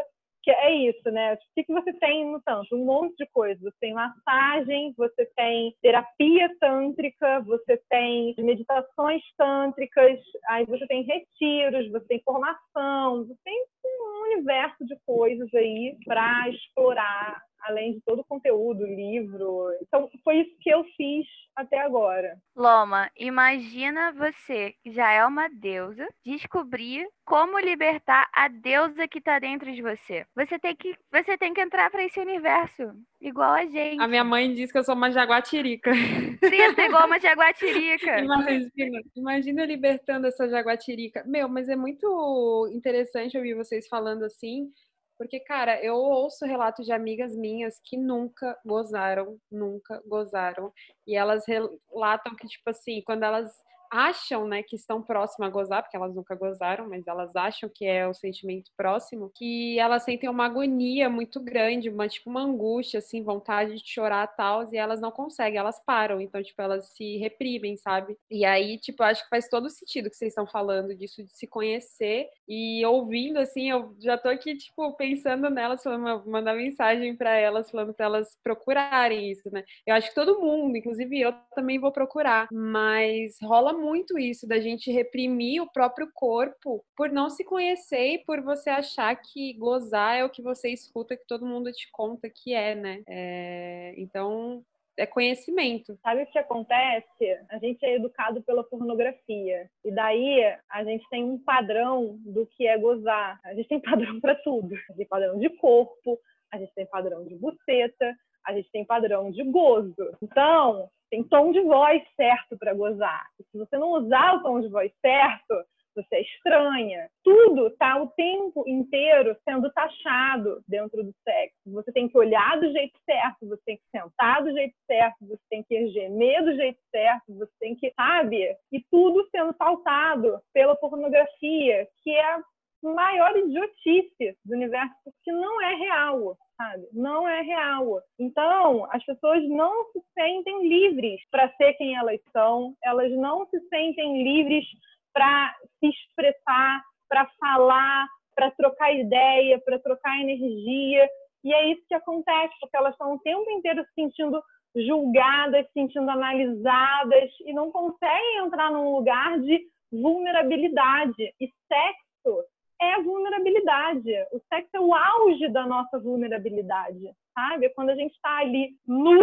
que 0.44 0.52
é 0.52 0.90
isso, 0.90 1.10
né? 1.10 1.34
O 1.36 1.38
que, 1.56 1.64
que 1.64 1.74
você 1.74 1.94
tem 1.94 2.30
no 2.30 2.42
tanto? 2.42 2.76
Um 2.76 2.84
monte 2.84 3.16
de 3.16 3.26
coisas. 3.28 3.64
Você 3.64 3.78
tem 3.80 3.94
massagem, 3.94 4.94
você 4.98 5.26
tem 5.38 5.74
terapia 5.82 6.50
tântrica, 6.60 7.40
você 7.42 7.82
tem 7.90 8.36
meditações 8.40 9.22
tântricas, 9.38 10.20
aí 10.50 10.66
você 10.66 10.86
tem 10.88 11.04
retiros, 11.04 11.90
você 11.90 12.06
tem 12.08 12.22
formação, 12.26 13.26
você 13.26 13.36
tem 13.46 13.66
um 13.86 14.24
universo 14.32 14.86
de 14.86 14.98
coisas 15.06 15.54
aí 15.54 15.98
para 16.06 16.50
explorar 16.50 17.42
além 17.64 17.94
de 17.94 18.02
todo 18.02 18.20
o 18.20 18.26
conteúdo, 18.26 18.86
livro. 18.86 19.70
Então, 19.82 20.10
foi 20.24 20.40
isso 20.40 20.56
que 20.60 20.70
eu 20.70 20.84
fiz 20.96 21.26
até 21.56 21.80
agora. 21.80 22.38
Loma, 22.56 23.10
imagina 23.18 24.12
você, 24.12 24.74
que 24.84 24.92
já 24.92 25.12
é 25.12 25.26
uma 25.26 25.50
deusa, 25.50 26.08
descobrir 26.26 27.08
como 27.26 27.60
libertar 27.60 28.28
a 28.34 28.48
deusa 28.48 29.08
que 29.08 29.20
está 29.20 29.40
dentro 29.40 29.72
de 29.72 29.82
você. 29.82 30.26
Você 30.36 30.60
tem 30.60 30.76
que, 30.76 30.96
você 31.12 31.38
tem 31.38 31.54
que 31.54 31.62
entrar 31.62 31.90
para 31.90 32.04
esse 32.04 32.20
universo, 32.20 32.94
igual 33.24 33.54
a 33.54 33.66
gente. 33.66 34.02
A 34.02 34.08
minha 34.08 34.24
mãe 34.24 34.54
diz 34.54 34.72
que 34.72 34.78
eu 34.78 34.84
sou 34.84 34.94
uma 34.94 35.12
jaguatirica. 35.12 35.92
Sim, 35.94 36.82
igual 36.82 37.08
uma 37.08 37.20
jaguatirica. 37.20 38.20
imagina, 38.20 39.02
imagina 39.16 39.66
libertando 39.66 40.28
essa 40.28 40.48
jaguatirica. 40.48 41.24
Meu, 41.26 41.48
mas 41.48 41.70
é 41.70 41.76
muito 41.76 42.70
interessante 42.72 43.38
ouvir 43.38 43.56
vocês 43.56 43.88
falando 43.88 44.24
assim, 44.24 44.70
porque, 45.18 45.40
cara, 45.40 45.82
eu 45.84 45.96
ouço 45.96 46.46
relatos 46.46 46.86
de 46.86 46.92
amigas 46.92 47.36
minhas 47.36 47.80
que 47.84 47.98
nunca 47.98 48.58
gozaram, 48.66 49.38
nunca 49.52 50.02
gozaram. 50.06 50.72
E 51.08 51.16
elas 51.16 51.46
relatam 51.48 52.36
que, 52.36 52.48
tipo 52.48 52.70
assim, 52.70 53.02
quando 53.06 53.24
elas 53.24 53.50
acham, 53.94 54.48
né, 54.48 54.64
que 54.64 54.76
estão 54.76 55.02
próximas 55.04 55.50
a 55.50 55.52
gozar, 55.52 55.84
porque 55.84 55.96
elas 55.96 56.16
nunca 56.16 56.36
gozaram, 56.36 56.90
mas 56.90 57.06
elas 57.08 57.36
acham 57.36 57.70
que 57.74 57.86
é 57.86 58.08
o 58.08 58.14
sentimento 58.14 58.72
próximo, 58.76 59.32
que 59.36 59.78
elas 59.78 60.04
sentem 60.04 60.30
uma 60.30 60.46
agonia 60.46 61.10
muito 61.10 61.40
grande, 61.40 61.90
uma 61.90 62.08
tipo 62.08 62.30
uma 62.30 62.42
angústia, 62.42 62.98
assim, 62.98 63.24
vontade 63.24 63.76
de 63.76 63.88
chorar 63.88 64.26
tal, 64.36 64.68
e 64.74 64.78
elas 64.78 65.00
não 65.00 65.12
conseguem, 65.12 65.60
elas 65.60 65.80
param, 65.86 66.20
então 66.20 66.42
tipo 66.42 66.60
elas 66.62 66.90
se 66.96 67.18
reprimem, 67.18 67.78
sabe? 67.78 68.18
E 68.32 68.44
aí, 68.44 68.80
tipo, 68.80 69.04
acho 69.04 69.24
que 69.24 69.30
faz 69.30 69.48
todo 69.48 69.70
sentido 69.70 70.10
que 70.10 70.16
vocês 70.16 70.32
estão 70.32 70.48
falando 70.48 70.96
disso 70.96 71.24
de 71.24 71.32
se 71.32 71.46
conhecer 71.48 72.28
e 72.48 72.84
ouvindo 72.86 73.38
assim, 73.40 73.70
eu 73.70 73.96
já 74.00 74.18
tô 74.18 74.30
aqui 74.30 74.56
tipo 74.58 74.92
pensando 74.96 75.50
nelas, 75.50 75.84
falando, 75.84 76.24
mandar 76.30 76.56
mensagem 76.56 77.16
para 77.16 77.36
elas, 77.36 77.70
falando 77.70 77.94
para 77.94 78.06
elas 78.06 78.38
procurarem 78.44 79.30
isso, 79.30 79.50
né? 79.52 79.64
Eu 79.86 79.96
acho 79.96 80.10
que 80.10 80.16
todo 80.16 80.40
mundo, 80.42 80.76
inclusive 80.78 81.20
eu 81.22 81.34
também 81.56 81.80
vou 81.80 81.92
procurar, 81.92 82.48
mas 82.52 83.38
rola 83.44 83.74
muito 83.84 84.18
isso 84.18 84.48
da 84.48 84.60
gente 84.60 84.92
reprimir 84.92 85.62
o 85.62 85.72
próprio 85.72 86.10
corpo 86.14 86.84
por 86.96 87.10
não 87.10 87.30
se 87.30 87.44
conhecer 87.44 88.14
e 88.14 88.18
por 88.20 88.42
você 88.42 88.70
achar 88.70 89.16
que 89.16 89.54
gozar 89.54 90.16
é 90.16 90.24
o 90.24 90.30
que 90.30 90.42
você 90.42 90.70
escuta 90.70 91.18
que 91.18 91.28
todo 91.28 91.46
mundo 91.46 91.72
te 91.72 91.90
conta 91.92 92.30
que 92.30 92.54
é, 92.54 92.74
né? 92.74 93.04
É... 93.08 93.94
Então 93.98 94.64
é 94.98 95.06
conhecimento. 95.06 95.98
Sabe 96.04 96.24
o 96.24 96.28
que 96.28 96.38
acontece? 96.38 97.40
A 97.50 97.58
gente 97.58 97.84
é 97.84 97.96
educado 97.96 98.42
pela 98.44 98.64
pornografia. 98.64 99.70
E 99.84 99.92
daí 99.92 100.40
a 100.70 100.84
gente 100.84 101.08
tem 101.10 101.24
um 101.24 101.38
padrão 101.38 102.18
do 102.20 102.46
que 102.46 102.68
é 102.68 102.78
gozar. 102.78 103.40
A 103.44 103.54
gente 103.54 103.68
tem 103.68 103.80
padrão 103.82 104.20
para 104.20 104.36
tudo. 104.36 104.76
A 104.76 104.78
gente 104.78 104.98
tem 104.98 105.08
padrão 105.08 105.40
de 105.40 105.50
corpo, 105.58 106.20
a 106.52 106.58
gente 106.58 106.74
tem 106.76 106.86
padrão 106.86 107.26
de 107.26 107.36
buceta, 107.36 108.16
a 108.46 108.54
gente 108.54 108.70
tem 108.72 108.86
padrão 108.86 109.32
de 109.32 109.44
gozo. 109.44 110.16
Então, 110.22 110.90
tem 111.14 111.24
tom 111.26 111.52
de 111.52 111.62
voz 111.62 112.02
certo 112.16 112.58
para 112.58 112.74
gozar. 112.74 113.28
E 113.40 113.44
se 113.44 113.56
você 113.56 113.78
não 113.78 113.92
usar 113.92 114.34
o 114.34 114.42
tom 114.42 114.60
de 114.60 114.68
voz 114.68 114.92
certo, 115.00 115.64
você 115.96 116.16
é 116.16 116.22
estranha. 116.22 117.08
Tudo 117.24 117.68
está 117.68 118.02
o 118.02 118.08
tempo 118.08 118.64
inteiro 118.68 119.38
sendo 119.48 119.72
taxado 119.74 120.64
dentro 120.68 121.04
do 121.04 121.14
sexo. 121.24 121.56
Você 121.68 121.92
tem 121.92 122.10
que 122.10 122.18
olhar 122.18 122.60
do 122.60 122.72
jeito 122.72 122.98
certo, 123.06 123.48
você 123.48 123.62
tem 123.64 123.78
que 123.78 123.84
sentar 123.96 124.44
do 124.44 124.52
jeito 124.54 124.74
certo, 124.88 125.18
você 125.22 125.44
tem 125.52 125.62
que 125.62 125.88
gemer 125.90 126.44
do 126.44 126.56
jeito 126.56 126.80
certo, 126.90 127.38
você 127.38 127.52
tem 127.60 127.76
que, 127.76 127.94
sabe? 127.96 128.58
E 128.72 128.84
tudo 128.90 129.30
sendo 129.30 129.54
pautado 129.54 130.42
pela 130.52 130.76
pornografia, 130.76 131.88
que 132.02 132.10
é 132.10 132.26
a 132.26 132.44
maior 132.82 133.38
idiotice 133.38 134.36
do 134.44 134.56
universo, 134.56 134.96
porque 135.04 135.32
não 135.32 135.62
é 135.62 135.76
real 135.76 136.36
sabe? 136.58 136.88
Não 136.94 137.28
é 137.28 137.42
real. 137.42 138.02
Então, 138.20 138.88
as 138.92 139.04
pessoas 139.06 139.48
não 139.50 139.92
se 139.92 140.02
sentem 140.14 140.68
livres 140.68 141.22
para 141.30 141.52
ser 141.56 141.74
quem 141.74 141.96
elas 141.96 142.20
são, 142.32 142.76
elas 142.84 143.12
não 143.12 143.46
se 143.48 143.60
sentem 143.68 144.24
livres 144.24 144.66
para 145.14 145.56
se 145.80 145.88
expressar, 145.88 146.82
para 147.08 147.28
falar, 147.40 148.08
para 148.36 148.52
trocar 148.52 148.94
ideia, 148.94 149.60
para 149.60 149.80
trocar 149.80 150.20
energia. 150.20 151.08
E 151.44 151.54
é 151.54 151.72
isso 151.72 151.84
que 151.88 151.94
acontece, 151.94 152.54
porque 152.60 152.78
elas 152.78 152.94
estão 152.94 153.14
o 153.14 153.20
tempo 153.20 153.50
inteiro 153.52 153.84
se 153.84 153.94
sentindo 153.94 154.42
julgadas, 154.76 155.66
se 155.68 155.74
sentindo 155.74 156.10
analisadas 156.10 157.32
e 157.46 157.54
não 157.54 157.72
conseguem 157.72 158.38
entrar 158.40 158.72
num 158.72 158.96
lugar 158.96 159.40
de 159.40 159.62
vulnerabilidade. 159.92 161.34
E 161.40 161.48
sexo 161.68 162.44
é 162.84 163.02
vulnerabilidade. 163.02 164.12
O 164.32 164.40
sexo 164.50 164.70
é 164.76 164.80
o 164.80 164.94
auge 164.94 165.48
da 165.50 165.66
nossa 165.66 166.00
vulnerabilidade, 166.00 167.12
sabe? 167.34 167.70
Quando 167.70 167.90
a 167.90 167.96
gente 167.96 168.14
está 168.14 168.38
ali 168.38 168.72
nu. 168.88 169.20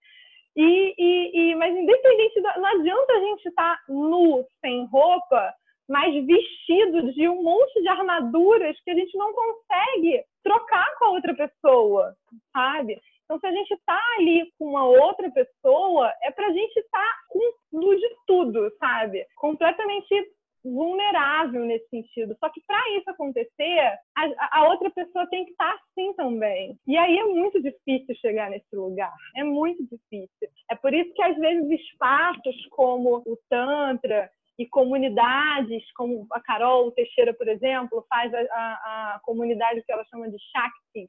e, 0.56 0.94
e, 0.98 1.50
e, 1.50 1.54
mas 1.56 1.76
independente, 1.76 2.40
da, 2.40 2.58
não 2.58 2.68
adianta 2.68 3.12
a 3.12 3.20
gente 3.20 3.48
estar 3.48 3.76
tá 3.76 3.82
nu, 3.88 4.44
sem 4.60 4.86
roupa, 4.86 5.54
mas 5.88 6.12
vestido 6.26 7.12
de 7.12 7.28
um 7.28 7.42
monte 7.42 7.80
de 7.80 7.88
armaduras 7.88 8.78
que 8.82 8.90
a 8.90 8.94
gente 8.94 9.16
não 9.16 9.32
consegue 9.32 10.22
trocar 10.42 10.94
com 10.98 11.06
a 11.06 11.10
outra 11.10 11.34
pessoa, 11.34 12.14
sabe? 12.52 13.00
Então, 13.24 13.38
se 13.40 13.46
a 13.46 13.52
gente 13.52 13.70
está 13.74 14.00
ali 14.18 14.50
com 14.58 14.66
uma 14.66 14.86
outra 14.86 15.30
pessoa, 15.30 16.12
é 16.22 16.30
para 16.30 16.46
a 16.46 16.52
gente 16.52 16.76
estar 16.78 16.98
tá 16.98 17.18
com 17.28 17.40
de 17.70 18.16
tudo, 18.26 18.70
sabe? 18.78 19.26
Completamente 19.36 20.32
vulnerável 20.64 21.64
nesse 21.64 21.88
sentido. 21.88 22.36
Só 22.40 22.48
que 22.50 22.60
para 22.66 22.80
isso 22.96 23.10
acontecer, 23.10 23.78
a, 24.16 24.58
a, 24.58 24.68
outra 24.68 24.90
pessoa 24.90 25.28
tem 25.28 25.44
que 25.44 25.52
estar 25.52 25.72
assim 25.74 26.12
também. 26.14 26.76
E 26.86 26.96
aí 26.96 27.18
é 27.18 27.24
muito 27.24 27.62
difícil 27.62 28.14
chegar 28.20 28.50
nesse 28.50 28.74
lugar. 28.74 29.12
É 29.36 29.44
muito 29.44 29.82
difícil. 29.82 30.48
É 30.70 30.74
por 30.76 30.92
isso 30.92 31.12
que 31.14 31.22
às 31.22 31.36
vezes 31.36 31.80
espaços 31.80 32.66
como 32.70 33.22
o 33.26 33.38
Tantra 33.48 34.30
e 34.58 34.66
comunidades, 34.66 35.84
como 35.92 36.26
a 36.32 36.40
Carol 36.40 36.90
Teixeira, 36.90 37.32
por 37.32 37.46
exemplo, 37.46 38.04
faz 38.08 38.32
a, 38.34 38.38
a, 38.40 39.14
a 39.14 39.20
comunidade 39.22 39.82
que 39.84 39.92
ela 39.92 40.04
chama 40.06 40.28
de 40.28 40.36
Shakti, 40.36 41.08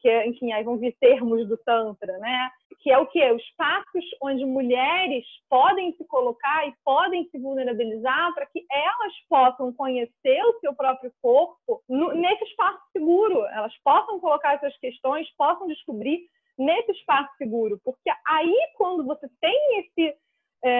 que 0.00 0.24
enfim, 0.26 0.52
aí 0.52 0.64
vão 0.64 0.76
vir 0.76 0.96
termos 0.98 1.46
do 1.48 1.56
Tantra, 1.58 2.18
né? 2.18 2.50
Que 2.80 2.90
é 2.90 2.98
o 2.98 3.06
quê? 3.06 3.30
Os 3.30 3.42
espaços 3.42 4.04
onde 4.22 4.44
mulheres 4.44 5.24
podem 5.48 5.92
se 5.96 6.04
colocar 6.06 6.66
e 6.66 6.74
podem 6.84 7.28
se 7.30 7.38
vulnerabilizar 7.38 8.32
para 8.34 8.46
que 8.46 8.64
elas 8.70 9.12
possam 9.28 9.72
conhecer 9.74 10.42
o 10.44 10.58
seu 10.60 10.74
próprio 10.74 11.12
corpo 11.20 11.82
no, 11.88 12.12
nesse 12.14 12.44
espaço 12.44 12.80
seguro. 12.92 13.44
Elas 13.46 13.76
possam 13.84 14.18
colocar 14.18 14.54
essas 14.54 14.76
questões, 14.78 15.30
possam 15.36 15.66
descobrir 15.68 16.26
nesse 16.58 16.92
espaço 16.92 17.30
seguro. 17.36 17.78
Porque 17.84 18.10
aí, 18.26 18.56
quando 18.76 19.04
você 19.04 19.28
tem 19.40 19.80
esse 19.80 20.16
é, 20.62 20.70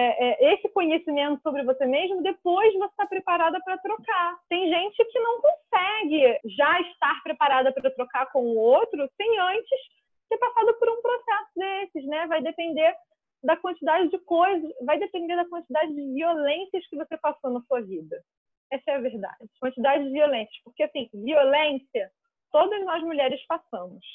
é, 0.45 0.53
esse 0.53 0.69
conhecimento 0.69 1.41
sobre 1.41 1.63
você 1.63 1.85
mesmo, 1.85 2.21
depois 2.21 2.73
você 2.73 2.85
está 2.85 3.07
preparada 3.07 3.59
para 3.63 3.77
trocar. 3.79 4.39
Tem 4.47 4.69
gente 4.69 5.05
que 5.05 5.19
não 5.19 5.41
consegue 5.41 6.39
já 6.55 6.81
estar 6.81 7.23
preparada 7.23 7.71
para 7.71 7.91
trocar 7.91 8.31
com 8.31 8.43
o 8.43 8.57
outro 8.57 9.09
sem 9.17 9.39
antes 9.39 9.79
ter 10.29 10.37
passado 10.37 10.73
por 10.75 10.89
um 10.89 11.01
processo 11.01 11.51
desses, 11.55 12.05
né? 12.07 12.27
Vai 12.27 12.41
depender 12.41 12.95
da 13.43 13.57
quantidade 13.57 14.09
de 14.09 14.19
coisas, 14.19 14.71
vai 14.85 14.99
depender 14.99 15.35
da 15.35 15.49
quantidade 15.49 15.93
de 15.93 16.13
violências 16.13 16.87
que 16.87 16.95
você 16.95 17.17
passou 17.17 17.51
na 17.51 17.61
sua 17.61 17.81
vida. 17.81 18.21
Essa 18.71 18.91
é 18.91 18.95
a 18.95 19.01
verdade. 19.01 19.49
Quantidade 19.59 20.03
de 20.05 20.11
violências. 20.11 20.57
Porque, 20.63 20.83
assim, 20.83 21.09
violência, 21.13 22.11
todas 22.51 22.85
nós 22.85 23.03
mulheres 23.03 23.43
passamos. 23.47 24.05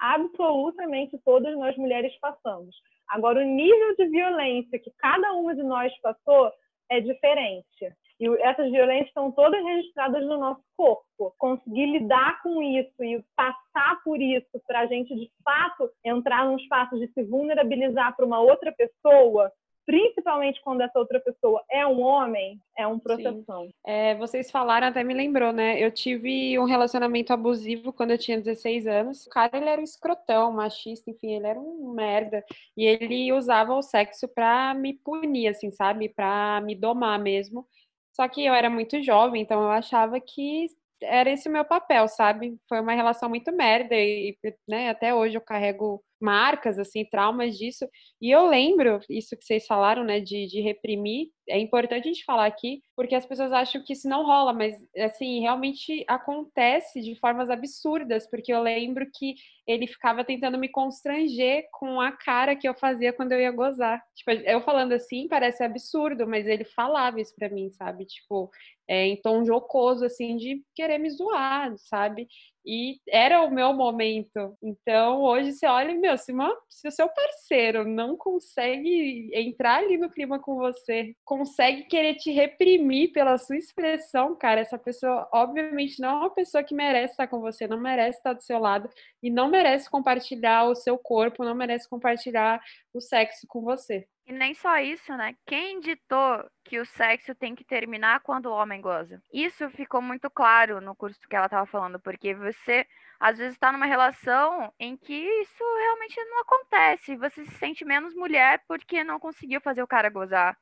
Absolutamente 0.00 1.16
todas 1.24 1.56
nós 1.56 1.76
mulheres 1.76 2.18
passamos. 2.18 2.74
Agora, 3.08 3.40
o 3.40 3.44
nível 3.44 3.94
de 3.96 4.06
violência 4.06 4.78
que 4.78 4.90
cada 4.98 5.32
uma 5.32 5.54
de 5.54 5.62
nós 5.62 5.92
passou 6.00 6.50
é 6.90 7.00
diferente. 7.00 7.94
E 8.20 8.28
essas 8.42 8.70
violências 8.70 9.08
estão 9.08 9.32
todas 9.32 9.62
registradas 9.64 10.24
no 10.24 10.38
nosso 10.38 10.62
corpo. 10.76 11.34
Conseguir 11.38 11.86
lidar 11.86 12.40
com 12.42 12.62
isso 12.62 13.02
e 13.02 13.22
passar 13.34 14.00
por 14.04 14.20
isso 14.20 14.60
para 14.66 14.80
a 14.80 14.86
gente, 14.86 15.14
de 15.14 15.30
fato, 15.44 15.90
entrar 16.04 16.44
num 16.46 16.56
espaço 16.56 16.98
de 16.98 17.08
se 17.12 17.24
vulnerabilizar 17.24 18.14
para 18.14 18.24
uma 18.24 18.40
outra 18.40 18.72
pessoa, 18.72 19.50
principalmente 19.86 20.60
quando 20.62 20.80
essa 20.82 20.98
outra 20.98 21.20
pessoa 21.20 21.62
é 21.70 21.86
um 21.86 22.00
homem, 22.00 22.60
é 22.76 22.86
um 22.86 22.98
processão. 22.98 23.68
É, 23.86 24.14
vocês 24.14 24.50
falaram, 24.50 24.86
até 24.86 25.02
me 25.02 25.14
lembrou, 25.14 25.52
né? 25.52 25.82
Eu 25.82 25.90
tive 25.90 26.58
um 26.58 26.64
relacionamento 26.64 27.32
abusivo 27.32 27.92
quando 27.92 28.12
eu 28.12 28.18
tinha 28.18 28.40
16 28.40 28.86
anos. 28.86 29.26
O 29.26 29.30
cara, 29.30 29.56
ele 29.56 29.68
era 29.68 29.80
um 29.80 29.84
escrotão, 29.84 30.52
machista, 30.52 31.10
enfim, 31.10 31.34
ele 31.34 31.46
era 31.46 31.58
um 31.60 31.92
merda. 31.92 32.44
E 32.76 32.84
ele 32.84 33.32
usava 33.32 33.74
o 33.74 33.82
sexo 33.82 34.28
pra 34.28 34.74
me 34.74 34.94
punir, 34.94 35.48
assim, 35.48 35.70
sabe? 35.70 36.08
Pra 36.08 36.60
me 36.60 36.74
domar 36.74 37.18
mesmo. 37.18 37.66
Só 38.12 38.28
que 38.28 38.44
eu 38.44 38.54
era 38.54 38.68
muito 38.68 39.02
jovem, 39.02 39.42
então 39.42 39.62
eu 39.62 39.70
achava 39.70 40.20
que 40.20 40.66
era 41.02 41.30
esse 41.30 41.48
o 41.48 41.52
meu 41.52 41.64
papel, 41.64 42.06
sabe? 42.08 42.56
Foi 42.68 42.80
uma 42.80 42.92
relação 42.94 43.28
muito 43.28 43.50
merda 43.52 43.94
e, 43.96 44.36
né, 44.68 44.90
até 44.90 45.14
hoje 45.14 45.36
eu 45.36 45.40
carrego 45.40 46.02
marcas, 46.22 46.78
assim, 46.78 47.04
traumas 47.04 47.58
disso. 47.58 47.86
E 48.20 48.30
eu 48.30 48.46
lembro, 48.48 49.00
isso 49.10 49.36
que 49.36 49.44
vocês 49.44 49.66
falaram, 49.66 50.04
né, 50.04 50.20
de, 50.20 50.46
de 50.46 50.60
reprimir, 50.62 51.28
é 51.48 51.58
importante 51.58 52.04
a 52.04 52.12
gente 52.12 52.24
falar 52.24 52.46
aqui, 52.46 52.82
porque 52.96 53.14
as 53.14 53.26
pessoas 53.26 53.52
acham 53.52 53.82
que 53.82 53.92
isso 53.92 54.08
não 54.08 54.24
rola, 54.24 54.52
mas, 54.52 54.76
assim, 54.98 55.40
realmente 55.40 56.04
acontece 56.08 57.00
de 57.00 57.14
formas 57.18 57.50
absurdas, 57.50 58.28
porque 58.28 58.52
eu 58.52 58.62
lembro 58.62 59.06
que 59.12 59.34
ele 59.66 59.86
ficava 59.86 60.24
tentando 60.24 60.58
me 60.58 60.68
constranger 60.68 61.66
com 61.72 62.00
a 62.00 62.12
cara 62.12 62.56
que 62.56 62.68
eu 62.68 62.74
fazia 62.74 63.12
quando 63.12 63.32
eu 63.32 63.40
ia 63.40 63.50
gozar. 63.50 64.02
Tipo, 64.14 64.30
eu 64.30 64.60
falando 64.60 64.92
assim 64.92 65.28
parece 65.28 65.62
absurdo, 65.62 66.26
mas 66.26 66.46
ele 66.46 66.64
falava 66.64 67.20
isso 67.20 67.34
pra 67.36 67.48
mim, 67.48 67.70
sabe? 67.70 68.04
Tipo, 68.04 68.50
é, 68.88 69.06
em 69.06 69.16
tom 69.16 69.44
jocoso, 69.44 70.04
assim, 70.04 70.36
de 70.36 70.62
querer 70.74 70.98
me 70.98 71.10
zoar, 71.10 71.74
sabe? 71.78 72.28
E 72.64 72.98
era 73.08 73.42
o 73.42 73.50
meu 73.50 73.72
momento. 73.72 74.56
Então, 74.62 75.22
hoje 75.22 75.52
você 75.52 75.66
olha, 75.66 75.94
meu, 75.94 76.16
se, 76.16 76.32
uma, 76.32 76.54
se 76.68 76.86
o 76.86 76.92
seu 76.92 77.08
parceiro 77.08 77.88
não 77.88 78.16
consegue 78.16 79.30
entrar 79.32 79.78
ali 79.78 79.96
no 79.96 80.10
clima 80.10 80.38
com 80.38 80.56
você, 80.56 81.14
consegue 81.32 81.84
querer 81.84 82.16
te 82.16 82.30
reprimir 82.30 83.10
pela 83.10 83.38
sua 83.38 83.56
expressão, 83.56 84.36
cara, 84.36 84.60
essa 84.60 84.76
pessoa, 84.76 85.26
obviamente, 85.32 85.98
não 85.98 86.10
é 86.10 86.12
uma 86.12 86.34
pessoa 86.34 86.62
que 86.62 86.74
merece 86.74 87.12
estar 87.14 87.26
com 87.26 87.40
você, 87.40 87.66
não 87.66 87.80
merece 87.80 88.18
estar 88.18 88.34
do 88.34 88.42
seu 88.42 88.58
lado 88.58 88.86
e 89.22 89.30
não 89.30 89.48
merece 89.48 89.88
compartilhar 89.88 90.64
o 90.64 90.74
seu 90.74 90.98
corpo, 90.98 91.42
não 91.42 91.54
merece 91.54 91.88
compartilhar 91.88 92.60
o 92.92 93.00
sexo 93.00 93.46
com 93.48 93.62
você. 93.62 94.06
E 94.26 94.32
nem 94.32 94.52
só 94.52 94.76
isso, 94.76 95.16
né? 95.16 95.34
Quem 95.46 95.80
ditou 95.80 96.44
que 96.66 96.78
o 96.78 96.84
sexo 96.84 97.34
tem 97.34 97.54
que 97.54 97.64
terminar 97.64 98.20
quando 98.20 98.46
o 98.46 98.54
homem 98.54 98.82
goza? 98.82 99.18
Isso 99.32 99.70
ficou 99.70 100.02
muito 100.02 100.28
claro 100.28 100.82
no 100.82 100.94
curso 100.94 101.18
que 101.26 101.34
ela 101.34 101.46
estava 101.46 101.64
falando, 101.64 101.98
porque 101.98 102.34
você 102.34 102.86
às 103.18 103.38
vezes 103.38 103.54
está 103.54 103.72
numa 103.72 103.86
relação 103.86 104.70
em 104.78 104.98
que 104.98 105.14
isso 105.14 105.64
realmente 105.78 106.22
não 106.26 106.40
acontece. 106.42 107.16
Você 107.16 107.46
se 107.46 107.54
sente 107.54 107.86
menos 107.86 108.14
mulher 108.14 108.62
porque 108.68 109.02
não 109.02 109.18
conseguiu 109.18 109.62
fazer 109.62 109.82
o 109.82 109.86
cara 109.86 110.10
gozar 110.10 110.54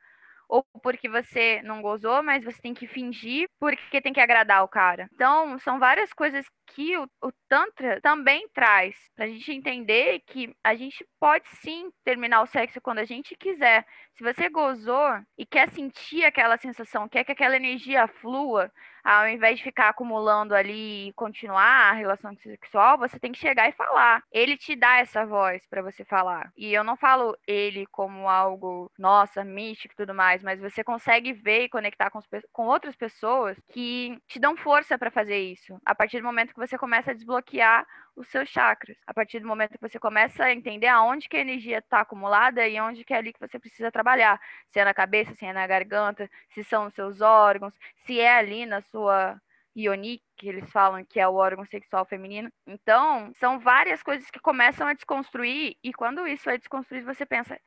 ou 0.51 0.65
porque 0.83 1.09
você 1.09 1.63
não 1.63 1.81
gozou, 1.81 2.23
mas 2.23 2.45
você 2.45 2.61
tem 2.61 2.75
que 2.75 2.87
fingir 2.87 3.49
porque 3.59 4.01
tem 4.01 4.13
que 4.13 4.21
agradar 4.21 4.65
o 4.65 4.69
cara. 4.69 5.09
Então, 5.15 5.59
são 5.61 5.79
várias 5.79 6.13
coisas 6.13 6.45
que 6.67 6.97
o, 6.99 7.09
o 7.23 7.33
Tantra 7.49 8.01
também 8.01 8.49
traz 8.53 8.97
pra 9.15 9.29
gente 9.29 9.53
entender 9.53 10.21
que 10.27 10.53
a 10.65 10.75
gente 10.75 11.07
pode 11.21 11.49
sim 11.63 11.91
terminar 12.05 12.43
o 12.43 12.47
sexo 12.47 12.81
quando 12.81 12.99
a 12.99 13.05
gente 13.05 13.37
quiser. 13.37 13.87
Se 14.15 14.25
você 14.25 14.49
gozou 14.49 15.09
e 15.39 15.47
quer 15.47 15.69
sentir 15.69 16.25
aquela 16.25 16.59
sensação, 16.59 17.09
quer 17.09 17.25
que 17.25 17.33
aquela 17.33 17.57
energia 17.57 18.09
flua, 18.09 18.71
ao 19.05 19.29
invés 19.29 19.59
de 19.59 19.65
ficar 19.65 19.89
acumulando 19.89 20.55
ali 20.55 21.09
e 21.09 21.13
continuar 21.13 21.91
a 21.91 21.93
relação 21.93 22.35
sexual, 22.37 22.99
você 22.99 23.19
tem 23.19 23.33
que 23.33 23.39
chegar 23.39 23.69
e 23.69 23.73
falar. 23.73 24.23
Ele 24.33 24.57
te 24.57 24.77
dá 24.77 24.99
essa 24.99 25.25
voz 25.25 25.67
para 25.69 25.83
você 25.83 26.05
falar. 26.05 26.53
E 26.57 26.73
eu 26.73 26.85
não 26.85 26.97
falo 26.97 27.37
ele 27.47 27.87
como 27.87 28.29
algo, 28.29 28.91
nossa, 28.99 29.45
místico 29.45 29.95
e 29.95 29.97
tudo 29.97 30.15
mais, 30.15 30.43
mas 30.43 30.61
você 30.61 30.85
consegue 30.85 31.33
ver 31.33 31.65
e 31.65 31.69
conectar 31.69 32.11
com, 32.11 32.21
com 32.53 32.67
outras 32.67 32.97
pessoas 32.97 33.57
que 33.71 34.19
te 34.27 34.39
dão 34.39 34.57
força 34.57 34.99
para 34.99 35.11
fazer 35.11 35.39
isso. 35.39 35.79
A 35.85 35.95
partir 35.95 36.19
do 36.19 36.25
momento 36.25 36.53
que 36.53 36.61
você 36.61 36.77
começa 36.77 37.11
a 37.11 37.15
desbloquear 37.15 37.87
os 38.17 38.29
seus 38.29 38.49
chakras. 38.49 38.97
A 39.07 39.15
partir 39.15 39.41
do 39.41 39.47
momento 39.47 39.73
que 39.73 39.81
você 39.81 39.99
começa 39.99 40.45
a 40.45 40.53
entender 40.53 40.89
aonde 40.89 41.29
que 41.29 41.37
a 41.37 41.41
energia 41.41 41.79
está 41.79 42.01
acumulada 42.01 42.67
e 42.67 42.81
onde 42.81 43.05
que 43.05 43.15
é 43.15 43.17
ali 43.17 43.33
que 43.33 43.41
você 43.41 43.59
precisa 43.59 43.91
trabalhar. 43.91 44.41
Se 44.69 44.79
é 44.81 44.85
na 44.85 44.95
cabeça, 44.95 45.35
se 45.35 45.45
é 45.45 45.53
na 45.53 45.67
garganta, 45.67 46.29
se 46.51 46.65
são 46.65 46.87
os 46.87 46.95
seus 46.95 47.21
órgãos, 47.21 47.75
se 47.97 48.21
é 48.21 48.37
ali 48.37 48.67
na 48.67 48.81
sua 48.83 49.41
Ionic, 49.77 50.23
que 50.37 50.49
eles 50.49 50.71
falam 50.71 51.05
que 51.05 51.21
é 51.21 51.29
o 51.29 51.35
órgão 51.35 51.65
sexual 51.65 52.05
feminino. 52.05 52.51
Então, 52.67 53.33
são 53.35 53.59
várias 53.59 54.03
coisas 54.03 54.31
que 54.31 54.41
começam 54.41 54.87
a 54.87 54.95
desconstruir, 54.95 55.77
e 55.83 55.93
quando 55.93 56.27
isso 56.27 56.51
é 56.51 56.59
desconstruído, 56.59 57.07
você 57.07 57.25
pensa, 57.25 57.59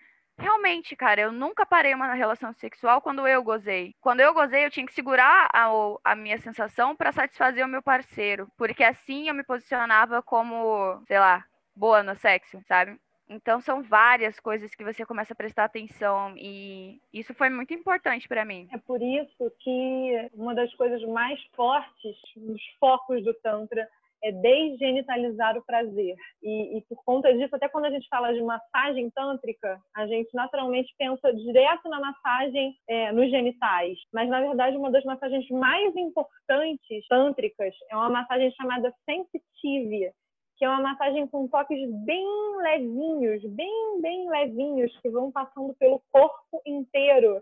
Realmente, 0.43 0.93
cara, 0.93 1.21
eu 1.21 1.31
nunca 1.31 1.65
parei 1.65 1.93
uma 1.93 2.13
relação 2.13 2.51
sexual 2.51 2.99
quando 2.99 3.25
eu 3.25 3.41
gozei. 3.41 3.95
Quando 4.01 4.19
eu 4.19 4.33
gozei, 4.33 4.65
eu 4.65 4.69
tinha 4.69 4.85
que 4.85 4.93
segurar 4.93 5.47
a, 5.53 5.69
a 6.03 6.15
minha 6.17 6.37
sensação 6.37 6.93
para 6.93 7.13
satisfazer 7.13 7.65
o 7.65 7.69
meu 7.69 7.81
parceiro, 7.81 8.49
porque 8.57 8.83
assim 8.83 9.29
eu 9.29 9.33
me 9.33 9.43
posicionava 9.43 10.21
como, 10.21 11.01
sei 11.07 11.17
lá, 11.17 11.45
boa 11.73 12.03
no 12.03 12.13
sexo, 12.15 12.59
sabe? 12.67 12.99
Então 13.29 13.61
são 13.61 13.81
várias 13.81 14.37
coisas 14.37 14.75
que 14.75 14.83
você 14.83 15.05
começa 15.05 15.31
a 15.31 15.35
prestar 15.35 15.63
atenção 15.63 16.35
e 16.37 16.99
isso 17.13 17.33
foi 17.33 17.49
muito 17.49 17.73
importante 17.73 18.27
para 18.27 18.43
mim. 18.43 18.67
É 18.73 18.77
por 18.77 19.01
isso 19.01 19.49
que 19.59 20.29
uma 20.33 20.53
das 20.53 20.73
coisas 20.75 21.01
mais 21.07 21.41
fortes 21.55 22.17
nos 22.35 22.61
focos 22.81 23.23
do 23.23 23.33
tantra 23.35 23.87
é 24.23 24.31
desgenitalizar 24.31 25.57
o 25.57 25.65
prazer. 25.65 26.15
E, 26.41 26.77
e, 26.77 26.81
por 26.87 27.03
conta 27.03 27.33
disso, 27.33 27.55
até 27.55 27.67
quando 27.67 27.85
a 27.85 27.91
gente 27.91 28.07
fala 28.07 28.33
de 28.33 28.41
massagem 28.41 29.09
tântrica, 29.11 29.79
a 29.95 30.07
gente 30.07 30.33
naturalmente 30.33 30.93
pensa 30.97 31.33
direto 31.33 31.89
na 31.89 31.99
massagem 31.99 32.75
é, 32.87 33.11
nos 33.11 33.29
genitais. 33.29 33.97
Mas, 34.13 34.29
na 34.29 34.39
verdade, 34.39 34.77
uma 34.77 34.89
das 34.89 35.03
massagens 35.03 35.47
mais 35.49 35.93
importantes 35.95 37.05
tântricas 37.09 37.75
é 37.91 37.95
uma 37.95 38.09
massagem 38.09 38.49
chamada 38.51 38.93
sensitive, 39.05 40.11
que 40.57 40.63
é 40.63 40.69
uma 40.69 40.81
massagem 40.81 41.27
com 41.27 41.47
toques 41.49 41.79
bem 42.05 42.25
levinhos, 42.61 43.43
bem, 43.53 44.01
bem 44.01 44.29
levinhos, 44.29 44.97
que 45.01 45.09
vão 45.09 45.31
passando 45.31 45.75
pelo 45.75 46.01
corpo 46.11 46.61
inteiro. 46.65 47.41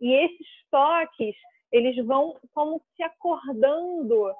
E 0.00 0.12
esses 0.14 0.46
toques, 0.70 1.34
eles 1.70 1.96
vão 2.06 2.36
como 2.54 2.80
se 2.96 3.02
acordando 3.02 4.34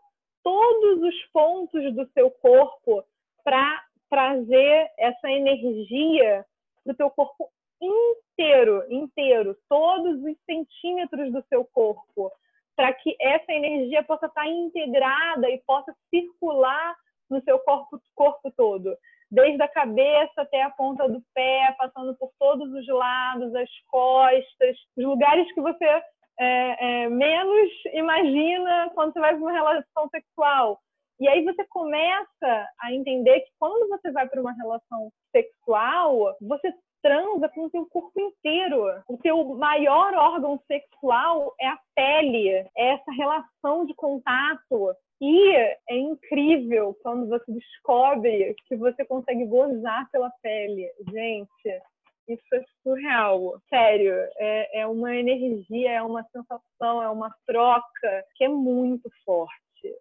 todos 0.45 1.03
os 1.03 1.27
pontos 1.33 1.95
do 1.95 2.07
seu 2.13 2.31
corpo 2.31 3.03
para 3.43 3.83
trazer 4.09 4.93
essa 4.99 5.29
energia 5.29 6.47
para 6.85 6.93
o 6.93 6.97
teu 6.97 7.11
corpo 7.11 7.51
inteiro, 7.81 8.85
inteiro, 8.91 9.57
todos 9.69 10.23
os 10.23 10.37
centímetros 10.45 11.33
do 11.33 11.43
seu 11.49 11.65
corpo, 11.65 12.31
para 12.77 12.93
que 12.93 13.17
essa 13.21 13.53
energia 13.53 14.05
possa 14.05 14.27
estar 14.27 14.47
integrada 14.47 15.51
e 15.51 15.59
possa 15.67 15.95
circular 16.11 16.95
no 17.31 17.43
seu 17.43 17.59
corpo, 17.61 18.01
corpo 18.15 18.53
todo, 18.57 18.97
desde 19.31 19.63
a 19.63 19.69
cabeça 19.69 20.43
até 20.43 20.63
a 20.63 20.71
ponta 20.71 21.09
do 21.09 21.23
pé, 21.35 21.75
passando 21.79 22.15
por 22.17 22.31
todos 22.39 22.71
os 22.73 22.87
lados, 22.87 23.55
as 23.55 23.71
costas, 23.87 24.77
os 24.97 25.05
lugares 25.05 25.51
que 25.55 25.61
você 25.61 26.03
é, 26.39 27.05
é, 27.05 27.09
menos 27.09 27.71
imagina 27.93 28.91
quando 28.95 29.13
você 29.13 29.21
vai 29.21 29.35
para 29.35 29.43
uma 29.43 29.53
relação 29.53 30.09
sexual. 30.11 30.81
E 31.21 31.29
aí 31.29 31.45
você 31.45 31.65
começa 31.67 32.69
a 32.81 32.93
entender 32.93 33.41
que 33.41 33.51
quando 33.59 33.89
você 33.89 34.11
vai 34.11 34.29
para 34.29 34.41
uma 34.41 34.53
relação 34.53 35.13
sexual, 35.31 36.37
você 36.41 36.73
transa 37.03 37.49
com 37.51 37.67
o 37.67 37.71
seu 37.71 37.87
corpo 37.87 38.19
inteiro. 38.19 38.85
O 39.09 39.19
seu 39.21 39.45
maior 39.55 40.15
órgão 40.15 40.61
sexual 40.67 41.55
é 41.61 41.69
a 41.69 41.79
pele, 41.95 42.49
é 42.49 42.69
essa 42.77 43.13
relação 43.13 43.85
de 43.85 43.95
contato. 43.95 44.97
E 45.21 45.55
é 45.89 45.97
incrível 45.97 46.97
quando 47.03 47.29
você 47.29 47.53
descobre 47.53 48.55
que 48.67 48.75
você 48.75 49.05
consegue 49.05 49.47
gozar 49.47 50.11
pela 50.11 50.31
pele. 50.43 50.91
Gente, 51.13 51.83
isso 52.29 52.55
é 52.55 52.65
surreal. 52.83 53.61
Sério, 53.69 54.15
é, 54.39 54.81
é 54.81 54.87
uma 54.87 55.15
energia, 55.15 55.93
é 55.93 56.03
uma 56.03 56.25
sensação, 56.25 57.03
é 57.03 57.09
uma 57.09 57.35
troca 57.47 58.25
que 58.35 58.45
é 58.45 58.49
muito 58.49 59.11
forte. 59.25 59.55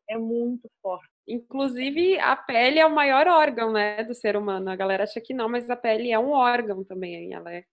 É 0.10 0.18
muito 0.18 0.70
forte. 0.82 1.10
Inclusive, 1.28 2.18
a 2.20 2.36
pele 2.36 2.80
é 2.80 2.86
o 2.86 2.94
maior 2.94 3.28
órgão, 3.28 3.72
né, 3.72 4.04
do 4.04 4.14
ser 4.14 4.38
humano. 4.38 4.70
A 4.70 4.76
galera 4.76 5.04
acha 5.04 5.20
que 5.20 5.34
não, 5.34 5.50
mas 5.50 5.70
a 5.70 5.76
pele 5.76 6.12
é 6.12 6.20
um 6.20 6.32
órgão 6.32 6.84
também. 6.84 7.34
Ela 7.34 7.54
é 7.54 7.64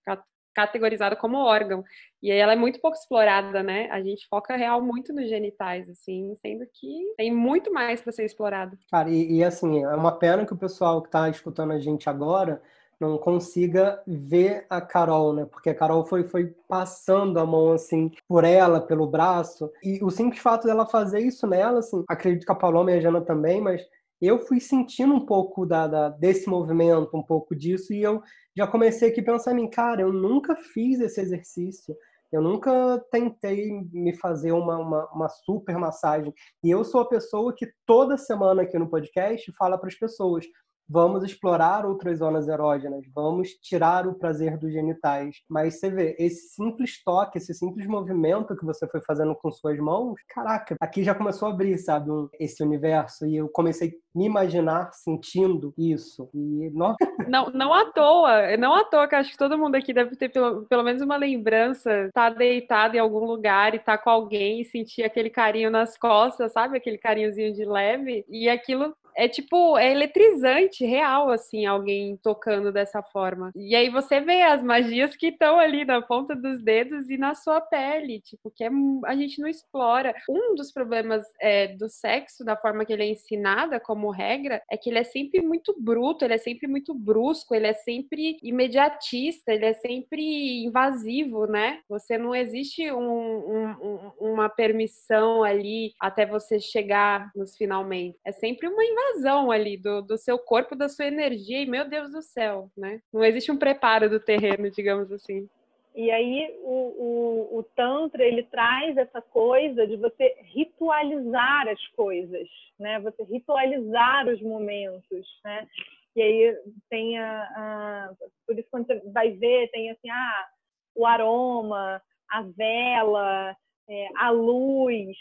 categorizada 0.55 1.17
como 1.17 1.39
órgão. 1.39 1.85
E 2.23 2.31
aí 2.31 2.39
ela 2.39 2.53
é 2.53 2.57
muito 2.57 2.81
pouco 2.81 2.97
explorada, 2.97 3.63
né? 3.63 3.89
A 3.91 4.03
gente 4.03 4.27
foca 4.29 4.57
real 4.57 4.83
muito 4.83 5.13
nos 5.13 5.29
genitais, 5.29 5.89
assim, 5.89 6.37
sendo 6.43 6.67
que 6.75 7.15
tem 7.17 7.33
muito 7.33 7.73
mais 7.73 8.01
para 8.01 8.13
ser 8.13 8.25
explorado. 8.25 8.77
Cara, 8.91 9.09
e, 9.09 9.39
e, 9.39 9.45
assim, 9.45 9.83
é 9.85 9.95
uma 9.95 10.19
pena 10.19 10.45
que 10.45 10.53
o 10.53 10.59
pessoal 10.59 11.01
que 11.01 11.09
está 11.09 11.29
escutando 11.29 11.73
a 11.73 11.79
gente 11.79 12.11
agora 12.11 12.61
não 13.01 13.19
consiga 13.19 14.03
ver 14.07 14.67
a 14.69 14.81
Carol, 14.81 15.33
né? 15.33 15.47
Porque 15.47 15.71
a 15.71 15.75
Carol 15.75 16.05
foi, 16.05 16.25
foi 16.25 16.55
passando 16.69 17.39
a 17.39 17.47
mão, 17.47 17.73
assim, 17.73 18.11
por 18.29 18.45
ela, 18.45 18.81
pelo 18.81 19.07
braço. 19.07 19.71
E 19.83 20.03
o 20.05 20.11
simples 20.11 20.43
fato 20.43 20.67
dela 20.67 20.87
fazer 20.87 21.21
isso 21.21 21.47
nela, 21.47 21.79
assim, 21.79 22.05
acredito 22.09 22.45
que 22.45 22.53
a 22.53 22.55
Paloma 22.55 22.93
e 22.93 22.99
a 22.99 23.01
Jana 23.01 23.21
também, 23.21 23.61
mas 23.61 23.83
eu 24.21 24.39
fui 24.39 24.61
sentindo 24.61 25.15
um 25.15 25.25
pouco 25.25 25.65
da, 25.65 25.87
da, 25.87 26.09
desse 26.11 26.49
movimento, 26.49 27.17
um 27.17 27.23
pouco 27.23 27.57
disso, 27.57 27.95
e 27.95 28.03
eu 28.03 28.23
já 28.55 28.67
comecei 28.67 29.09
aqui 29.09 29.23
pensando 29.23 29.59
em, 29.61 29.71
cara, 29.71 30.03
eu 30.03 30.13
nunca 30.13 30.55
fiz 30.55 31.01
esse 31.01 31.21
exercício, 31.21 31.97
eu 32.31 32.43
nunca 32.43 33.03
tentei 33.11 33.71
me 33.93 34.15
fazer 34.15 34.53
uma, 34.53 34.79
uma, 34.79 35.11
uma 35.11 35.29
super 35.29 35.77
massagem. 35.79 36.33
E 36.63 36.71
eu 36.71 36.85
sou 36.85 37.01
a 37.01 37.09
pessoa 37.09 37.55
que 37.55 37.73
toda 37.85 38.17
semana 38.17 38.63
aqui 38.63 38.79
no 38.79 38.89
podcast 38.89 39.51
fala 39.59 39.77
para 39.77 39.89
as 39.89 39.97
pessoas: 39.97 40.47
vamos 40.91 41.23
explorar 41.23 41.87
outras 41.87 42.19
zonas 42.19 42.49
erógenas, 42.49 43.05
vamos 43.15 43.51
tirar 43.63 44.09
o 44.09 44.15
prazer 44.15 44.59
dos 44.59 44.73
genitais. 44.73 45.37
Mas 45.49 45.79
você 45.79 45.89
vê, 45.89 46.17
esse 46.19 46.49
simples 46.55 47.03
toque, 47.05 47.39
esse 47.39 47.55
simples 47.55 47.87
movimento 47.87 48.57
que 48.57 48.65
você 48.65 48.89
foi 48.89 49.01
fazendo 49.01 49.37
com 49.37 49.53
suas 49.53 49.79
mãos, 49.79 50.21
caraca, 50.29 50.75
aqui 50.81 51.05
já 51.05 51.15
começou 51.15 51.49
a 51.49 51.53
abrir, 51.53 51.79
sabe, 51.79 52.11
esse 52.41 52.63
universo. 52.63 53.25
E 53.25 53.37
eu 53.37 53.49
comecei 53.49 53.89
a 53.89 54.19
me 54.19 54.27
imaginar 54.27 54.91
sentindo 54.93 55.73
isso. 55.79 56.29
E 56.35 56.71
não... 56.75 56.97
não, 57.29 57.51
não 57.51 57.73
à 57.73 57.85
toa, 57.93 58.57
não 58.57 58.75
à 58.75 58.83
toa 58.83 59.07
que 59.07 59.15
acho 59.15 59.31
que 59.31 59.39
todo 59.39 59.57
mundo 59.59 59.77
aqui 59.77 59.93
deve 59.93 60.17
ter 60.17 60.29
pelo, 60.29 60.67
pelo 60.67 60.83
menos 60.83 61.01
uma 61.03 61.17
lembrança, 61.17 62.11
tá 62.13 62.31
deitado 62.31 62.97
em 62.97 62.99
algum 62.99 63.25
lugar 63.25 63.75
e 63.75 63.79
tá 63.79 63.97
com 63.97 64.11
alguém 64.11 64.61
e 64.61 64.65
sentir 64.65 65.05
aquele 65.05 65.31
carinho 65.31 65.71
nas 65.71 65.97
costas, 65.97 66.53
sabe? 66.53 66.77
Aquele 66.77 66.99
carinhozinho 66.99 67.55
de 67.55 67.65
leve. 67.65 68.25
E 68.29 68.49
aquilo 68.49 68.93
é 69.17 69.29
tipo, 69.29 69.77
é 69.79 69.91
eletrizante, 69.91 70.85
real, 70.85 71.31
assim, 71.31 71.67
alguém 71.67 72.17
tocando 72.23 72.73
dessa 72.73 73.03
forma. 73.03 73.51
E 73.55 73.75
aí 73.75 73.89
você 73.91 74.21
vê 74.21 74.43
as 74.43 74.63
magias 74.63 75.17
que 75.17 75.29
estão 75.29 75.59
ali 75.59 75.85
na 75.85 76.01
ponta 76.01 76.35
dos 76.35 76.63
dedos 76.63 77.09
e 77.11 77.17
na 77.17 77.35
sua 77.35 77.61
pele, 77.61 78.21
tipo, 78.21 78.51
que 78.51 78.65
é, 78.65 78.71
a 79.05 79.15
gente 79.15 79.41
não 79.41 79.49
explora. 79.49 80.15
Um 80.29 80.55
dos 80.55 80.73
problemas 80.73 81.25
é, 81.41 81.69
do 81.69 81.89
sexo, 81.89 82.45
da 82.45 82.57
forma 82.57 82.85
que 82.85 82.93
ele 82.93 83.03
é 83.03 83.11
ensinada 83.11 83.81
como 83.81 84.11
regra, 84.11 84.63
é 84.71 84.77
que 84.77 84.91
ele 84.91 84.99
é 84.99 85.05
sempre 85.05 85.41
muito 85.43 85.75
bruto, 85.79 86.25
ele 86.25 86.35
é 86.35 86.39
sempre 86.39 86.67
muito 86.67 86.95
brusco, 86.95 87.55
ele 87.55 87.67
é 87.67 87.75
sempre 87.75 88.39
imediatista, 88.43 89.53
ele 89.53 89.67
é 89.67 89.73
sempre 89.73 90.65
invasivo, 90.65 91.47
né? 91.47 91.81
Você 91.89 92.17
não 92.17 92.35
existe 92.35 92.91
um, 92.91 93.01
um, 93.01 94.13
uma 94.21 94.49
permissão 94.49 95.43
ali 95.43 95.93
até 96.01 96.27
você 96.27 96.61
chegar 96.61 97.31
nos 97.35 97.57
finalmente. 97.57 98.19
É 98.25 98.33
sempre 98.33 98.69
uma 98.69 98.85
invasão 98.85 99.00
invasão 99.01 99.51
ali 99.51 99.77
do, 99.77 100.03
do 100.03 100.17
seu 100.17 100.39
corpo, 100.39 100.77
da 100.77 100.89
sua 100.89 101.07
energia, 101.07 101.63
e 101.63 101.67
meu 101.67 101.89
Deus 101.89 102.11
do 102.11 102.23
céu, 102.23 102.71
né? 102.77 103.01
Não 103.13 103.25
existe 103.25 103.51
um 103.51 103.57
preparo 103.57 104.09
do 104.09 104.21
terreno, 104.21 104.71
digamos 104.71 105.11
assim. 105.13 105.49
E 105.95 106.11
aí 106.11 106.55
o, 106.63 106.69
o, 106.69 107.59
o, 107.59 107.63
Tantra 107.75 108.25
ele 108.25 108.45
traz 108.45 108.97
essa 108.97 109.21
coisa 109.21 109.87
de 109.87 109.97
você 109.97 110.37
ritualizar 110.55 111.69
as 111.69 111.85
coisas, 111.89 112.49
né? 112.79 113.01
Você 113.01 113.25
ritualizar 113.25 114.29
os 114.29 114.41
momentos, 114.41 115.27
né? 115.45 115.67
E 116.15 116.23
aí 116.23 116.57
tem 116.89 117.19
a, 117.19 117.43
a 117.43 118.13
por 118.47 118.59
isso 118.59 118.69
quando 118.71 118.87
você 118.87 119.01
vai 119.13 119.31
ver 119.33 119.71
tem 119.71 119.91
assim 119.91 120.11
ah 120.11 120.47
o 120.95 121.07
aroma, 121.07 122.03
a 122.31 122.43
vela, 122.43 123.57
é, 123.89 124.09
a 124.17 124.31
luz, 124.31 125.17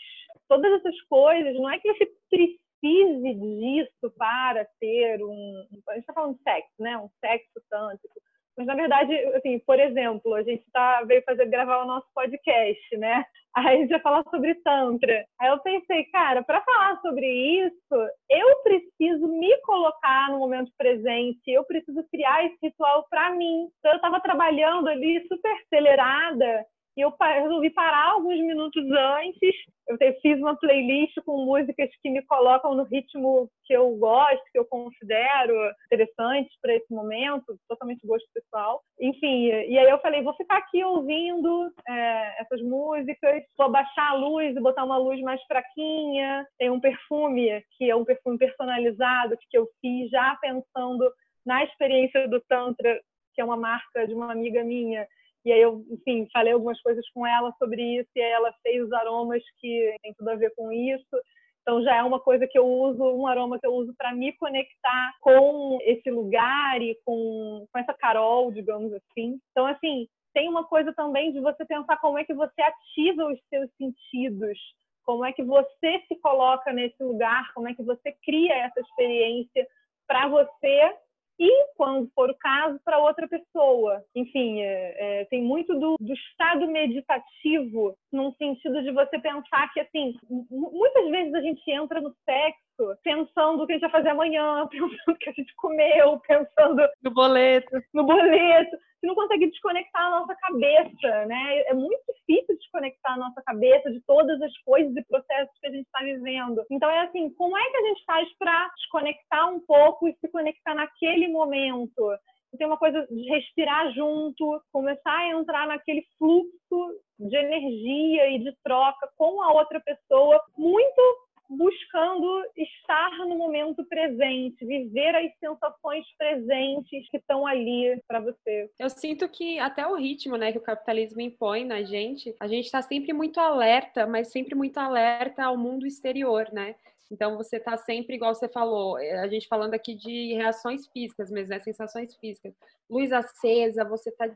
todas 0.47 0.71
essas 0.73 0.99
coisas. 1.03 1.55
Não 1.55 1.69
é 1.69 1.79
que 1.79 1.93
você 1.93 2.05
precisa 2.29 2.59
precise 2.79 3.33
disso 3.33 4.13
para 4.17 4.65
ter 4.79 5.23
um. 5.23 5.67
A 5.89 5.93
gente 5.93 6.01
está 6.01 6.13
falando 6.13 6.35
de 6.35 6.43
sexo, 6.43 6.73
né? 6.79 6.97
Um 6.97 7.09
sexo 7.19 7.61
tântrico. 7.69 8.19
Mas, 8.57 8.67
na 8.67 8.75
verdade, 8.75 9.15
assim, 9.35 9.57
por 9.59 9.79
exemplo, 9.79 10.33
a 10.33 10.43
gente 10.43 10.65
tá, 10.73 11.01
veio 11.03 11.23
fazer 11.23 11.45
gravar 11.45 11.81
o 11.81 11.87
nosso 11.87 12.07
podcast, 12.13 12.97
né? 12.97 13.23
Aí 13.55 13.67
a 13.67 13.77
gente 13.77 13.89
vai 13.89 14.01
falar 14.01 14.23
sobre 14.29 14.53
Tantra. 14.55 15.25
Aí 15.39 15.49
eu 15.49 15.59
pensei, 15.59 16.03
cara, 16.11 16.43
para 16.43 16.61
falar 16.61 16.99
sobre 17.01 17.25
isso, 17.25 18.09
eu 18.29 18.61
preciso 18.63 19.27
me 19.27 19.55
colocar 19.61 20.29
no 20.29 20.39
momento 20.39 20.71
presente, 20.77 21.39
eu 21.47 21.63
preciso 21.63 22.03
criar 22.11 22.45
esse 22.45 22.57
ritual 22.61 23.07
para 23.09 23.31
mim. 23.31 23.69
Então, 23.79 23.91
eu 23.91 23.95
estava 23.95 24.19
trabalhando 24.19 24.89
ali 24.89 25.25
super 25.27 25.51
acelerada 25.63 26.65
e 26.99 27.01
eu 27.01 27.15
resolvi 27.17 27.69
parar 27.69 28.11
alguns 28.11 28.39
minutos 28.39 28.83
antes. 28.91 29.55
Eu 29.87 29.97
fiz 30.21 30.37
uma 30.37 30.55
playlist 30.57 31.15
com 31.25 31.45
músicas 31.45 31.89
que 32.01 32.09
me 32.09 32.21
colocam 32.23 32.75
no 32.75 32.83
ritmo 32.83 33.49
que 33.63 33.73
eu 33.73 33.95
gosto, 33.95 34.43
que 34.51 34.59
eu 34.59 34.65
considero 34.65 35.53
interessantes 35.85 36.53
para 36.61 36.75
esse 36.75 36.93
momento, 36.93 37.57
totalmente 37.69 38.05
gosto 38.05 38.27
pessoal. 38.33 38.81
Enfim, 38.99 39.47
e 39.47 39.77
aí 39.77 39.89
eu 39.89 39.97
falei, 39.99 40.21
vou 40.21 40.35
ficar 40.35 40.57
aqui 40.57 40.83
ouvindo 40.83 41.71
é, 41.87 42.41
essas 42.41 42.61
músicas, 42.61 43.43
vou 43.57 43.71
baixar 43.71 44.09
a 44.09 44.15
luz 44.15 44.53
e 44.53 44.59
botar 44.59 44.83
uma 44.83 44.97
luz 44.97 45.21
mais 45.21 45.41
fraquinha. 45.43 46.45
Tem 46.57 46.69
um 46.69 46.81
perfume 46.81 47.63
que 47.77 47.89
é 47.89 47.95
um 47.95 48.03
perfume 48.03 48.37
personalizado 48.37 49.37
que 49.49 49.57
eu 49.57 49.69
fiz 49.79 50.09
já 50.09 50.37
pensando 50.41 51.09
na 51.45 51.63
experiência 51.63 52.27
do 52.27 52.41
Tantra, 52.41 52.99
que 53.33 53.41
é 53.41 53.45
uma 53.45 53.55
marca 53.55 54.05
de 54.05 54.13
uma 54.13 54.33
amiga 54.33 54.65
minha, 54.65 55.07
e 55.45 55.51
aí 55.51 55.61
eu, 55.61 55.85
enfim, 55.89 56.27
falei 56.33 56.53
algumas 56.53 56.81
coisas 56.81 57.07
com 57.11 57.25
ela 57.25 57.53
sobre 57.57 57.81
isso 57.81 58.09
e 58.15 58.19
ela 58.19 58.53
fez 58.61 58.83
os 58.83 58.91
aromas 58.91 59.41
que 59.59 59.95
tem 60.01 60.13
tudo 60.13 60.29
a 60.29 60.35
ver 60.35 60.53
com 60.55 60.71
isso. 60.71 61.17
Então 61.61 61.81
já 61.83 61.97
é 61.97 62.03
uma 62.03 62.19
coisa 62.19 62.47
que 62.47 62.57
eu 62.57 62.65
uso, 62.65 63.03
um 63.03 63.27
aroma 63.27 63.59
que 63.59 63.65
eu 63.65 63.73
uso 63.73 63.93
para 63.97 64.13
me 64.13 64.33
conectar 64.33 65.13
com 65.21 65.77
esse 65.83 66.09
lugar 66.09 66.81
e 66.81 66.97
com, 67.05 67.65
com 67.71 67.79
essa 67.79 67.93
Carol, 67.93 68.51
digamos 68.51 68.91
assim. 68.93 69.39
Então, 69.51 69.65
assim, 69.65 70.07
tem 70.33 70.49
uma 70.49 70.63
coisa 70.65 70.93
também 70.93 71.31
de 71.31 71.39
você 71.39 71.65
pensar 71.65 71.97
como 71.97 72.17
é 72.17 72.23
que 72.23 72.33
você 72.33 72.61
ativa 72.61 73.31
os 73.31 73.39
seus 73.49 73.69
sentidos, 73.77 74.57
como 75.03 75.25
é 75.25 75.31
que 75.31 75.43
você 75.43 76.03
se 76.07 76.15
coloca 76.21 76.71
nesse 76.73 77.01
lugar, 77.03 77.51
como 77.53 77.67
é 77.67 77.73
que 77.73 77.83
você 77.83 78.11
cria 78.23 78.55
essa 78.55 78.79
experiência 78.79 79.67
para 80.07 80.27
você 80.27 80.95
e, 81.39 81.73
quando 81.75 82.11
for 82.13 82.29
o 82.29 82.35
caso, 82.35 82.79
para 82.83 82.99
outra 82.99 83.27
pessoa. 83.27 84.03
Enfim, 84.13 84.61
é, 84.61 85.21
é, 85.21 85.25
tem 85.25 85.41
muito 85.41 85.73
do, 85.79 85.95
do, 85.99 86.13
estado 86.13 86.67
meditativo, 86.67 87.95
num 88.11 88.33
sentido 88.33 88.83
de 88.83 88.91
você 88.91 89.17
pensar 89.19 89.71
que, 89.73 89.79
assim, 89.79 90.15
muitas 90.49 91.09
vezes 91.09 91.33
a 91.33 91.41
gente 91.41 91.71
entra 91.71 92.01
no 92.01 92.13
sexo 92.25 92.68
pensando 93.03 93.63
o 93.63 93.67
que 93.67 93.73
a 93.73 93.75
gente 93.75 93.81
vai 93.81 93.91
fazer 93.91 94.09
amanhã, 94.09 94.67
pensando 94.71 95.15
o 95.15 95.17
que 95.17 95.29
a 95.29 95.33
gente 95.33 95.53
comeu, 95.55 96.19
pensando 96.19 96.87
no 97.03 97.11
boleto. 97.11 97.81
No 97.93 98.05
boleto. 98.05 98.77
Você 98.99 99.07
não 99.07 99.15
consegue 99.15 99.47
desconectar 99.47 100.07
a 100.07 100.09
nossa 100.09 100.35
cabeça, 100.35 101.25
né? 101.25 101.61
É 101.67 101.73
muito 101.73 102.03
difícil 102.13 102.57
desconectar 102.57 103.13
a 103.13 103.17
nossa 103.17 103.41
cabeça 103.43 103.89
de 103.89 104.01
todas 104.01 104.41
as 104.41 104.57
coisas 104.59 104.93
e 104.93 105.05
processos 105.05 105.57
que 105.59 105.67
a 105.67 105.71
gente 105.71 105.85
está 105.85 105.99
vivendo. 105.99 106.65
Então 106.69 106.89
é 106.89 107.01
assim, 107.01 107.29
como 107.35 107.57
é 107.57 107.71
que 107.71 107.77
a 107.77 107.87
gente 107.87 108.03
faz 108.05 108.27
para 108.37 108.67
desconectar 108.75 109.53
um 109.53 109.61
pouco 109.61 110.07
e 110.07 110.15
se 110.19 110.27
conectar 110.29 110.75
naquele 110.75 111.29
momento? 111.29 112.11
tem 112.57 112.65
uma 112.65 112.77
coisa 112.77 113.05
de 113.09 113.29
respirar 113.29 113.93
junto, 113.93 114.61
começar 114.71 115.15
a 115.17 115.29
entrar 115.29 115.67
naquele 115.67 116.03
fluxo 116.17 116.99
de 117.19 117.35
energia 117.35 118.29
e 118.31 118.39
de 118.39 118.55
troca 118.63 119.09
com 119.17 119.41
a 119.41 119.53
outra 119.53 119.79
pessoa, 119.79 120.41
muito 120.57 121.01
buscando 121.49 122.43
estar 122.55 123.17
no 123.25 123.35
momento 123.35 123.83
presente, 123.85 124.63
viver 124.63 125.15
as 125.15 125.31
sensações 125.39 126.05
presentes 126.15 127.09
que 127.09 127.17
estão 127.17 127.47
ali 127.47 127.99
para 128.07 128.19
você. 128.19 128.69
Eu 128.77 128.89
sinto 128.89 129.27
que 129.27 129.57
até 129.57 129.85
o 129.87 129.95
ritmo, 129.95 130.37
né, 130.37 130.51
que 130.51 130.59
o 130.59 130.61
capitalismo 130.63 131.19
impõe 131.19 131.65
na 131.65 131.81
gente, 131.81 132.35
a 132.39 132.47
gente 132.47 132.65
está 132.65 132.81
sempre 132.83 133.13
muito 133.13 133.39
alerta, 133.39 134.05
mas 134.05 134.31
sempre 134.31 134.53
muito 134.53 134.77
alerta 134.77 135.43
ao 135.43 135.57
mundo 135.57 135.87
exterior, 135.87 136.47
né? 136.53 136.75
Então 137.11 137.35
você 137.35 137.57
está 137.57 137.75
sempre, 137.75 138.15
igual 138.15 138.35
você 138.35 138.47
falou, 138.47 138.99
eh, 138.99 139.19
a 139.19 139.27
gente 139.27 139.47
falando 139.47 139.73
aqui 139.73 139.95
de 139.95 140.35
reações 140.35 140.87
físicas 140.87 141.31
mesmo, 141.31 141.49
né? 141.49 141.59
sensações 141.59 142.15
físicas. 142.17 142.53
Luz 142.87 143.11
acesa, 143.11 143.83
você 143.83 144.09
está 144.09 144.29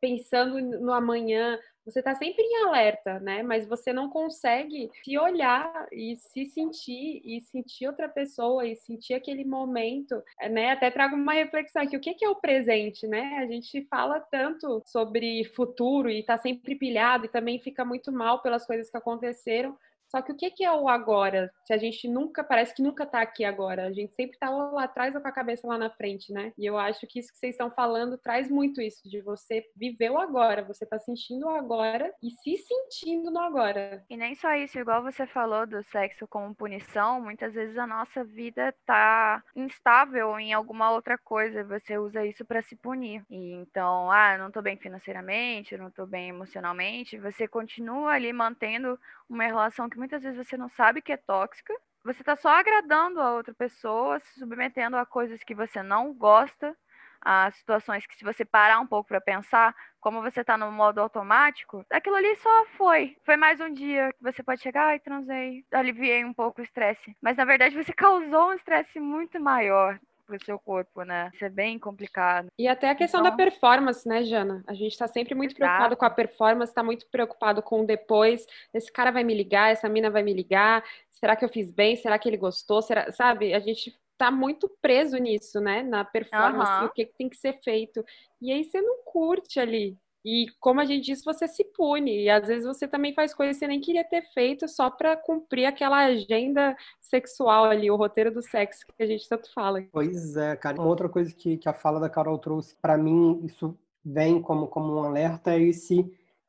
pensando 0.00 0.60
no 0.60 0.92
amanhã, 0.92 1.58
você 1.90 2.00
está 2.00 2.14
sempre 2.14 2.42
em 2.42 2.64
alerta, 2.64 3.18
né? 3.20 3.42
Mas 3.42 3.66
você 3.66 3.92
não 3.92 4.08
consegue 4.08 4.90
se 5.02 5.18
olhar 5.18 5.86
e 5.92 6.16
se 6.16 6.46
sentir 6.46 7.22
e 7.24 7.40
sentir 7.40 7.86
outra 7.86 8.08
pessoa 8.08 8.66
e 8.66 8.76
sentir 8.76 9.14
aquele 9.14 9.44
momento, 9.44 10.22
né? 10.50 10.72
Até 10.72 10.90
trago 10.90 11.16
uma 11.16 11.32
reflexão 11.32 11.82
aqui, 11.82 11.96
o 11.96 12.00
que 12.00 12.24
é 12.24 12.28
o 12.28 12.36
presente, 12.36 13.06
né? 13.06 13.38
A 13.38 13.46
gente 13.46 13.84
fala 13.90 14.20
tanto 14.20 14.82
sobre 14.86 15.44
futuro 15.44 16.10
e 16.10 16.20
está 16.20 16.36
sempre 16.36 16.74
pilhado 16.74 17.26
e 17.26 17.28
também 17.28 17.58
fica 17.58 17.84
muito 17.84 18.12
mal 18.12 18.42
pelas 18.42 18.66
coisas 18.66 18.90
que 18.90 18.96
aconteceram, 18.96 19.76
Só 20.08 20.22
que 20.22 20.32
o 20.32 20.36
que 20.36 20.64
é 20.64 20.72
o 20.72 20.88
agora? 20.88 21.50
Se 21.64 21.72
a 21.72 21.78
gente 21.78 22.08
nunca, 22.08 22.42
parece 22.42 22.74
que 22.74 22.82
nunca 22.82 23.04
tá 23.04 23.20
aqui 23.20 23.44
agora. 23.44 23.86
A 23.86 23.92
gente 23.92 24.14
sempre 24.14 24.38
tá 24.38 24.48
lá 24.48 24.84
atrás 24.84 25.14
ou 25.14 25.20
com 25.20 25.28
a 25.28 25.32
cabeça 25.32 25.66
lá 25.66 25.76
na 25.76 25.90
frente, 25.90 26.32
né? 26.32 26.52
E 26.56 26.64
eu 26.64 26.78
acho 26.78 27.06
que 27.06 27.18
isso 27.18 27.30
que 27.30 27.38
vocês 27.38 27.54
estão 27.54 27.70
falando 27.70 28.16
traz 28.16 28.50
muito 28.50 28.80
isso, 28.80 29.08
de 29.08 29.20
você 29.20 29.64
viver 29.76 30.10
o 30.10 30.18
agora, 30.18 30.64
você 30.64 30.86
tá 30.86 30.98
sentindo 30.98 31.46
o 31.46 31.50
agora 31.50 32.12
e 32.22 32.30
se 32.30 32.56
sentindo 32.56 33.30
no 33.30 33.40
agora. 33.40 34.04
E 34.08 34.16
nem 34.16 34.34
só 34.34 34.54
isso, 34.54 34.78
igual 34.78 35.02
você 35.02 35.26
falou 35.26 35.66
do 35.66 35.82
sexo 35.84 36.26
como 36.26 36.54
punição, 36.54 37.20
muitas 37.20 37.52
vezes 37.52 37.76
a 37.76 37.86
nossa 37.86 38.24
vida 38.24 38.74
tá 38.86 39.42
instável 39.54 40.38
em 40.38 40.52
alguma 40.52 40.90
outra 40.90 41.18
coisa, 41.18 41.64
você 41.64 41.98
usa 41.98 42.24
isso 42.24 42.44
para 42.44 42.62
se 42.62 42.76
punir. 42.76 43.22
E 43.28 43.52
então, 43.52 44.10
ah, 44.10 44.38
não 44.38 44.50
tô 44.50 44.62
bem 44.62 44.76
financeiramente, 44.76 45.76
não 45.76 45.90
tô 45.90 46.06
bem 46.06 46.30
emocionalmente, 46.30 47.18
você 47.18 47.46
continua 47.46 48.12
ali 48.12 48.32
mantendo 48.32 48.98
uma 49.28 49.44
relação 49.44 49.88
que 49.88 49.97
muitas 49.98 50.22
vezes 50.22 50.38
você 50.38 50.56
não 50.56 50.68
sabe 50.68 51.02
que 51.02 51.12
é 51.12 51.16
tóxica. 51.16 51.74
Você 52.04 52.22
está 52.22 52.36
só 52.36 52.48
agradando 52.50 53.20
a 53.20 53.34
outra 53.34 53.52
pessoa, 53.52 54.18
se 54.20 54.38
submetendo 54.38 54.96
a 54.96 55.04
coisas 55.04 55.42
que 55.42 55.54
você 55.54 55.82
não 55.82 56.14
gosta, 56.14 56.74
a 57.20 57.50
situações 57.50 58.06
que 58.06 58.16
se 58.16 58.24
você 58.24 58.44
parar 58.44 58.80
um 58.80 58.86
pouco 58.86 59.08
para 59.08 59.20
pensar, 59.20 59.74
como 60.00 60.22
você 60.22 60.40
está 60.40 60.56
no 60.56 60.70
modo 60.70 61.00
automático, 61.00 61.84
aquilo 61.90 62.16
ali 62.16 62.34
só 62.36 62.64
foi. 62.76 63.16
Foi 63.24 63.36
mais 63.36 63.60
um 63.60 63.72
dia 63.72 64.12
que 64.12 64.22
você 64.22 64.42
pode 64.42 64.62
chegar, 64.62 64.94
e 64.94 65.00
transei, 65.00 65.64
aliviei 65.72 66.24
um 66.24 66.32
pouco 66.32 66.60
o 66.60 66.64
estresse. 66.64 67.16
Mas 67.20 67.36
na 67.36 67.44
verdade 67.44 67.74
você 67.74 67.92
causou 67.92 68.50
um 68.50 68.54
estresse 68.54 69.00
muito 69.00 69.40
maior 69.40 69.98
pro 70.28 70.44
seu 70.44 70.58
corpo, 70.58 71.02
né? 71.02 71.30
Isso 71.34 71.44
é 71.44 71.48
bem 71.48 71.78
complicado. 71.78 72.48
E 72.58 72.68
até 72.68 72.90
a 72.90 72.94
questão 72.94 73.20
então... 73.20 73.30
da 73.30 73.36
performance, 73.36 74.06
né, 74.06 74.22
Jana? 74.22 74.62
A 74.66 74.74
gente 74.74 74.96
tá 74.96 75.08
sempre 75.08 75.34
muito 75.34 75.52
Exato. 75.52 75.64
preocupado 75.64 75.96
com 75.96 76.04
a 76.04 76.10
performance, 76.10 76.74
tá 76.74 76.82
muito 76.82 77.06
preocupado 77.08 77.62
com 77.62 77.80
o 77.80 77.86
depois. 77.86 78.46
Esse 78.74 78.92
cara 78.92 79.10
vai 79.10 79.24
me 79.24 79.34
ligar, 79.34 79.72
essa 79.72 79.88
mina 79.88 80.10
vai 80.10 80.22
me 80.22 80.34
ligar. 80.34 80.84
Será 81.10 81.34
que 81.34 81.44
eu 81.44 81.48
fiz 81.48 81.70
bem? 81.70 81.96
Será 81.96 82.18
que 82.18 82.28
ele 82.28 82.36
gostou? 82.36 82.82
Será, 82.82 83.10
sabe? 83.10 83.54
A 83.54 83.60
gente 83.60 83.98
tá 84.18 84.30
muito 84.30 84.68
preso 84.82 85.16
nisso, 85.16 85.60
né? 85.60 85.82
Na 85.82 86.04
performance, 86.04 86.72
uhum. 86.72 86.86
o 86.86 86.90
que, 86.90 87.06
que 87.06 87.14
tem 87.16 87.28
que 87.28 87.36
ser 87.36 87.54
feito. 87.62 88.04
E 88.42 88.52
aí 88.52 88.64
você 88.64 88.82
não 88.82 89.02
curte 89.04 89.58
ali. 89.58 89.96
E 90.30 90.46
como 90.60 90.78
a 90.78 90.84
gente 90.84 91.06
disse, 91.06 91.24
você 91.24 91.48
se 91.48 91.64
pune. 91.64 92.24
E 92.24 92.28
às 92.28 92.46
vezes 92.46 92.66
você 92.66 92.86
também 92.86 93.14
faz 93.14 93.32
coisas 93.32 93.56
que 93.56 93.60
você 93.60 93.66
nem 93.66 93.80
queria 93.80 94.04
ter 94.04 94.20
feito 94.34 94.68
só 94.68 94.90
para 94.90 95.16
cumprir 95.16 95.64
aquela 95.64 96.04
agenda 96.04 96.76
sexual 97.00 97.64
ali, 97.64 97.90
o 97.90 97.96
roteiro 97.96 98.30
do 98.30 98.42
sexo 98.42 98.84
que 98.94 99.02
a 99.02 99.06
gente 99.06 99.26
tanto 99.26 99.50
fala. 99.54 99.82
Pois 99.90 100.36
é, 100.36 100.54
cara. 100.54 100.78
Uma 100.78 100.86
outra 100.86 101.08
coisa 101.08 101.34
que, 101.34 101.56
que 101.56 101.66
a 101.66 101.72
fala 101.72 101.98
da 101.98 102.10
Carol 102.10 102.36
trouxe, 102.38 102.76
para 102.76 102.98
mim, 102.98 103.40
isso 103.42 103.74
vem 104.04 104.42
como, 104.42 104.66
como 104.68 104.96
um 104.96 105.02
alerta, 105.02 105.54
é 105.54 105.62
esse 105.62 106.04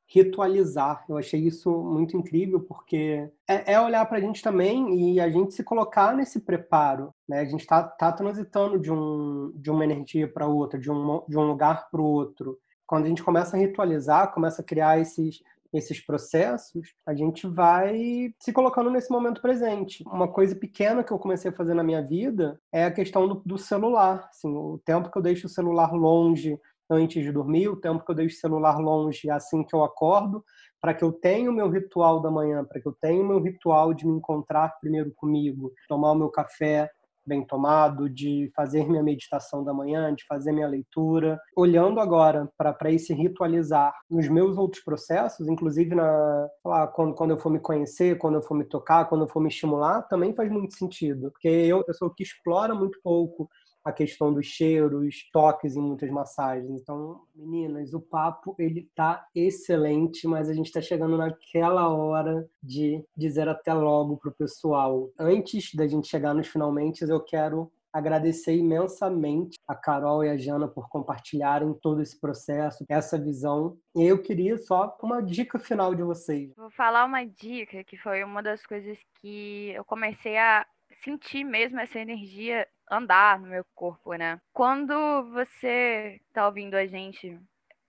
ritualizar. 0.05 1.05
Eu 1.07 1.17
achei 1.17 1.39
isso 1.39 1.71
muito 1.71 2.17
incrível, 2.17 2.59
porque 2.59 3.32
é, 3.47 3.75
é 3.75 3.80
olhar 3.80 4.05
para 4.07 4.17
a 4.17 4.21
gente 4.21 4.41
também 4.41 5.13
e 5.13 5.21
a 5.21 5.30
gente 5.30 5.53
se 5.53 5.63
colocar 5.63 6.13
nesse 6.13 6.41
preparo. 6.41 7.13
Né? 7.25 7.39
A 7.39 7.45
gente 7.45 7.61
está 7.61 7.82
tá 7.84 8.11
transitando 8.11 8.77
de, 8.77 8.91
um, 8.91 9.53
de 9.55 9.71
uma 9.71 9.86
energia 9.86 10.27
para 10.27 10.47
outra, 10.47 10.77
de 10.77 10.91
um, 10.91 11.23
de 11.30 11.38
um 11.38 11.47
lugar 11.47 11.89
para 11.89 12.01
o 12.01 12.05
outro 12.05 12.59
quando 12.89 13.05
a 13.05 13.07
gente 13.07 13.23
começa 13.23 13.55
a 13.55 13.59
ritualizar, 13.59 14.33
começa 14.33 14.63
a 14.63 14.65
criar 14.65 14.99
esses 14.99 15.43
esses 15.71 16.03
processos, 16.03 16.95
a 17.05 17.13
gente 17.13 17.45
vai 17.45 18.33
se 18.39 18.51
colocando 18.51 18.89
nesse 18.89 19.11
momento 19.11 19.39
presente. 19.39 20.03
Uma 20.07 20.27
coisa 20.27 20.55
pequena 20.55 21.03
que 21.03 21.11
eu 21.11 21.19
comecei 21.19 21.51
a 21.51 21.53
fazer 21.53 21.75
na 21.75 21.83
minha 21.83 22.01
vida 22.01 22.59
é 22.73 22.85
a 22.85 22.91
questão 22.91 23.27
do, 23.27 23.35
do 23.45 23.55
celular. 23.55 24.27
Assim, 24.31 24.49
o 24.49 24.81
tempo 24.83 25.11
que 25.11 25.17
eu 25.19 25.21
deixo 25.21 25.45
o 25.45 25.49
celular 25.49 25.93
longe 25.93 26.59
antes 26.89 27.23
de 27.23 27.31
dormir, 27.31 27.67
o 27.69 27.75
tempo 27.75 28.03
que 28.03 28.09
eu 28.09 28.15
deixo 28.15 28.35
o 28.35 28.39
celular 28.39 28.79
longe 28.79 29.29
assim 29.29 29.63
que 29.63 29.75
eu 29.75 29.83
acordo, 29.83 30.43
para 30.81 30.91
que 30.91 31.03
eu 31.03 31.11
tenha 31.11 31.51
o 31.51 31.53
meu 31.53 31.69
ritual 31.69 32.19
da 32.19 32.31
manhã, 32.31 32.65
para 32.65 32.81
que 32.81 32.87
eu 32.87 32.95
tenha 32.99 33.21
o 33.21 33.27
meu 33.27 33.39
ritual 33.39 33.93
de 33.93 34.07
me 34.07 34.13
encontrar 34.13 34.79
primeiro 34.81 35.13
comigo, 35.15 35.71
tomar 35.87 36.13
o 36.13 36.15
meu 36.15 36.29
café, 36.29 36.89
bem 37.30 37.45
tomado, 37.45 38.09
de 38.09 38.51
fazer 38.55 38.89
minha 38.89 39.03
meditação 39.03 39.63
da 39.63 39.71
manhã, 39.71 40.13
de 40.13 40.25
fazer 40.25 40.51
minha 40.51 40.67
leitura. 40.67 41.39
Olhando 41.55 41.99
agora 41.99 42.49
para 42.57 42.91
esse 42.91 43.13
ritualizar 43.13 43.93
nos 44.09 44.27
meus 44.27 44.57
outros 44.57 44.84
processos, 44.84 45.47
inclusive 45.47 45.93
na, 45.93 46.49
lá, 46.65 46.88
quando, 46.88 47.13
quando 47.13 47.32
eu 47.32 47.38
for 47.38 47.51
me 47.51 47.59
conhecer, 47.59 48.17
quando 48.17 48.36
eu 48.36 48.41
for 48.41 48.55
me 48.55 48.65
tocar, 48.65 49.05
quando 49.05 49.21
eu 49.25 49.27
for 49.27 49.39
me 49.39 49.49
estimular, 49.49 50.01
também 50.03 50.34
faz 50.34 50.51
muito 50.51 50.73
sentido. 50.75 51.32
Porque 51.32 51.47
eu, 51.47 51.86
sou 51.93 52.09
que 52.09 52.23
explora 52.23 52.73
muito 52.73 52.99
pouco 53.03 53.47
a 53.84 53.91
questão 53.91 54.34
dos 54.34 54.45
cheiros, 54.45 55.30
toques 55.32 55.75
em 55.75 55.82
muitas 55.82 56.09
massagens. 56.09 56.82
Então, 56.82 57.21
meninas, 57.36 57.93
o 57.93 58.01
papo 58.01 58.55
ele 58.59 58.89
tá 58.95 59.25
excelente, 59.34 60.27
mas 60.27 60.49
a 60.49 60.53
gente 60.53 60.67
está 60.67 60.82
chegando 60.82 61.17
naquela 61.17 61.88
hora 61.89 62.47
de 62.61 63.03
dizer 63.15 63.47
até 63.47 63.73
logo 63.73 64.17
pro 64.17 64.32
pessoal. 64.32 65.09
Antes 65.17 65.73
da 65.73 65.88
gente 65.88 66.07
chegar 66.07 66.34
nos 66.34 66.47
finalmente, 66.47 67.03
eu 67.03 67.19
quero 67.19 67.71
agradecer 67.91 68.55
imensamente 68.55 69.57
a 69.67 69.75
Carol 69.75 70.23
e 70.23 70.30
a 70.30 70.38
Jana 70.38 70.67
por 70.67 70.88
compartilharem 70.89 71.73
todo 71.82 72.01
esse 72.01 72.19
processo, 72.19 72.86
essa 72.88 73.17
visão. 73.17 73.77
E 73.95 74.03
eu 74.03 74.21
queria 74.21 74.57
só 74.57 74.95
uma 75.01 75.21
dica 75.21 75.57
final 75.59 75.95
de 75.95 76.03
vocês. 76.03 76.53
Vou 76.55 76.69
falar 76.69 77.05
uma 77.05 77.25
dica 77.25 77.84
que 77.84 77.97
foi 77.97 78.23
uma 78.23 78.41
das 78.41 78.65
coisas 78.65 78.97
que 79.19 79.71
eu 79.75 79.84
comecei 79.84 80.38
a 80.38 80.65
sentir 81.03 81.43
mesmo 81.43 81.80
essa 81.80 81.99
energia 81.99 82.67
andar 82.89 83.39
no 83.39 83.47
meu 83.47 83.63
corpo, 83.75 84.13
né? 84.15 84.41
Quando 84.51 84.93
você 85.31 86.19
tá 86.33 86.45
ouvindo 86.45 86.75
a 86.75 86.85
gente 86.85 87.39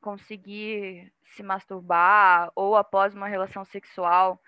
conseguir 0.01 1.13
se 1.25 1.43
masturbar 1.43 2.51
ou 2.55 2.77
após 2.77 3.15
uma 3.15 3.29
relação 3.29 3.65
sexual, 3.65 4.41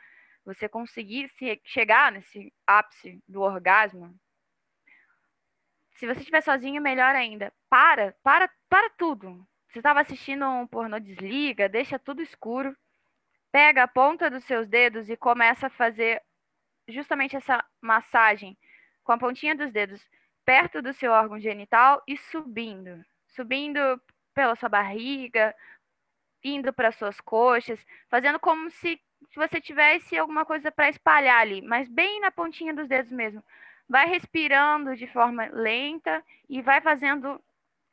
você 0.44 0.68
conseguir 0.68 1.28
se 1.30 1.61
chegar 1.64 2.12
nesse 2.12 2.53
ápice 2.66 3.22
do 3.28 3.40
orgasmo, 3.40 4.14
se 5.94 6.07
você 6.07 6.20
estiver 6.20 6.40
sozinho, 6.40 6.82
melhor 6.82 7.14
ainda. 7.14 7.53
Para, 7.68 8.12
para, 8.22 8.50
para 8.68 8.90
tudo. 8.90 9.46
Você 9.68 9.78
estava 9.78 10.00
assistindo 10.00 10.44
um 10.44 10.66
pornô, 10.66 10.98
desliga, 10.98 11.68
deixa 11.68 11.98
tudo 11.98 12.20
escuro, 12.20 12.76
pega 13.50 13.84
a 13.84 13.88
ponta 13.88 14.28
dos 14.28 14.44
seus 14.44 14.68
dedos 14.68 15.09
e 15.09 15.16
começa 15.16 15.68
a 15.68 15.70
fazer 15.70 16.20
justamente 16.88 17.36
essa 17.36 17.64
massagem 17.80 18.59
com 19.05 19.12
a 19.12 19.18
pontinha 19.18 19.55
dos 19.55 19.70
dedos 19.70 20.05
perto 20.45 20.82
do 20.82 20.93
seu 20.93 21.12
órgão 21.12 21.38
genital 21.38 22.03
e 22.07 22.16
subindo, 22.16 23.05
subindo 23.28 24.01
pela 24.34 24.57
sua 24.57 24.68
barriga, 24.68 25.55
indo 26.43 26.72
para 26.72 26.93
suas 26.93 27.20
coxas, 27.20 27.84
fazendo 28.09 28.40
como 28.40 28.70
se, 28.70 29.01
você 29.36 29.61
tivesse 29.61 30.18
alguma 30.18 30.45
coisa 30.45 30.70
para 30.70 30.88
espalhar 30.88 31.40
ali, 31.40 31.62
mas 31.62 31.88
bem 31.88 32.20
na 32.20 32.30
pontinha 32.30 32.74
dos 32.74 32.88
dedos 32.88 33.12
mesmo. 33.12 33.43
Vai 33.88 34.07
respirando 34.07 34.97
de 34.97 35.07
forma 35.07 35.47
lenta 35.53 36.24
e 36.49 36.62
vai 36.62 36.80
fazendo 36.80 37.40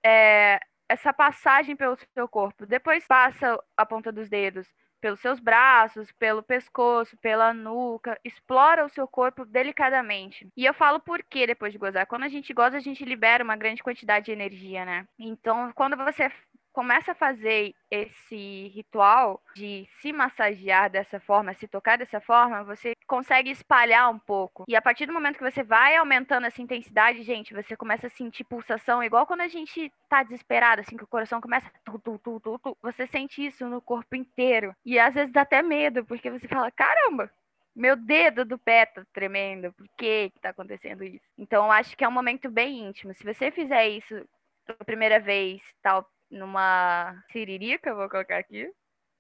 é, 0.04 0.60
essa 0.88 1.14
passagem 1.14 1.76
pelo 1.76 1.98
seu 2.14 2.28
corpo. 2.28 2.66
Depois 2.66 3.06
passa 3.06 3.62
a 3.78 3.86
ponta 3.86 4.12
dos 4.12 4.30
dedos 4.30 4.68
pelos 5.00 5.20
seus 5.20 5.40
braços, 5.40 6.12
pelo 6.14 6.44
pescoço, 6.44 7.18
pela 7.18 7.54
nuca, 7.54 8.20
explora 8.24 8.86
o 8.86 8.90
seu 8.90 9.08
corpo 9.08 9.46
delicadamente. 9.46 10.48
E 10.56 10.66
eu 10.66 10.74
falo 10.74 11.00
por 11.00 11.24
que 11.24 11.48
depois 11.48 11.72
de 11.72 11.80
gozar. 11.80 12.06
Quando 12.06 12.24
a 12.24 12.30
gente 12.30 12.54
goza, 12.54 12.78
a 12.78 12.82
gente 12.82 13.04
libera 13.06 13.44
uma 13.44 13.56
grande 13.56 13.84
quantidade 13.84 14.26
de 14.26 14.32
energia, 14.32 14.86
né? 14.86 15.08
Então, 15.18 15.72
quando 15.74 15.96
você 15.98 16.32
começa 16.72 17.12
a 17.12 17.16
fazer 17.16 17.74
esse 17.92 18.72
ritual 18.74 19.42
de 19.56 19.88
se 20.02 20.14
massagear 20.14 20.90
dessa 20.90 21.20
forma, 21.20 21.54
se 21.54 21.68
tocar 21.68 21.98
dessa 21.98 22.22
forma, 22.22 22.64
você 22.64 22.94
consegue 23.10 23.50
espalhar 23.50 24.08
um 24.12 24.20
pouco. 24.20 24.66
E 24.68 24.76
a 24.76 24.82
partir 24.82 25.08
do 25.08 25.14
momento 25.14 25.38
que 25.38 25.52
você 25.52 25.64
vai 25.64 25.96
aumentando 25.96 26.46
essa 26.46 26.62
intensidade, 26.62 27.24
gente, 27.24 27.56
você 27.56 27.76
começa 27.76 28.06
a 28.06 28.10
sentir 28.10 28.44
pulsação, 28.44 29.04
igual 29.04 29.26
quando 29.26 29.42
a 29.42 29.48
gente 29.48 29.92
tá 30.08 30.22
desesperado, 30.22 30.82
assim, 30.82 30.96
que 30.96 31.04
o 31.04 31.08
coração 31.08 31.42
começa 31.42 31.72
tu, 31.84 31.98
tu, 31.98 32.20
tu, 32.20 32.40
tu, 32.40 32.60
tu, 32.60 32.78
você 32.82 33.08
sente 33.08 33.44
isso 33.44 33.68
no 33.68 33.82
corpo 33.82 34.16
inteiro. 34.16 34.76
E 34.86 35.00
às 35.00 35.16
vezes 35.16 35.34
dá 35.34 35.42
até 35.42 35.64
medo, 35.64 36.06
porque 36.06 36.30
você 36.30 36.48
fala, 36.48 36.70
caramba, 36.70 37.32
meu 37.76 37.96
dedo 37.96 38.46
do 38.46 38.60
pé 38.60 38.86
tá 38.86 39.04
tremendo, 39.12 39.74
por 39.74 39.88
que 39.98 40.30
que 40.30 40.40
tá 40.40 40.52
acontecendo 40.52 41.04
isso? 41.04 41.26
Então, 41.36 41.66
eu 41.66 41.72
acho 41.72 41.98
que 41.98 42.04
é 42.04 42.08
um 42.08 42.12
momento 42.12 42.48
bem 42.48 42.88
íntimo. 42.88 43.12
Se 43.16 43.24
você 43.24 43.50
fizer 43.50 43.88
isso 43.90 44.24
pela 44.68 44.86
primeira 44.86 45.20
vez, 45.20 45.64
tal, 45.82 46.08
numa 46.30 47.16
siririca, 47.32 47.96
vou 47.96 48.08
colocar 48.08 48.38
aqui, 48.38 48.72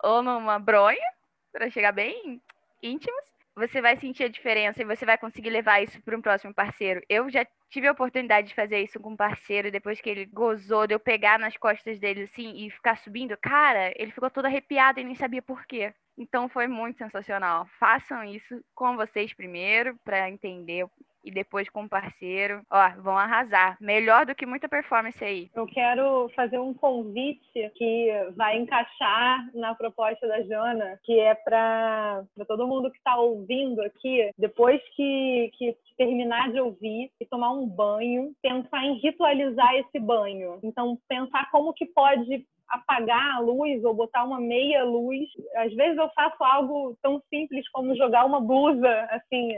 ou 0.03 0.21
numa 0.21 0.59
bronha, 0.59 1.11
para 1.51 1.71
chegar 1.71 1.91
bem 1.91 2.39
íntimos, 2.83 3.38
você 3.55 3.81
vai 3.81 3.95
sentir 3.97 4.23
a 4.23 4.29
diferença 4.29 4.81
e 4.81 4.85
você 4.85 5.05
vai 5.05 5.17
conseguir 5.17 5.49
levar 5.49 5.81
isso 5.81 6.01
para 6.01 6.17
um 6.17 6.21
próximo 6.21 6.53
parceiro. 6.53 7.01
Eu 7.09 7.29
já 7.29 7.45
tive 7.69 7.87
a 7.87 7.91
oportunidade 7.91 8.47
de 8.47 8.55
fazer 8.55 8.79
isso 8.81 8.99
com 8.99 9.11
um 9.11 9.17
parceiro, 9.17 9.71
depois 9.71 9.99
que 10.01 10.09
ele 10.09 10.25
gozou, 10.25 10.87
de 10.87 10.93
eu 10.93 10.99
pegar 10.99 11.37
nas 11.37 11.57
costas 11.57 11.99
dele 11.99 12.23
assim 12.23 12.65
e 12.65 12.69
ficar 12.71 12.97
subindo. 12.97 13.37
Cara, 13.37 13.93
ele 13.95 14.11
ficou 14.11 14.29
todo 14.29 14.45
arrepiado 14.45 14.99
e 14.99 15.03
nem 15.03 15.15
sabia 15.15 15.41
por 15.41 15.65
quê. 15.65 15.93
Então 16.17 16.49
foi 16.49 16.67
muito 16.67 16.97
sensacional. 16.97 17.65
Façam 17.79 18.23
isso 18.23 18.61
com 18.75 18.95
vocês 18.95 19.33
primeiro, 19.33 19.97
para 20.03 20.29
entender 20.29 20.85
e 21.23 21.31
depois 21.31 21.69
com 21.69 21.83
o 21.83 21.89
parceiro. 21.89 22.61
Ó, 22.69 22.89
vão 23.01 23.17
arrasar. 23.17 23.77
Melhor 23.79 24.25
do 24.25 24.35
que 24.35 24.45
muita 24.45 24.69
performance 24.69 25.23
aí. 25.23 25.49
Eu 25.55 25.67
quero 25.67 26.29
fazer 26.35 26.59
um 26.59 26.73
convite 26.73 27.71
que 27.75 28.09
vai 28.35 28.57
encaixar 28.57 29.49
na 29.53 29.75
proposta 29.75 30.27
da 30.27 30.41
Jana, 30.43 30.99
que 31.03 31.19
é 31.19 31.35
para 31.35 32.23
todo 32.47 32.67
mundo 32.67 32.91
que 32.91 32.97
está 32.97 33.17
ouvindo 33.17 33.81
aqui, 33.81 34.31
depois 34.37 34.81
que, 34.95 35.51
que 35.57 35.75
terminar 35.97 36.51
de 36.51 36.59
ouvir 36.59 37.11
e 37.19 37.25
tomar 37.25 37.51
um 37.51 37.67
banho, 37.67 38.33
pensar 38.41 38.83
em 38.85 38.97
ritualizar 38.99 39.75
esse 39.75 39.99
banho. 39.99 40.59
Então, 40.63 40.97
pensar 41.07 41.49
como 41.51 41.73
que 41.73 41.85
pode 41.85 42.45
apagar 42.69 43.35
a 43.35 43.39
luz 43.39 43.83
ou 43.83 43.93
botar 43.93 44.23
uma 44.23 44.39
meia 44.39 44.83
luz. 44.83 45.27
Às 45.55 45.73
vezes 45.73 45.97
eu 45.97 46.09
faço 46.09 46.43
algo 46.43 46.97
tão 47.01 47.21
simples 47.29 47.67
como 47.69 47.95
jogar 47.95 48.25
uma 48.25 48.39
blusa, 48.39 49.07
assim, 49.11 49.51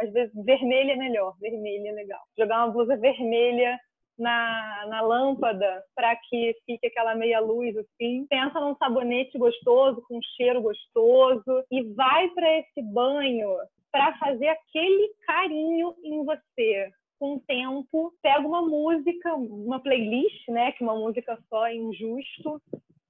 às 0.00 0.12
vezes 0.12 0.32
vermelha 0.44 0.92
é 0.92 0.96
melhor, 0.96 1.34
vermelha 1.40 1.88
é 1.88 1.92
legal. 1.92 2.20
Jogar 2.38 2.64
uma 2.64 2.72
blusa 2.72 2.96
vermelha 2.96 3.78
na, 4.18 4.86
na 4.88 5.00
lâmpada 5.00 5.82
para 5.94 6.14
que 6.16 6.54
fique 6.66 6.86
aquela 6.86 7.14
meia 7.14 7.40
luz 7.40 7.76
assim. 7.76 8.26
Pensa 8.28 8.60
num 8.60 8.76
sabonete 8.76 9.38
gostoso, 9.38 10.02
com 10.06 10.18
um 10.18 10.22
cheiro 10.36 10.62
gostoso 10.62 11.64
e 11.70 11.82
vai 11.94 12.28
para 12.30 12.58
esse 12.58 12.82
banho 12.82 13.56
para 13.90 14.16
fazer 14.18 14.48
aquele 14.48 15.10
carinho 15.26 15.94
em 16.02 16.24
você 16.24 16.90
com 17.22 17.34
o 17.36 17.40
tempo, 17.42 18.12
pega 18.20 18.40
uma 18.40 18.62
música, 18.62 19.32
uma 19.36 19.78
playlist, 19.78 20.48
né, 20.48 20.72
que 20.72 20.82
uma 20.82 20.96
música 20.96 21.38
só 21.48 21.68
é 21.68 21.76
injusto, 21.76 22.60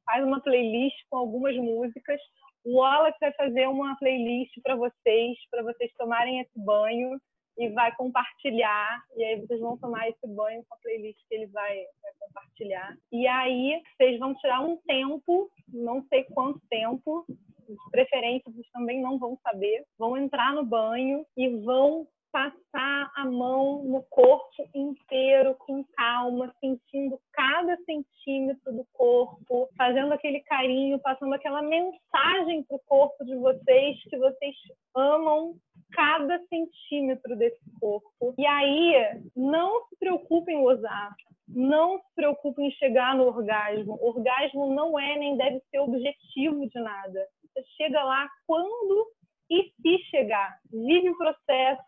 faz 0.05 0.23
uma 0.23 0.39
playlist 0.39 0.95
com 1.09 1.17
algumas 1.17 1.57
músicas. 1.57 2.21
O 2.63 2.77
Wallace 2.77 3.17
vai 3.19 3.33
fazer 3.33 3.67
uma 3.69 3.97
playlist 3.97 4.53
para 4.63 4.77
vocês, 4.77 5.39
para 5.51 5.63
vocês 5.63 5.91
tomarem 5.97 6.41
esse 6.41 6.61
banho 6.61 7.19
e 7.57 7.71
vai 7.71 7.91
compartilhar. 7.97 9.03
E 9.17 9.25
aí 9.25 9.41
vocês 9.41 9.59
vão 9.59 9.79
tomar 9.79 10.07
esse 10.07 10.27
banho 10.27 10.63
com 10.69 10.75
a 10.75 10.79
playlist 10.83 11.19
que 11.27 11.35
ele 11.35 11.47
vai, 11.47 11.75
vai 12.03 12.13
compartilhar. 12.21 12.95
E 13.11 13.27
aí 13.27 13.83
vocês 13.97 14.19
vão 14.19 14.35
tirar 14.35 14.61
um 14.61 14.77
tempo, 14.87 15.51
não 15.69 16.05
sei 16.09 16.25
quanto 16.25 16.61
tempo, 16.69 17.25
de 17.67 17.91
preferência 17.91 18.53
vocês 18.53 18.69
também 18.75 19.01
não 19.01 19.19
vão 19.19 19.39
saber, 19.43 19.87
vão 19.99 20.19
entrar 20.19 20.53
no 20.53 20.67
banho 20.67 21.25
e 21.35 21.49
vão 21.61 22.07
passar 22.33 23.13
a 23.15 23.25
mão 23.27 23.85
no 23.85 24.03
corpo 24.05 24.69
inteiro 24.75 25.55
com 25.57 25.85
calma, 25.97 26.53
sentindo 26.59 27.21
cada 27.33 27.77
centímetro 27.85 28.73
do 28.73 28.87
corpo, 28.93 29.69
fazendo 29.77 30.13
aquele 30.13 30.41
carinho, 30.41 30.99
passando 30.99 31.35
aquela 31.35 31.63
mensagem 31.63 32.65
para 32.65 32.77
o 32.77 32.83
corpo 32.87 33.25
de 33.25 33.37
vocês 33.37 34.03
que 34.05 34.17
vocês 34.17 34.57
amam 34.97 35.55
cada 35.93 36.41
centímetro 36.47 37.37
desse 37.37 37.61
corpo. 37.79 38.35
E 38.39 38.47
aí, 38.47 39.23
não 39.37 39.87
se 39.89 39.99
preocupem 39.99 40.57
em 40.57 40.65
usar, 40.65 41.15
não 41.47 41.99
se 41.99 42.15
preocupem 42.15 42.69
em 42.69 42.73
chegar 42.73 43.15
no 43.15 43.27
orgasmo. 43.27 43.99
O 44.01 44.09
orgasmo 44.09 44.75
não 44.75 44.99
é 44.99 45.19
nem 45.19 45.37
deve 45.37 45.61
ser 45.71 45.81
objetivo 45.81 46.67
de 46.67 46.81
nada. 46.81 47.27
Você 47.45 47.63
chega 47.77 48.03
lá 48.03 48.27
quando 48.47 49.13
e 49.51 49.71
se 49.83 49.99
chegar. 50.05 50.59
Vive 50.71 51.11
o 51.11 51.19
processo, 51.19 51.83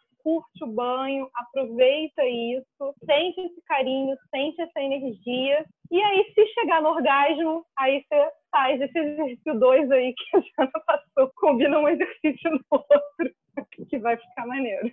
curte 0.65 0.65
o 0.65 0.67
banho, 0.67 1.29
aproveita 1.35 2.25
isso, 2.25 2.95
sente 3.05 3.41
esse 3.41 3.62
carinho, 3.67 4.17
sente 4.35 4.61
essa 4.61 4.81
energia. 4.81 5.65
E 5.91 6.01
aí, 6.01 6.33
se 6.35 6.47
chegar 6.55 6.83
no 6.83 6.89
orgasmo, 6.89 7.65
aí 7.79 8.03
você 8.03 8.31
faz 8.51 8.81
esse 8.81 8.99
exercício 8.99 9.59
2 9.59 9.91
aí 9.91 10.15
que 10.15 10.37
a 10.37 10.41
Jana 10.41 10.73
passou, 10.87 11.31
combina 11.37 11.79
um 11.79 11.89
exercício 11.89 12.51
no 12.51 12.61
outro, 12.71 13.35
que 13.89 13.99
vai 13.99 14.17
ficar 14.17 14.47
maneiro. 14.47 14.91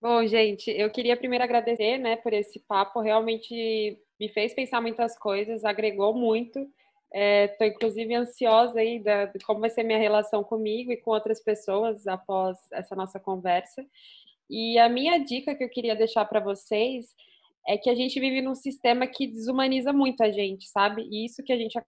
Bom, 0.00 0.24
gente, 0.26 0.70
eu 0.70 0.90
queria 0.90 1.16
primeiro 1.16 1.42
agradecer, 1.42 1.98
né, 1.98 2.16
por 2.16 2.32
esse 2.32 2.60
papo. 2.68 3.00
Realmente 3.00 3.98
me 4.20 4.28
fez 4.28 4.54
pensar 4.54 4.80
muitas 4.80 5.18
coisas, 5.18 5.64
agregou 5.64 6.14
muito. 6.14 6.60
Estou, 7.12 7.66
é, 7.66 7.70
inclusive, 7.70 8.14
ansiosa 8.14 8.78
aí 8.78 9.02
da, 9.02 9.24
de 9.24 9.38
como 9.44 9.60
vai 9.60 9.70
ser 9.70 9.82
minha 9.82 9.98
relação 9.98 10.44
comigo 10.44 10.92
e 10.92 10.96
com 10.98 11.10
outras 11.10 11.42
pessoas 11.42 12.06
após 12.06 12.58
essa 12.70 12.94
nossa 12.94 13.18
conversa. 13.18 13.82
E 14.50 14.78
a 14.78 14.88
minha 14.88 15.18
dica 15.18 15.54
que 15.54 15.62
eu 15.62 15.68
queria 15.68 15.94
deixar 15.94 16.24
para 16.24 16.40
vocês 16.40 17.14
é 17.66 17.76
que 17.76 17.90
a 17.90 17.94
gente 17.94 18.18
vive 18.18 18.40
num 18.40 18.54
sistema 18.54 19.06
que 19.06 19.26
desumaniza 19.26 19.92
muito 19.92 20.22
a 20.22 20.30
gente, 20.30 20.66
sabe? 20.68 21.06
E 21.10 21.26
isso 21.26 21.42
que 21.42 21.52
a 21.52 21.56
gente 21.56 21.78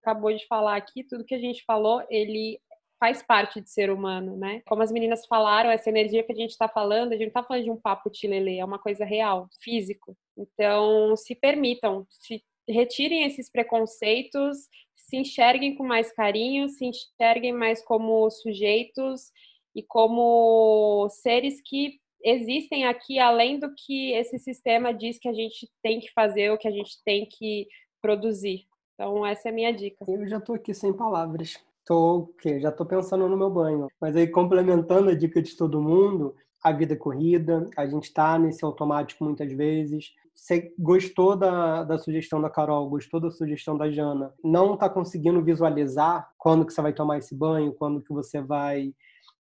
acabou 0.00 0.32
de 0.32 0.46
falar 0.46 0.76
aqui, 0.76 1.02
tudo 1.02 1.24
que 1.24 1.34
a 1.34 1.38
gente 1.38 1.64
falou, 1.64 2.04
ele 2.08 2.60
faz 3.00 3.22
parte 3.22 3.60
de 3.60 3.68
ser 3.68 3.90
humano, 3.90 4.36
né? 4.36 4.62
Como 4.66 4.82
as 4.82 4.92
meninas 4.92 5.26
falaram, 5.26 5.70
essa 5.70 5.90
energia 5.90 6.22
que 6.22 6.32
a 6.32 6.36
gente 6.36 6.50
está 6.50 6.68
falando, 6.68 7.08
a 7.08 7.16
gente 7.16 7.22
não 7.22 7.28
está 7.28 7.42
falando 7.42 7.64
de 7.64 7.70
um 7.70 7.80
papo 7.80 8.08
tilelê, 8.08 8.58
é 8.58 8.64
uma 8.64 8.78
coisa 8.78 9.04
real, 9.04 9.48
físico. 9.60 10.16
Então, 10.36 11.16
se 11.16 11.34
permitam, 11.34 12.06
se 12.08 12.42
retirem 12.68 13.24
esses 13.24 13.50
preconceitos, 13.50 14.68
se 14.94 15.16
enxerguem 15.16 15.74
com 15.74 15.84
mais 15.84 16.12
carinho, 16.12 16.68
se 16.68 16.86
enxerguem 16.86 17.52
mais 17.52 17.84
como 17.84 18.30
sujeitos 18.30 19.30
e 19.74 19.82
como 19.82 21.08
seres 21.10 21.60
que 21.60 21.98
existem 22.24 22.86
aqui 22.86 23.18
além 23.18 23.58
do 23.58 23.72
que 23.74 24.12
esse 24.12 24.38
sistema 24.38 24.92
diz 24.92 25.18
que 25.18 25.28
a 25.28 25.32
gente 25.34 25.70
tem 25.82 26.00
que 26.00 26.10
fazer 26.12 26.50
ou 26.50 26.58
que 26.58 26.66
a 26.66 26.72
gente 26.72 26.96
tem 27.04 27.26
que 27.26 27.68
produzir. 28.00 28.64
Então, 28.94 29.26
essa 29.26 29.48
é 29.48 29.52
a 29.52 29.54
minha 29.54 29.72
dica. 29.72 30.04
Eu 30.08 30.26
já 30.26 30.38
estou 30.38 30.54
aqui 30.54 30.72
sem 30.72 30.92
palavras. 30.92 31.58
Tô, 31.84 32.32
que 32.40 32.60
já 32.60 32.70
estou 32.70 32.86
pensando 32.86 33.28
no 33.28 33.36
meu 33.36 33.50
banho. 33.50 33.88
Mas 34.00 34.16
aí, 34.16 34.26
complementando 34.26 35.10
a 35.10 35.14
dica 35.14 35.42
de 35.42 35.54
todo 35.54 35.82
mundo, 35.82 36.34
a 36.62 36.72
vida 36.72 36.96
corrida, 36.96 37.68
a 37.76 37.86
gente 37.86 38.04
está 38.04 38.38
nesse 38.38 38.64
automático 38.64 39.22
muitas 39.22 39.52
vezes. 39.52 40.14
Você 40.34 40.72
gostou 40.78 41.36
da, 41.36 41.84
da 41.84 41.98
sugestão 41.98 42.40
da 42.40 42.48
Carol, 42.48 42.88
gostou 42.88 43.20
da 43.20 43.30
sugestão 43.30 43.76
da 43.76 43.90
Jana, 43.90 44.32
não 44.42 44.74
está 44.74 44.88
conseguindo 44.88 45.42
visualizar 45.42 46.28
quando 46.38 46.64
que 46.64 46.72
você 46.72 46.80
vai 46.80 46.92
tomar 46.92 47.18
esse 47.18 47.34
banho, 47.34 47.74
quando 47.74 48.02
que 48.02 48.12
você 48.12 48.40
vai 48.40 48.92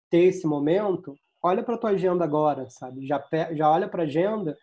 ter 0.09 0.23
esse 0.23 0.47
momento, 0.47 1.15
olha 1.43 1.63
para 1.63 1.77
tua 1.77 1.91
agenda 1.91 2.23
agora, 2.23 2.69
sabe? 2.69 3.05
Já, 3.05 3.23
já 3.51 3.69
olha 3.69 3.87
para 3.87 4.03
a 4.03 4.05
agenda 4.05 4.57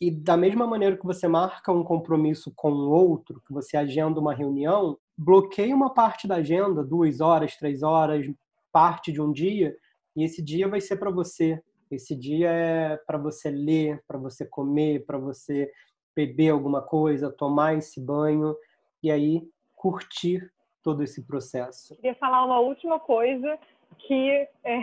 e 0.00 0.10
da 0.10 0.36
mesma 0.36 0.66
maneira 0.66 0.96
que 0.96 1.06
você 1.06 1.28
marca 1.28 1.70
um 1.70 1.84
compromisso 1.84 2.52
com 2.56 2.72
o 2.72 2.90
outro, 2.90 3.40
que 3.46 3.52
você 3.52 3.76
agenda 3.76 4.18
uma 4.18 4.34
reunião, 4.34 4.98
bloqueia 5.16 5.74
uma 5.74 5.94
parte 5.94 6.26
da 6.26 6.36
agenda, 6.36 6.82
duas 6.82 7.20
horas, 7.20 7.56
três 7.56 7.84
horas, 7.84 8.26
parte 8.72 9.12
de 9.12 9.20
um 9.20 9.30
dia, 9.30 9.76
e 10.16 10.24
esse 10.24 10.42
dia 10.42 10.66
vai 10.66 10.80
ser 10.80 10.96
para 10.96 11.10
você. 11.10 11.62
Esse 11.88 12.16
dia 12.16 12.50
é 12.50 12.96
para 12.96 13.16
você 13.16 13.48
ler, 13.50 14.02
para 14.08 14.18
você 14.18 14.44
comer, 14.44 15.06
para 15.06 15.18
você 15.18 15.70
beber 16.16 16.50
alguma 16.50 16.82
coisa, 16.82 17.30
tomar 17.30 17.76
esse 17.76 18.00
banho 18.00 18.56
e 19.02 19.10
aí 19.10 19.42
curtir 19.76 20.50
todo 20.82 21.02
esse 21.02 21.24
processo. 21.24 21.94
Queria 21.96 22.14
falar 22.16 22.44
uma 22.44 22.58
última 22.58 22.98
coisa 22.98 23.58
que 23.98 24.48
é... 24.64 24.80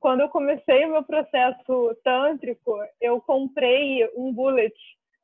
quando 0.00 0.20
eu 0.20 0.28
comecei 0.28 0.84
o 0.84 0.92
meu 0.92 1.04
processo 1.04 1.96
tântrico, 2.02 2.72
eu 3.00 3.20
comprei 3.20 4.08
um 4.16 4.32
bullet 4.32 4.74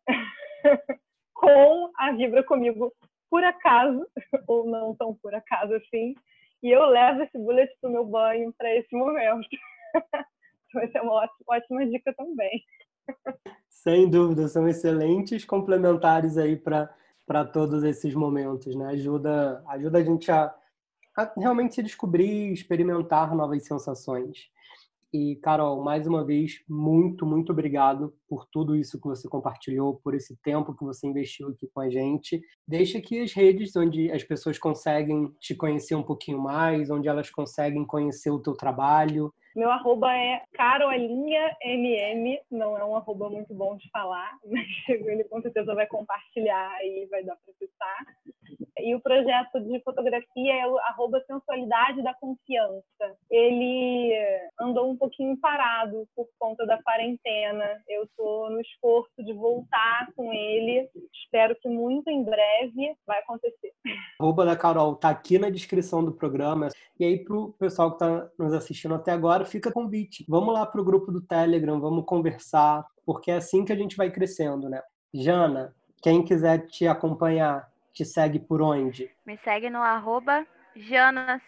com 1.35 1.91
a 1.97 2.13
Vibra 2.13 2.43
comigo 2.43 2.93
por 3.31 3.43
acaso, 3.45 4.07
ou 4.47 4.67
não 4.67 4.95
tão 4.95 5.15
por 5.15 5.35
acaso 5.35 5.75
assim, 5.75 6.15
e 6.63 6.71
eu 6.71 6.85
levo 6.87 7.23
esse 7.23 7.39
bullet 7.39 7.71
para 7.81 7.91
o 7.91 7.93
meu 7.93 8.05
banho 8.05 8.53
para 8.57 8.75
esse 8.77 8.95
momento. 8.95 9.49
Vai 10.75 10.89
ser 10.91 11.01
uma 11.01 11.15
ótima, 11.15 11.45
ótima 11.49 11.87
dica 11.87 12.15
também. 12.15 12.65
Sem 13.69 14.09
dúvida, 14.09 14.49
são 14.49 14.69
excelentes 14.69 15.45
complementares 15.45 16.39
aí 16.39 16.57
para 16.57 17.45
todos 17.53 17.83
esses 17.83 18.15
momentos, 18.15 18.75
né? 18.77 18.89
Ajuda, 18.89 19.63
ajuda 19.67 19.99
a 19.99 20.05
gente 20.05 20.31
a, 20.31 20.55
a 21.17 21.33
realmente 21.37 21.75
se 21.75 21.83
descobrir, 21.83 22.53
experimentar 22.53 23.35
novas 23.35 23.65
sensações. 23.67 24.51
E, 25.13 25.37
Carol, 25.43 25.85
mais 25.85 26.07
uma 26.07 26.25
vez, 26.25 26.63
muito, 26.67 27.27
muito 27.27 27.53
obrigado 27.53 28.15
por 28.27 28.47
tudo 28.51 28.75
isso 28.75 28.99
que 28.99 29.07
você 29.07 29.29
compartilhou, 29.29 30.01
por 30.03 30.15
esse 30.15 30.35
tempo 30.43 30.75
que 30.75 30.83
você 30.83 31.07
investiu 31.07 31.49
aqui 31.49 31.69
com 31.75 31.81
a 31.81 31.91
gente. 31.91 32.41
Deixa 32.67 32.97
aqui 32.97 33.21
as 33.21 33.35
redes 33.35 33.77
onde 33.77 34.11
as 34.11 34.25
pessoas 34.25 34.59
conseguem 34.59 35.31
te 35.39 35.55
conhecer 35.55 35.95
um 35.95 36.03
pouquinho 36.03 36.39
mais, 36.39 36.89
onde 36.91 37.09
elas 37.09 37.29
conseguem 37.29 37.85
conhecer 37.85 38.31
o 38.31 38.41
teu 38.41 38.55
trabalho. 38.55 39.31
Meu 39.55 39.71
arroba 39.71 40.13
é 40.15 40.43
carolinhamm, 40.55 42.39
não 42.51 42.77
é 42.77 42.85
um 42.85 42.97
arroba 42.97 43.29
muito 43.29 43.53
bom 43.55 43.77
de 43.77 43.89
falar, 43.91 44.39
mas 44.47 44.67
ele 44.89 45.25
com 45.25 45.43
certeza 45.43 45.75
vai 45.75 45.87
compartilhar 45.87 46.79
e 46.85 47.07
vai 47.07 47.23
dar 47.23 47.37
para 47.37 47.55
citar. 47.55 48.07
E 48.79 48.95
o 48.95 49.01
projeto 49.01 49.61
de 49.61 49.81
fotografia 49.83 50.55
é 50.55 50.67
o 50.67 50.79
arroba 50.79 51.23
sensualidade 51.27 52.03
da 52.03 52.15
confiança. 52.15 53.17
Ele 53.31 54.13
andou 54.61 54.91
um 54.91 54.97
pouquinho 54.97 55.37
parado 55.37 56.09
por 56.17 56.27
conta 56.39 56.67
da 56.67 56.83
quarentena. 56.83 57.65
Eu 57.89 58.05
estou 58.05 58.51
no 58.51 58.61
esforço 58.61 59.23
de 59.23 59.33
voltar 59.33 60.09
com 60.17 60.33
ele. 60.33 60.89
espero 61.13 61.55
que 61.57 61.69
muito 61.69 62.11
em 62.11 62.25
breve 62.25 62.97
vai 63.07 63.21
acontecer. 63.21 63.73
A 63.87 63.91
arroba 64.25 64.45
da 64.45 64.57
Carol 64.57 64.97
tá 64.97 65.11
aqui 65.11 65.39
na 65.39 65.51
descrição 65.51 66.05
do 66.05 66.13
programa. 66.13 66.69
E 66.99 67.05
aí, 67.05 67.23
pro 67.23 67.53
pessoal 67.59 67.91
que 67.91 68.05
está 68.05 68.29
nos 68.39 68.53
assistindo 68.53 68.95
até 68.95 69.13
agora, 69.13 69.42
fica 69.45 69.73
convite. 69.73 70.25
Vamos 70.29 70.55
lá 70.55 70.67
pro 70.67 70.85
grupo 70.85 71.11
do 71.11 71.21
Telegram, 71.21 71.81
vamos 71.81 72.05
conversar, 72.05 72.85
porque 73.05 73.31
é 73.31 73.37
assim 73.37 73.65
que 73.65 73.73
a 73.73 73.77
gente 73.77 73.97
vai 73.97 74.11
crescendo, 74.11 74.69
né? 74.69 74.81
Jana, 75.15 75.75
quem 76.03 76.25
quiser 76.25 76.67
te 76.67 76.87
acompanhar, 76.87 77.69
te 77.93 78.05
segue 78.05 78.39
por 78.39 78.63
onde? 78.63 79.11
Me 79.27 79.37
segue 79.37 79.71
no 79.71 79.79
arroba 79.81 80.47
Jana 80.75 81.41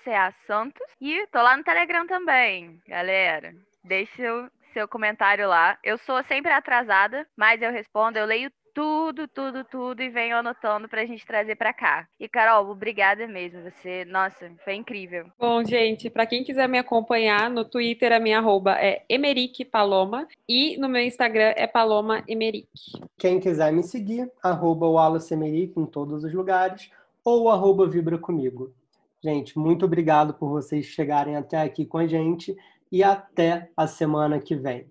Santos. 0.47 0.87
E 1.01 1.27
tô 1.29 1.41
lá 1.41 1.57
no 1.57 1.65
Telegram 1.65 2.07
também, 2.07 2.81
galera. 2.87 3.55
Deixa 3.83 4.23
o 4.33 4.51
seu 4.73 4.87
comentário 4.87 5.49
lá. 5.49 5.79
Eu 5.83 5.97
sou 5.99 6.23
sempre 6.25 6.53
atrasada, 6.53 7.27
mas 7.37 7.63
eu 7.63 7.71
respondo, 7.71 8.19
eu 8.19 8.27
leio 8.27 8.51
tudo, 8.75 9.29
tudo, 9.29 9.65
tudo 9.65 10.03
e 10.03 10.11
venho 10.11 10.37
anotando 10.37 10.89
pra 10.89 11.07
gente 11.07 11.25
trazer 11.25 11.55
pra 11.55 11.73
cá. 11.73 12.09
E 12.19 12.29
Carol, 12.29 12.69
obrigada 12.69 13.27
mesmo. 13.29 13.63
Você, 13.63 14.05
nossa, 14.05 14.51
foi 14.65 14.75
incrível. 14.75 15.27
Bom, 15.39 15.65
gente, 15.65 16.11
para 16.11 16.27
quem 16.27 16.43
quiser 16.43 16.69
me 16.69 16.77
acompanhar, 16.77 17.49
no 17.49 17.65
Twitter 17.65 18.13
a 18.13 18.19
minha 18.19 18.39
arroba 18.39 18.73
é 18.73 19.05
Emeric 19.09 19.65
Paloma 19.65 20.27
e 20.49 20.77
no 20.77 20.89
meu 20.89 21.03
Instagram 21.03 21.55
é 21.57 21.67
Paloma 21.69 22.25
Emeric. 22.27 22.69
Quem 23.17 23.39
quiser 23.39 23.73
me 23.73 23.85
seguir, 23.85 24.31
arroba 24.43 24.87
Wallace 24.89 25.33
Emeric 25.33 25.79
em 25.79 25.87
todos 25.87 26.25
os 26.25 26.35
lugares 26.35 26.91
ou 27.25 27.49
arroba 27.49 27.89
Vibra 27.89 28.19
Comigo. 28.19 28.75
Gente, 29.23 29.59
muito 29.59 29.87
obrigado 29.87 30.35
por 30.35 30.51
vocês 30.51 30.85
chegarem 30.85 31.37
até 31.37 31.63
aqui 31.63 31.87
com 31.87 31.97
a 31.97 32.07
gente 32.07 32.55
e 32.91 33.03
até 33.03 33.71
a 33.77 33.87
semana 33.87 34.41
que 34.41 34.57
vem. 34.57 34.87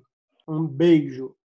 Um 0.48 0.66
beijo! 0.66 1.36